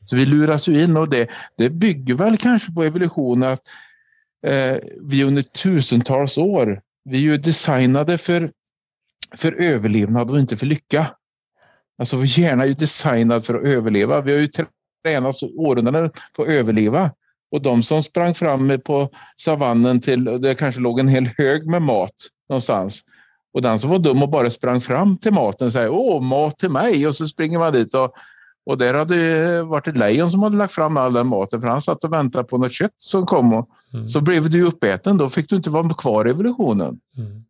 Så 0.04 0.16
vi 0.16 0.26
luras 0.26 0.68
ju 0.68 0.84
in 0.84 0.96
och 0.96 1.08
det, 1.08 1.28
det 1.56 1.70
bygger 1.70 2.14
väl 2.14 2.36
kanske 2.36 2.72
på 2.72 2.82
evolutionen 2.82 3.52
att 3.52 3.60
eh, 4.46 4.76
vi 5.00 5.24
under 5.24 5.42
tusentals 5.42 6.38
år, 6.38 6.80
vi 7.04 7.16
är 7.16 7.22
ju 7.22 7.36
designade 7.36 8.18
för, 8.18 8.52
för 9.36 9.52
överlevnad 9.52 10.30
och 10.30 10.38
inte 10.38 10.56
för 10.56 10.66
lycka. 10.66 11.06
Alltså 11.98 12.16
vår 12.16 12.26
hjärna 12.26 12.62
är 12.62 12.68
ju 12.68 12.74
designad 12.74 13.44
för 13.44 13.54
att 13.54 13.64
överleva. 13.64 14.20
Vi 14.20 14.32
har 14.32 14.38
ju 14.38 14.48
tränat 15.06 15.42
århundraden 15.42 16.10
på 16.36 16.42
att 16.42 16.48
överleva. 16.48 17.10
Och 17.52 17.62
de 17.62 17.82
som 17.82 18.02
sprang 18.02 18.34
fram 18.34 18.80
på 18.84 19.10
savannen 19.36 20.00
till, 20.00 20.24
det 20.24 20.54
kanske 20.54 20.80
låg 20.80 21.00
en 21.00 21.08
hel 21.08 21.30
hög 21.38 21.66
med 21.66 21.82
mat 21.82 22.14
någonstans. 22.48 23.02
Och 23.52 23.62
den 23.62 23.78
som 23.78 23.90
var 23.90 23.98
dum 23.98 24.22
och 24.22 24.28
bara 24.28 24.50
sprang 24.50 24.80
fram 24.80 25.18
till 25.18 25.32
maten 25.32 25.72
säger 25.72 25.88
åh, 25.88 26.22
mat 26.22 26.58
till 26.58 26.70
mig. 26.70 27.06
Och 27.06 27.14
så 27.14 27.28
springer 27.28 27.58
man 27.58 27.72
dit 27.72 27.94
och, 27.94 28.14
och 28.70 28.78
där 28.78 28.94
hade 28.94 29.16
det 29.16 29.62
varit 29.62 29.88
ett 29.88 29.96
lejon 29.96 30.30
som 30.30 30.42
hade 30.42 30.56
lagt 30.56 30.72
fram 30.74 30.96
all 30.96 31.12
den 31.12 31.26
maten 31.26 31.60
för 31.60 31.68
han 31.68 31.82
satt 31.82 32.04
och 32.04 32.12
väntade 32.12 32.44
på 32.44 32.58
något 32.58 32.72
kött 32.72 32.94
som 32.98 33.26
kom. 33.26 33.52
Och, 33.54 33.68
Mm. 33.92 34.08
så 34.08 34.20
blev 34.20 34.50
du 34.50 34.62
uppäten, 34.62 35.16
då 35.18 35.28
fick 35.30 35.48
du 35.50 35.56
inte 35.56 35.70
vara 35.70 35.88
kvar 35.88 36.26
i 36.26 36.30
evolutionen. 36.30 37.00
Mm. 37.16 37.44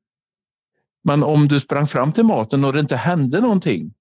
Men 1.04 1.22
om 1.22 1.48
du 1.48 1.60
sprang 1.60 1.86
fram 1.86 2.12
till 2.12 2.24
maten 2.24 2.64
och 2.64 2.72
det 2.72 2.80
inte 2.80 2.96
hände 2.96 3.40
någonting, 3.40 3.92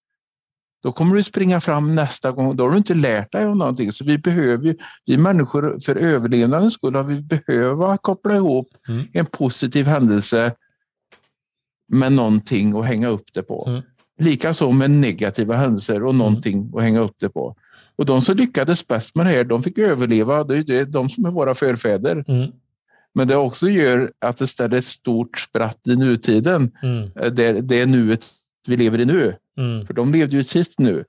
då 0.84 0.92
kommer 0.92 1.16
du 1.16 1.24
springa 1.24 1.62
fram 1.62 1.96
nästa 1.96 2.32
gång. 2.32 2.56
Då 2.56 2.64
har 2.64 2.72
du 2.72 2.78
inte 2.78 2.94
lärt 2.94 3.32
dig 3.32 3.46
om 3.46 3.58
någonting. 3.58 3.92
Så 3.92 4.04
vi 4.06 4.18
behöver 4.18 4.66
ju, 4.66 4.78
vi 5.06 5.18
människor 5.18 5.80
för 5.86 5.96
överlevnadens 5.96 6.74
skull 6.74 6.96
har 6.96 7.04
vi 7.04 7.22
behöva 7.22 7.98
koppla 7.98 8.36
ihop 8.36 8.68
Mm. 8.88 9.08
en 9.14 9.26
positiv 9.26 9.86
händelse 9.86 10.54
med 11.88 12.12
någonting 12.14 12.78
att 12.80 12.86
hänga 12.86 13.08
upp 13.08 13.34
det 13.34 13.44
på. 13.44 13.66
Mm. 13.68 13.82
Likaså 14.20 14.72
med 14.72 14.92
negativa 14.92 15.56
händelser 15.56 16.04
och 16.04 16.16
någonting 16.16 16.72
att 16.76 16.82
hänga 16.82 17.00
upp 17.00 17.16
det 17.20 17.30
på. 17.30 17.56
Och 17.96 18.06
de 18.06 18.22
som 18.22 18.38
lyckades 18.38 18.88
bäst 18.88 19.16
med 19.16 19.26
det 19.26 19.32
här, 19.32 19.44
de 19.44 19.64
fick 19.64 19.78
överleva. 19.78 20.44
Det 20.44 20.58
är 20.58 20.64
det- 20.64 20.86
de 20.86 21.10
som 21.10 21.26
är 21.26 21.32
våra 21.32 21.56
förfäder. 21.56 22.24
Mm. 22.28 22.52
Men 23.14 23.28
det 23.28 23.36
också 23.36 23.70
gör 23.70 24.12
att 24.20 24.38
det 24.38 24.48
ställer 24.48 24.78
ett 24.78 24.86
stort 24.86 25.40
spratt 25.40 25.80
i 25.88 25.96
nutiden. 25.96 26.72
Mm. 26.84 27.10
Eh, 27.16 27.32
Det, 27.32 27.62
det 27.62 27.82
är 27.82 27.86
nuet 27.86 28.26
vi 28.68 28.78
lever 28.78 29.00
i 29.00 29.06
nu. 29.06 29.36
Mm. 29.58 29.86
För 29.88 29.94
de 29.94 30.12
levde 30.12 30.36
ju 30.38 30.44
sist 30.44 30.80
nu. 30.80 31.04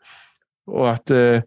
Och 0.66 0.90
att 0.90 1.10
eh, 1.10 1.40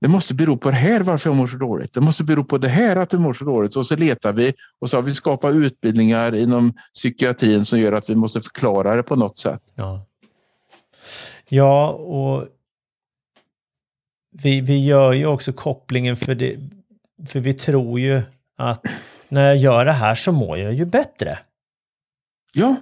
det 0.00 0.08
måste 0.08 0.34
bero 0.34 0.56
på 0.56 0.70
det 0.70 0.76
här 0.76 1.00
varför 1.00 1.30
jag 1.30 1.36
mår 1.36 1.46
så 1.46 1.56
dåligt. 1.56 1.92
Det 1.94 2.00
måste 2.00 2.24
bero 2.24 2.44
på 2.44 2.58
det 2.58 2.68
här 2.68 2.96
att 2.96 3.12
jag 3.12 3.22
mår 3.22 3.32
så 3.34 3.44
dåligt. 3.44 3.76
Och 3.76 3.86
så 3.86 3.96
letar 3.96 4.32
vi 4.32 4.54
och 4.78 4.90
så 4.90 4.96
har 4.96 5.02
vi 5.02 5.10
skapat 5.10 5.54
utbildningar 5.54 6.34
inom 6.34 6.72
psykiatrin 6.94 7.64
som 7.64 7.80
gör 7.80 7.92
att 7.92 8.10
vi 8.10 8.14
måste 8.14 8.40
förklara 8.40 8.96
det 8.96 9.02
på 9.02 9.16
något 9.16 9.36
sätt. 9.36 9.62
Ja. 9.74 10.06
Ja, 11.48 11.90
och 11.90 12.48
vi, 14.30 14.60
vi 14.60 14.86
gör 14.86 15.12
ju 15.12 15.26
också 15.26 15.52
kopplingen 15.52 16.16
för 16.16 16.34
det, 16.34 16.56
för 17.26 17.40
vi 17.40 17.54
tror 17.54 18.00
ju 18.00 18.22
att 18.56 18.86
när 19.28 19.46
jag 19.46 19.56
gör 19.56 19.84
det 19.84 19.92
här 19.92 20.14
så 20.14 20.32
mår 20.32 20.58
jag 20.58 20.74
ju 20.74 20.84
bättre. 20.84 21.38
Ja, 22.54 22.76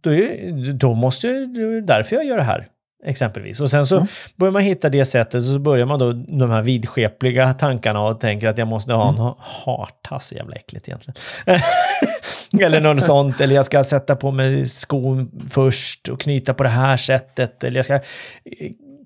Då, 0.00 0.14
är, 0.14 0.72
då 0.72 0.94
måste 0.94 1.28
det 1.28 1.62
är 1.62 1.80
därför 1.80 2.16
jag 2.16 2.24
gör 2.24 2.36
det 2.36 2.42
här, 2.42 2.68
exempelvis. 3.06 3.60
Och 3.60 3.70
sen 3.70 3.86
så 3.86 3.94
Ja. 3.94 4.06
börjar 4.36 4.52
man 4.52 4.62
hitta 4.62 4.88
det 4.88 5.04
sättet 5.04 5.34
och 5.34 5.42
så 5.44 5.58
börjar 5.58 5.86
man 5.86 5.98
då 5.98 6.12
de 6.12 6.50
här 6.50 6.62
vidskepliga 6.62 7.54
tankarna 7.54 8.00
och 8.00 8.20
tänker 8.20 8.48
att 8.48 8.58
jag 8.58 8.68
måste 8.68 8.92
ha 8.92 9.02
en 9.02 9.08
Mm. 9.08 9.20
ha- 9.20 9.36
hartass, 9.40 10.32
jävla 10.32 10.56
äckligt 10.56 10.88
egentligen. 10.88 11.16
eller 12.62 12.80
något 12.80 13.02
sånt, 13.02 13.40
eller 13.40 13.54
jag 13.54 13.64
ska 13.64 13.84
sätta 13.84 14.16
på 14.16 14.30
mig 14.30 14.66
skon 14.68 15.30
först 15.50 16.08
och 16.08 16.20
knyta 16.20 16.54
på 16.54 16.62
det 16.62 16.68
här 16.68 16.96
sättet, 16.96 17.64
eller 17.64 17.76
jag 17.78 17.84
ska 17.84 17.94
eh, 17.94 18.00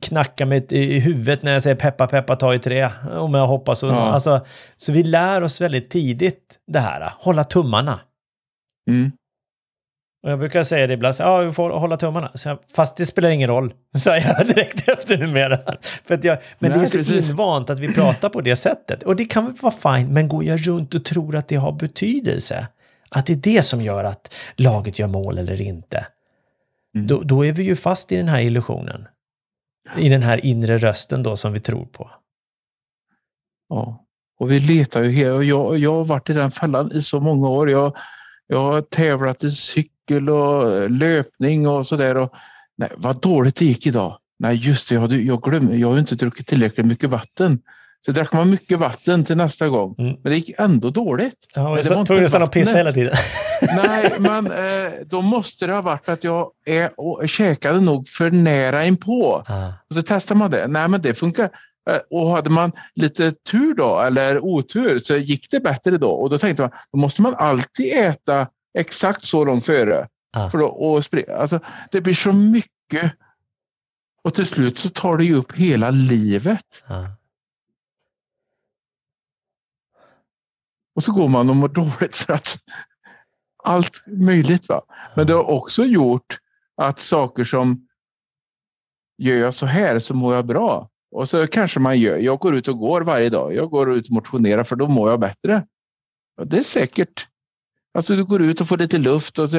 knacka 0.03 0.47
mig 0.47 0.67
i 0.71 0.99
huvudet 0.99 1.43
när 1.43 1.53
jag 1.53 1.63
säger 1.63 1.77
peppa 1.77 2.07
peppa 2.07 2.37
ta 2.37 2.55
i 2.55 2.59
trä, 2.59 2.91
om 3.19 3.35
jag 3.35 3.47
hoppas. 3.47 3.83
Och, 3.83 3.89
Ja. 3.89 3.95
alltså, 3.97 4.47
så 4.77 4.93
vi 4.93 5.03
lär 5.03 5.43
oss 5.43 5.61
väldigt 5.61 5.91
tidigt 5.91 6.59
det 6.67 6.79
här, 6.81 7.13
hålla 7.19 7.45
tummarna. 7.45 8.01
mm. 8.91 9.13
Och 10.27 10.33
jag 10.33 10.39
brukar 10.39 10.63
säga 10.63 10.87
det 10.87 10.95
ibland, 10.95 11.15
så, 11.15 11.23
ja, 11.23 11.39
vi 11.39 11.53
får 11.53 11.71
hålla 11.71 11.97
tummarna. 11.97 12.31
Så 12.35 12.49
jag, 12.49 12.59
Fast 12.75 12.97
det 12.97 13.07
spelar 13.07 13.29
ingen 13.29 13.49
roll, 13.49 13.75
säger 13.99 14.35
jag 14.39 14.47
direkt 14.47 14.89
efter 14.89 15.19
numera. 15.19 15.59
För 16.05 16.15
att 16.15 16.25
jag, 16.25 16.39
men 16.59 16.71
Nej, 16.71 16.79
det 16.79 16.85
är 16.85 16.87
så 16.87 16.99
precis. 16.99 17.31
invant 17.31 17.71
att 17.71 17.81
vi 17.81 17.95
pratar 17.95 18.29
på 18.29 18.41
det 18.41 18.57
sättet. 18.57 19.03
Och 19.03 19.17
det 19.17 19.25
kan 19.25 19.47
väl 19.47 19.55
vara 19.61 19.97
fint, 19.97 20.11
men 20.11 20.29
går 20.29 20.45
jag 20.45 20.67
runt 20.69 20.95
och 20.95 21.05
tror 21.05 21.37
att 21.37 21.49
det 21.49 21.57
har 21.57 21.73
betydelse? 21.73 22.67
Att 23.09 23.27
det 23.27 23.33
är 23.33 23.37
det 23.37 23.63
som 23.63 23.83
gör 23.83 24.05
att 24.05 24.35
laget 24.57 24.99
gör 24.99 25.07
mål 25.07 25.39
eller 25.39 25.61
inte? 25.61 26.07
Mm. 26.95 27.07
Då, 27.07 27.21
då 27.23 27.45
är 27.47 27.53
vi 27.53 27.63
ju 27.63 27.77
fast 27.77 28.13
i 28.13 28.17
den 28.17 28.29
här 28.29 28.41
illusionen. 28.41 29.09
I 29.97 30.09
den 30.09 30.23
här 30.23 30.47
inre 30.47 30.79
rösten 30.79 31.23
då 31.23 31.37
som 31.37 31.53
vi 31.53 31.61
tror 31.61 31.85
på. 31.85 32.11
Ja, 33.69 34.05
och 34.39 34.51
vi 34.51 34.61
letar 34.61 35.03
ju 35.03 35.11
hela, 35.11 35.43
jag, 35.43 35.79
jag 35.79 35.95
har 35.95 36.05
varit 36.05 36.31
i 36.31 36.33
den 36.33 36.51
fällan 36.51 36.93
i 36.93 37.03
så 37.03 37.21
många 37.21 37.49
år. 37.49 37.71
Jag, 37.71 37.97
jag 38.47 38.61
har 38.61 38.81
tävlat 38.83 39.45
i 39.45 39.51
cykel 39.51 40.31
och 40.31 40.91
löpning 40.91 41.69
och 41.69 41.87
sådär. 41.87 42.29
Nej, 42.79 42.91
vad 42.97 43.21
dåligt 43.21 43.57
det 43.57 43.65
gick 43.65 43.87
idag. 43.87 44.19
Nej, 44.39 44.55
just 44.57 44.89
det, 44.89 44.95
jag, 44.95 45.13
jag 45.13 45.43
glömde. 45.43 45.77
Jag 45.77 45.89
har 45.91 45.99
inte 45.99 46.15
druckit 46.15 46.47
tillräckligt 46.47 46.87
mycket 46.87 47.11
vatten. 47.11 47.59
Så 48.07 48.13
drack 48.13 48.33
man 48.33 48.51
mycket 48.51 48.79
vatten 48.79 49.25
till 49.25 49.37
nästa 49.37 49.69
gång. 49.69 49.95
Mm. 49.99 50.17
Men 50.23 50.33
det 50.33 50.37
gick 50.37 50.51
ändå 50.59 50.91
dåligt. 50.91 51.35
Ja, 51.55 51.75
Men 51.75 51.83
det 51.85 51.95
var 51.95 52.05
tvungen 52.05 52.25
att 52.25 52.31
stanna 52.31 52.45
och 52.45 52.53
pissa 52.53 52.77
hela 52.77 52.93
tiden. 52.93 53.15
Nej, 53.77 54.13
men 54.19 54.47
eh, 54.47 54.93
då 55.07 55.21
måste 55.23 55.67
det 55.67 55.73
ha 55.73 55.81
varit 55.83 56.09
att 56.09 56.25
jag 56.25 56.51
är, 56.67 56.91
och 57.01 57.29
käkade 57.29 57.81
nog 57.81 58.09
för 58.09 58.31
nära 58.31 58.85
inpå. 58.85 59.45
Ah, 59.47 59.67
Och 59.91 59.97
så 59.97 60.03
testar 60.07 60.35
man 60.35 60.51
det. 60.51 60.67
Nej, 60.67 60.89
men 60.89 61.03
det 61.03 61.15
funkar. 61.15 61.51
Eh, 61.91 61.99
Och 62.11 62.29
hade 62.31 62.51
man 62.51 62.73
lite 62.95 63.33
tur 63.33 63.75
då, 63.75 64.01
eller 64.01 64.45
otur, 64.45 64.99
så 64.99 65.17
gick 65.17 65.51
det 65.51 65.61
bättre 65.61 65.99
då. 65.99 66.11
Och 66.11 66.31
då 66.31 66.39
tänkte 66.39 66.63
man, 66.63 66.71
då 66.93 66.99
måste 66.99 67.23
man 67.23 67.35
alltid 67.35 67.93
äta 67.97 68.49
exakt 68.79 69.25
så 69.25 69.45
långt 69.45 69.67
före. 69.67 70.09
Ah. 70.33 70.51
För 70.51 70.59
då, 70.59 70.67
och 70.67 71.05
springa. 71.05 71.37
Alltså, 71.37 71.61
det 71.91 72.01
blir 72.01 72.15
så 72.15 72.33
mycket. 72.33 73.13
Och 74.23 74.35
till 74.35 74.47
slut 74.47 74.79
så 74.79 74.91
tar 74.91 75.17
det 75.17 75.25
ju 75.25 75.35
upp 75.35 75.53
hela 75.53 75.91
livet. 75.91 76.83
ah. 76.87 77.05
Och 80.95 81.05
så 81.05 81.13
går 81.13 81.29
man 81.29 81.51
och 81.51 81.57
mår 81.57 81.69
dåligt 81.69 82.17
för 82.17 82.33
att 82.33 82.59
allt 83.65 84.03
möjligt. 84.07 84.69
Va? 84.69 84.83
Men 85.15 85.27
det 85.27 85.33
har 85.33 85.51
också 85.51 85.85
gjort 85.85 86.39
att 86.77 86.99
saker 86.99 87.45
som 87.45 87.89
gör 89.19 89.37
jag 89.37 89.55
så 89.55 89.67
här 89.67 89.99
så 89.99 90.15
mår 90.15 90.35
jag 90.35 90.47
bra. 90.47 90.91
Och 91.17 91.29
så 91.29 91.47
kanske 91.47 91.81
man 91.81 91.99
gör, 91.99 92.17
jag 92.17 92.39
går 92.39 92.55
ut 92.55 92.69
och 92.69 92.79
går 92.79 93.01
varje 93.01 93.31
dag. 93.31 93.55
Jag 93.55 93.71
går 93.71 93.95
ut 93.95 94.09
och 94.09 94.15
motionerar 94.15 94.65
för 94.65 94.77
då 94.77 94.89
mår 94.89 95.11
jag 95.11 95.21
bättre. 95.21 95.67
Och 96.41 96.47
det 96.47 96.59
är 96.59 96.63
säkert. 96.63 97.27
Alltså 97.95 98.17
du 98.17 98.25
går 98.25 98.43
ut 98.43 98.61
och 98.61 98.69
får 98.69 98.79
lite 98.79 98.99
luft 98.99 99.39
och 99.39 99.51
så, 99.51 99.57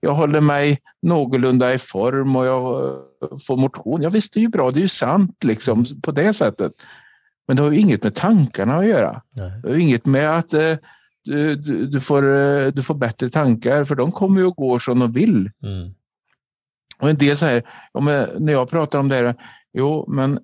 jag 0.00 0.14
håller 0.14 0.40
mig 0.40 0.78
någorlunda 1.02 1.74
i 1.74 1.78
form 1.78 2.36
och 2.36 2.46
jag 2.46 2.90
eh, 3.22 3.38
får 3.46 3.56
motion. 3.56 4.02
Ja 4.02 4.08
visst, 4.08 4.32
det 4.32 4.40
är 4.40 4.42
ju 4.42 4.48
bra. 4.48 4.70
Det 4.70 4.78
är 4.78 4.82
ju 4.82 4.88
sant 4.88 5.44
liksom 5.44 5.86
på 6.02 6.12
det 6.12 6.32
sättet. 6.32 6.72
Men 7.48 7.56
det 7.56 7.62
har 7.62 7.70
ju 7.70 7.78
inget 7.78 8.02
med 8.02 8.14
tankarna 8.14 8.76
att 8.76 8.86
göra. 8.86 9.22
Nej. 9.30 9.52
Det 9.62 9.68
har 9.68 9.74
ju 9.74 9.82
inget 9.82 10.06
med 10.06 10.38
att 10.38 10.52
eh, 10.52 10.76
du, 11.24 11.56
du, 11.56 11.86
du, 11.86 12.00
får, 12.00 12.22
eh, 12.22 12.66
du 12.66 12.82
får 12.82 12.94
bättre 12.94 13.28
tankar 13.28 13.84
för 13.84 13.94
de 13.94 14.12
kommer 14.12 14.40
ju 14.40 14.46
och 14.46 14.56
går 14.56 14.78
som 14.78 14.98
de 14.98 15.12
vill. 15.12 15.50
Mm. 15.62 15.94
Och 16.98 17.10
en 17.10 17.16
del 17.16 17.62
ja, 17.92 18.00
men 18.00 18.28
när 18.38 18.52
jag 18.52 18.70
pratar 18.70 18.98
om 18.98 19.08
det 19.08 19.14
här, 19.14 19.34
jo 19.72 20.04
men 20.08 20.38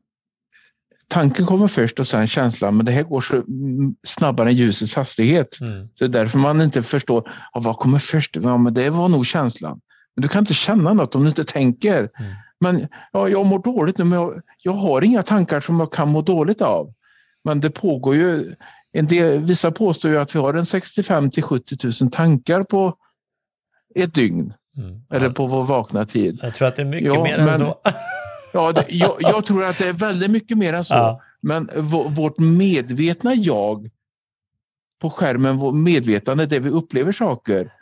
tanken 1.09 1.47
kommer 1.47 1.67
först 1.67 2.01
och 2.01 2.07
sen 2.07 2.27
känslan, 2.29 2.77
men 2.77 2.87
det 2.87 2.93
här 2.93 3.03
går 3.03 3.21
så 3.21 3.35
mm, 3.35 3.95
snabbare 4.07 4.49
än 4.49 4.55
ljusets 4.57 4.95
hastighet. 4.95 5.61
Mm. 5.61 5.89
Så 5.95 6.07
det 6.07 6.19
är 6.19 6.23
därför 6.23 6.39
man 6.39 6.61
inte 6.61 6.83
förstår, 6.83 7.33
ja, 7.53 7.61
vad 7.61 7.77
kommer 7.77 7.99
först? 7.99 8.37
Ja, 8.37 8.57
men 8.57 8.75
det 8.75 8.91
var 8.91 9.09
nog 9.09 9.27
känslan. 9.27 9.81
Men 10.17 10.23
du 10.23 10.29
kan 10.29 10.41
inte 10.43 10.55
känna 10.55 10.93
något 10.93 11.15
om 11.15 11.23
du 11.23 11.29
inte 11.29 11.45
tänker. 11.45 11.99
Mm. 11.99 12.33
Men 12.61 12.89
ja, 13.13 13.29
jag 13.29 13.47
mår 13.47 13.59
dåligt 13.59 13.99
nu, 13.99 14.05
men 14.05 14.21
jag, 14.21 14.41
jag 14.63 14.73
har 14.73 15.05
inga 15.05 15.23
tankar 15.23 15.61
som 15.61 15.81
jag 15.81 15.93
kan 15.93 16.09
må 16.09 16.23
dåligt 16.23 16.61
av. 16.61 16.93
Men 17.45 17.61
det 17.61 17.71
pågår 17.71 18.15
ju, 18.15 18.55
en 18.93 19.07
del, 19.07 19.39
vissa 19.39 19.71
påstår 19.71 20.11
ju 20.11 20.17
att 20.19 20.35
vi 20.35 20.39
har 20.39 20.55
en 20.55 20.67
65 20.67 21.31
till 21.31 21.43
70 21.43 21.77
000 22.03 22.11
tankar 22.11 22.63
på 22.63 22.95
ett 23.95 24.15
dygn. 24.15 24.55
Mm. 24.77 25.03
Eller 25.11 25.31
på 25.31 25.47
vår 25.47 25.65
vakna 25.65 26.07
tid. 26.07 26.39
Jag 26.43 26.55
tror 26.55 26.69
att 26.69 26.77
det 26.77 26.83
är 26.83 26.87
mycket 26.87 27.07
Ja, 27.15 27.23
mer 27.23 27.39
än 27.39 27.45
men- 27.45 27.59
så. 27.59 27.75
Ja, 28.55 28.73
det, 28.73 28.85
jag, 28.89 29.17
jag 29.19 29.45
tror 29.45 29.65
att 29.65 29.79
det 29.79 29.89
är 29.89 29.93
väldigt 29.93 30.31
mycket 30.31 30.59
mer 30.59 30.73
än 30.73 30.85
så. 30.85 30.95
Ja. 30.95 31.21
Men 31.41 31.71
vå- 31.71 32.15
vårt 32.15 32.39
medvetna 32.39 33.35
jag 33.35 33.91
på 35.01 35.11
skärmen, 35.11 35.57
vårt 35.57 35.75
medvetande, 35.75 36.47
det 36.47 36.59
vi 36.59 36.71
upplever 36.71 37.13
saker, 37.13 37.73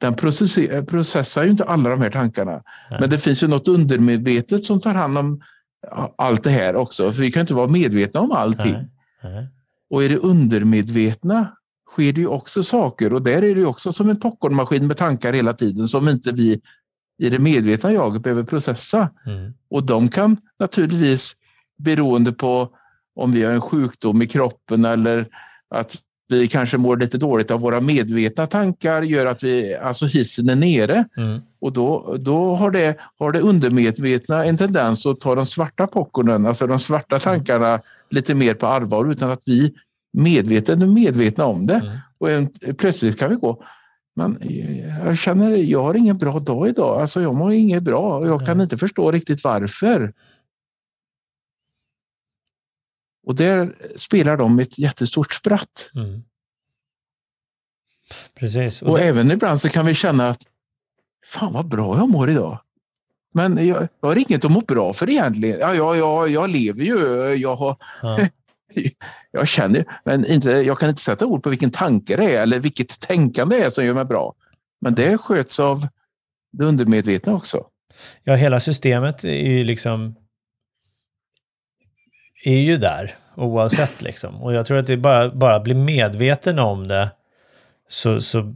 den 0.00 0.14
processer, 0.14 0.82
processar 0.82 1.44
ju 1.44 1.50
inte 1.50 1.64
alla 1.64 1.90
de 1.90 2.00
här 2.00 2.10
tankarna. 2.10 2.62
Nej. 2.90 3.00
Men 3.00 3.10
det 3.10 3.18
finns 3.18 3.42
ju 3.42 3.48
något 3.48 3.68
undermedvetet 3.68 4.64
som 4.64 4.80
tar 4.80 4.94
hand 4.94 5.18
om 5.18 5.42
allt 6.18 6.44
det 6.44 6.50
här 6.50 6.76
också. 6.76 7.12
För 7.12 7.20
vi 7.20 7.32
kan 7.32 7.40
inte 7.40 7.54
vara 7.54 7.68
medvetna 7.68 8.20
om 8.20 8.32
allting. 8.32 8.72
Nej. 8.72 8.88
Nej. 9.22 9.48
Och 9.90 10.02
i 10.02 10.08
det 10.08 10.16
undermedvetna 10.18 11.56
sker 11.92 12.12
det 12.12 12.20
ju 12.20 12.26
också 12.26 12.62
saker 12.62 13.12
och 13.12 13.22
där 13.22 13.36
är 13.36 13.54
det 13.54 13.60
ju 13.60 13.66
också 13.66 13.92
som 13.92 14.10
en 14.10 14.20
popcornmaskin 14.20 14.86
med 14.86 14.96
tankar 14.96 15.32
hela 15.32 15.52
tiden 15.52 15.88
som 15.88 16.08
inte 16.08 16.32
vi 16.32 16.60
i 17.22 17.30
det 17.30 17.38
medvetna 17.38 17.92
jaget 17.92 18.22
behöver 18.22 18.42
processa. 18.42 19.10
Mm. 19.26 19.54
Och 19.70 19.86
de 19.86 20.08
kan 20.08 20.36
naturligtvis 20.58 21.34
beroende 21.78 22.32
på 22.32 22.68
om 23.14 23.32
vi 23.32 23.42
har 23.42 23.52
en 23.52 23.60
sjukdom 23.60 24.22
i 24.22 24.26
kroppen 24.26 24.84
eller 24.84 25.26
att 25.70 25.96
vi 26.28 26.48
kanske 26.48 26.78
mår 26.78 26.96
lite 26.96 27.18
dåligt 27.18 27.50
av 27.50 27.60
våra 27.60 27.80
medvetna 27.80 28.46
tankar 28.46 29.02
gör 29.02 29.26
att 29.26 29.42
vi, 29.42 29.74
alltså 29.74 30.06
hissen 30.06 30.48
är 30.48 30.56
nere 30.56 31.04
Mm. 31.16 31.40
och 31.60 31.72
då, 31.72 32.16
då 32.20 32.54
har, 32.54 32.70
det, 32.70 32.96
har 33.18 33.32
det 33.32 33.40
undermedvetna 33.40 34.44
en 34.44 34.56
tendens 34.56 35.06
att 35.06 35.20
ta 35.20 35.34
de 35.34 35.46
svarta 35.46 35.86
popcornen, 35.86 36.46
alltså 36.46 36.66
de 36.66 36.78
svarta 36.78 37.18
tankarna 37.18 37.80
lite 38.10 38.34
mer 38.34 38.54
på 38.54 38.66
allvar 38.66 39.10
utan 39.10 39.30
att 39.30 39.42
vi 39.46 39.74
medvetet 40.12 40.82
är 40.82 40.86
medvetna 40.86 41.44
om 41.44 41.66
det. 41.66 41.74
Mm. 41.74 41.96
Och 42.18 42.30
en, 42.30 42.48
plötsligt 42.78 43.18
kan 43.18 43.30
vi 43.30 43.36
gå, 43.36 43.62
men 44.14 44.38
jag 45.06 45.18
känner, 45.18 45.50
jag 45.50 45.82
har 45.82 45.94
ingen 45.94 46.18
bra 46.18 46.38
dag 46.38 46.68
idag. 46.68 47.00
Alltså 47.00 47.20
jag 47.22 47.34
mår 47.34 47.52
inget 47.52 47.82
bra 47.82 48.18
och 48.18 48.26
jag 48.26 48.46
kan 48.46 48.60
inte 48.60 48.78
förstå 48.78 49.12
riktigt 49.12 49.44
varför. 49.44 50.12
Och 53.26 53.34
där 53.34 53.76
spelar 53.96 54.36
de 54.36 54.58
ett 54.58 54.78
jättestort 54.78 55.32
spratt. 55.32 55.90
Mm. 55.94 56.22
Precis. 58.34 58.82
Och 58.82 58.90
Och 58.90 58.98
det, 58.98 59.04
även 59.04 59.30
ibland 59.30 59.60
så 59.60 59.68
kan 59.68 59.86
vi 59.86 59.94
känna 59.94 60.28
att 60.28 60.42
fan 61.26 61.52
vad 61.52 61.68
bra 61.68 61.96
jag 61.96 62.08
mår 62.08 62.30
idag. 62.30 62.58
Men 63.34 63.66
jag, 63.66 63.88
jag 64.00 64.08
har 64.08 64.16
inget 64.16 64.44
att 64.44 64.50
må 64.52 64.60
bra 64.60 64.92
för 64.92 65.10
egentligen. 65.10 65.58
Ja, 65.60 65.74
ja, 65.74 65.96
ja, 65.96 66.26
jag 66.26 66.50
lever 66.50 66.82
ju. 66.84 66.98
Jag, 67.34 67.56
har, 67.56 67.76
ja. 68.02 68.18
jag 69.30 69.48
känner, 69.48 69.84
men 70.04 70.26
inte, 70.26 70.50
jag 70.50 70.78
kan 70.78 70.88
inte 70.88 71.02
sätta 71.02 71.26
ord 71.26 71.42
på 71.42 71.50
vilken 71.50 71.70
tanke 71.70 72.16
det 72.16 72.36
är 72.36 72.42
eller 72.42 72.58
vilket 72.58 73.00
tänkande 73.00 73.56
det 73.56 73.64
är 73.64 73.70
som 73.70 73.84
gör 73.84 73.94
mig 73.94 74.04
bra. 74.04 74.34
Men 74.80 74.94
det 74.94 75.18
sköts 75.18 75.60
av 75.60 75.88
det 76.52 76.64
undermedvetna 76.64 77.34
också. 77.34 77.66
ja, 78.24 78.34
hela 78.34 78.60
systemet 78.60 79.24
är 79.24 79.48
ju 79.48 79.64
liksom 79.64 80.14
är 82.44 82.58
ju 82.58 82.76
där 82.76 83.14
oavsett 83.36 84.02
liksom. 84.02 84.42
Och 84.42 84.54
jag 84.54 84.66
tror 84.66 84.78
att 84.78 84.86
det 84.86 84.96
bara, 84.96 85.30
bara 85.30 85.60
bli 85.60 85.74
medveten 85.74 86.58
om 86.58 86.88
det 86.88 87.10
så, 87.88 88.20
så 88.20 88.54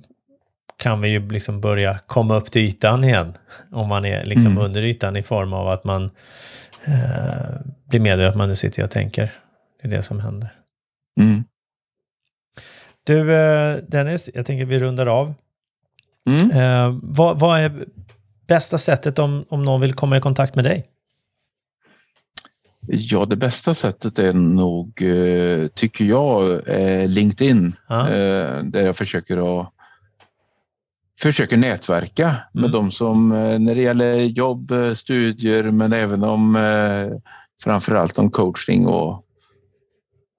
kan 0.77 1.01
vi 1.01 1.09
ju 1.09 1.29
liksom 1.29 1.61
börja 1.61 1.99
komma 2.07 2.37
upp 2.37 2.51
till 2.51 2.63
ytan 2.63 3.05
igen. 3.05 3.35
Om 3.73 3.89
man 3.89 4.05
är 4.05 4.25
liksom 4.25 4.47
Mm. 4.53 4.65
under 4.65 4.85
ytan 4.85 5.17
i 5.17 5.23
form 5.23 5.53
av 5.53 5.69
att 5.69 5.85
man 5.85 6.11
eh, 6.85 7.57
blir 7.89 8.01
medveten 8.01 8.31
att 8.31 8.37
man 8.37 8.49
nu 8.49 8.57
sitter 8.57 8.85
och 8.85 8.91
tänker. 8.91 9.33
Det 9.83 9.89
är 9.89 9.91
det 9.91 10.03
som 10.03 10.21
händer. 10.21 10.53
Mm. 11.21 11.45
Du 13.05 13.35
eh, 13.37 13.77
Dennis, 13.89 14.31
jag 14.35 14.47
tänker 14.47 14.65
vi 14.65 14.79
rundar 14.79 15.07
av. 15.07 15.35
Mm. 16.29 16.51
Eh, 16.51 16.99
vad, 17.03 17.41
vad 17.41 17.61
är 17.61 17.87
bästa 18.47 18.79
sättet 18.79 19.19
om, 19.19 19.45
om 19.49 19.63
någon 19.63 19.81
vill 19.81 19.95
komma 19.95 20.17
i 20.17 20.21
kontakt 20.21 20.55
med 20.55 20.65
dig? 20.65 20.89
Ja, 22.89 23.25
det 23.25 23.37
bästa 23.37 23.75
sättet 23.75 24.19
är 24.19 24.33
nog, 24.33 25.03
eh, 25.03 25.67
tycker 25.69 26.05
jag, 26.05 26.69
eh, 26.69 27.09
LinkedIn. 27.09 27.77
Ja. 27.89 28.09
Eh, 28.09 28.63
där 28.63 28.83
jag 28.85 28.97
försöker 28.97 29.61
att 29.61 29.73
försöker 31.21 31.57
nätverka 31.57 32.37
med 32.53 32.65
Mm. 32.65 32.73
de 32.73 32.91
som, 32.91 33.29
när 33.65 33.75
det 33.75 33.81
gäller 33.81 34.15
jobb, 34.15 34.73
studier, 34.95 35.63
men 35.63 35.93
även 35.93 36.25
om 36.25 36.57
eh, 36.57 37.09
framförallt 37.63 38.19
om 38.19 38.31
coaching 38.31 38.87
och 38.87 39.26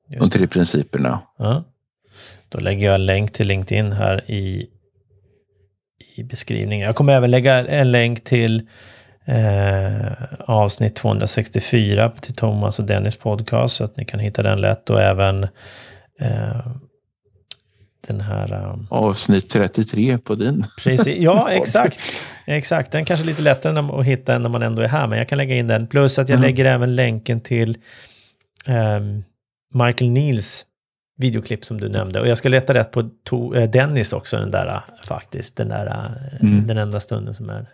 de 0.08 0.30
tre 0.30 0.48
principerna. 0.48 1.20
Ja. 1.38 1.64
Då 2.50 2.60
lägger 2.60 2.86
jag 2.86 2.96
en 2.96 3.06
länk 3.06 3.34
till 3.34 3.48
LinkedIn 3.48 3.92
här 3.92 4.32
i, 4.32 4.68
i 6.16 6.24
beskrivningen. 6.24 6.86
Jag 6.86 6.96
kommer 6.96 7.14
även 7.14 7.32
lägga 7.32 7.68
en 7.68 7.92
länk 7.92 8.24
till 8.24 8.68
eh, 9.26 10.12
avsnitt 10.40 10.96
264 10.96 12.12
till 12.22 12.36
Thomas 12.36 12.80
och 12.80 12.86
Dennis 12.86 13.16
podcast 13.16 13.76
så 13.76 13.84
att 13.84 13.98
ni 13.98 14.06
kan 14.06 14.20
hitta 14.20 14.44
den 14.44 14.62
lätt 14.62 14.90
och 14.90 15.02
även 15.02 15.44
eh, 16.20 16.68
den 18.08 18.22
här... 18.22 18.54
eh, 18.54 18.76
Avsnitt 18.90 19.50
33 19.50 20.18
på 20.18 20.36
din. 20.36 20.66
Precis, 20.84 21.18
ja 21.18 21.50
exakt. 21.52 22.00
Exakt, 22.46 22.92
den 22.92 23.06
kanske 23.06 23.24
är 23.26 23.28
lite 23.28 23.42
lättare 23.42 24.00
att 24.00 24.06
hitta 24.06 24.38
när 24.40 24.50
man 24.50 24.62
ändå 24.64 24.82
är 24.82 24.88
här, 24.88 25.08
men 25.08 25.18
jag 25.20 25.28
kan 25.28 25.38
lägga 25.38 25.56
in 25.56 25.68
den. 25.68 25.88
Plus 25.88 26.20
att 26.20 26.30
jag 26.30 26.38
Mm. 26.38 26.48
lägger 26.48 26.66
även 26.66 26.96
länken 26.96 27.42
till 27.42 27.78
ehm, 28.66 29.24
Michael 29.74 30.12
Neils 30.12 30.66
videoklipp 31.18 31.66
som 31.66 31.82
du 31.82 31.90
nämnde. 31.90 32.22
Och 32.22 32.28
jag 32.28 32.38
ska 32.38 32.50
leta 32.50 32.74
rätt 32.74 32.92
på 32.92 33.56
eh, 33.56 33.70
Dennis 33.70 34.14
också, 34.14 34.38
den 34.38 34.52
där 34.52 34.68
eh, 34.76 34.82
faktiskt. 35.04 35.56
Den 35.56 35.70
där, 35.70 35.86
eh, 35.88 36.42
Mm. 36.42 36.68
den 36.68 36.78
enda 36.78 37.00
stunden 37.00 37.34
som 37.34 37.50
är. 37.50 37.66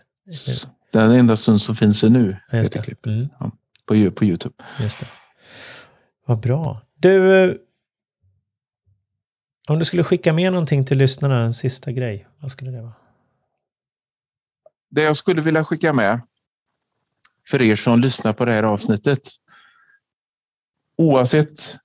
Den 0.92 1.10
enda 1.10 1.36
stund 1.36 1.62
som 1.62 1.76
finns 1.76 2.02
är 2.04 2.08
nu, 2.08 2.36
Ja, 2.50 2.58
Just 2.58 2.72
det. 2.72 3.06
Mm, 3.06 3.28
på, 3.86 3.94
Ju- 3.94 4.10
på 4.10 4.24
Youtube. 4.24 4.54
just 4.80 5.00
det. 5.00 5.06
Vad 6.26 6.40
bra. 6.40 6.80
Du, 6.94 7.64
om 9.68 9.78
du 9.78 9.84
skulle 9.84 10.04
skicka 10.04 10.32
med 10.32 10.52
någonting 10.52 10.84
till 10.84 10.98
lyssnarna, 10.98 11.40
en 11.40 11.54
sista 11.54 11.92
grej, 11.92 12.26
vad 12.38 12.50
skulle 12.50 12.70
det 12.70 12.80
vara? 12.82 12.92
Det 14.90 15.02
jag 15.02 15.16
skulle 15.16 15.42
vilja 15.42 15.64
skicka 15.64 15.92
med 15.92 16.20
för 17.50 17.62
er 17.62 17.76
som 17.76 18.00
lyssnar 18.00 18.32
på 18.32 18.44
det 18.44 18.52
här 18.52 18.62
avsnittet. 18.62 19.20
Oavsett 20.96 21.76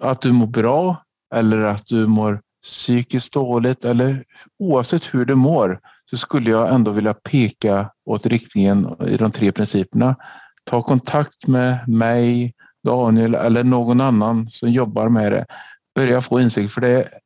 att 0.00 0.20
du 0.20 0.32
mår 0.32 0.46
bra 0.46 1.02
eller 1.34 1.58
att 1.58 1.86
du 1.86 2.06
mår 2.06 2.40
psykiskt 2.62 3.32
dåligt 3.32 3.84
eller 3.84 4.24
oavsett 4.58 5.14
hur 5.14 5.24
du 5.24 5.34
mår 5.34 5.80
så 6.10 6.16
skulle 6.16 6.50
jag 6.50 6.74
ändå 6.74 6.90
vilja 6.90 7.14
peka 7.14 7.90
åt 8.04 8.26
riktningen 8.26 8.96
i 9.06 9.16
de 9.16 9.30
tre 9.30 9.52
principerna. 9.52 10.16
Ta 10.64 10.82
kontakt 10.82 11.46
med 11.46 11.88
mig, 11.88 12.54
Daniel 12.84 13.34
eller 13.34 13.64
någon 13.64 14.00
annan 14.00 14.50
som 14.50 14.68
jobbar 14.68 15.08
med 15.08 15.32
det. 15.32 15.46
Börja 15.94 16.20
få 16.20 16.40
insikt 16.40 16.72
för 16.72 16.80
det 16.80 16.88
är 16.88 17.18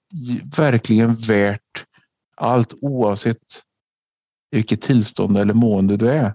verkligen 0.57 1.15
värt 1.15 1.85
allt 2.37 2.75
oavsett 2.81 3.63
vilket 4.51 4.83
tillstånd 4.83 5.39
eller 5.39 5.55
mående 5.55 5.97
du 5.97 6.11
är. 6.11 6.35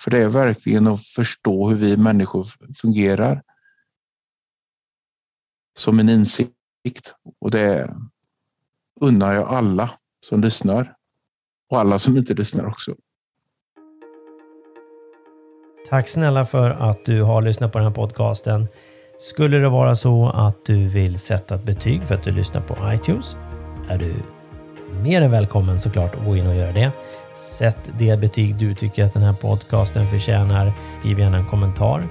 För 0.00 0.10
det 0.10 0.18
är 0.18 0.28
verkligen 0.28 0.86
att 0.86 1.06
förstå 1.06 1.68
hur 1.68 1.76
vi 1.76 1.96
människor 1.96 2.46
fungerar. 2.76 3.42
Som 5.76 6.00
en 6.00 6.08
insikt. 6.08 7.14
Och 7.40 7.50
det 7.50 7.94
unnar 9.00 9.34
jag 9.34 9.48
alla 9.48 9.90
som 10.26 10.40
lyssnar. 10.40 10.94
Och 11.70 11.80
alla 11.80 11.98
som 11.98 12.16
inte 12.16 12.34
lyssnar 12.34 12.66
också. 12.66 12.94
Tack 15.88 16.08
snälla 16.08 16.46
för 16.46 16.70
att 16.70 17.04
du 17.04 17.22
har 17.22 17.42
lyssnat 17.42 17.72
på 17.72 17.78
den 17.78 17.86
här 17.86 17.94
podcasten. 17.94 18.68
Skulle 19.20 19.58
det 19.58 19.68
vara 19.68 19.94
så 19.94 20.28
att 20.28 20.64
du 20.64 20.88
vill 20.88 21.18
sätta 21.18 21.54
ett 21.54 21.64
betyg 21.64 22.02
för 22.02 22.14
att 22.14 22.22
du 22.22 22.30
lyssnar 22.30 22.60
på 22.60 22.92
iTunes 22.92 23.36
är 23.88 23.98
du 23.98 24.14
mer 25.02 25.22
än 25.22 25.30
välkommen 25.30 25.80
såklart 25.80 26.14
att 26.14 26.24
gå 26.24 26.36
in 26.36 26.46
och 26.46 26.54
göra 26.54 26.72
det. 26.72 26.92
Sätt 27.34 27.90
det 27.98 28.20
betyg 28.20 28.56
du 28.56 28.74
tycker 28.74 29.04
att 29.04 29.14
den 29.14 29.22
här 29.22 29.32
podcasten 29.32 30.08
förtjänar. 30.08 30.72
Skriv 31.00 31.20
gärna 31.20 31.36
en 31.36 31.46
kommentar. 31.46 32.04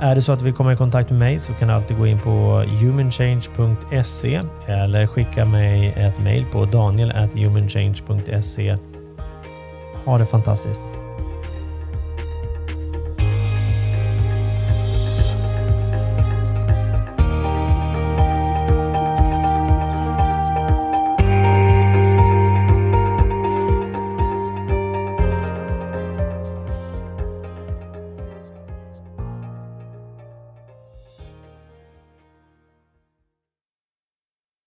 Är 0.00 0.14
det 0.14 0.22
så 0.22 0.32
att 0.32 0.38
du 0.38 0.44
vill 0.44 0.54
komma 0.54 0.72
i 0.72 0.76
kontakt 0.76 1.10
med 1.10 1.18
mig 1.18 1.38
så 1.38 1.52
kan 1.52 1.68
du 1.68 1.74
alltid 1.74 1.98
gå 1.98 2.06
in 2.06 2.18
på 2.18 2.64
humanchange.se 2.80 4.42
eller 4.66 5.06
skicka 5.06 5.44
mig 5.44 5.92
ett 5.96 6.20
mejl 6.20 6.44
på 6.52 6.64
daniel.humanchange.se. 6.64 8.76
Ha 10.04 10.18
det 10.18 10.26
fantastiskt! 10.26 10.95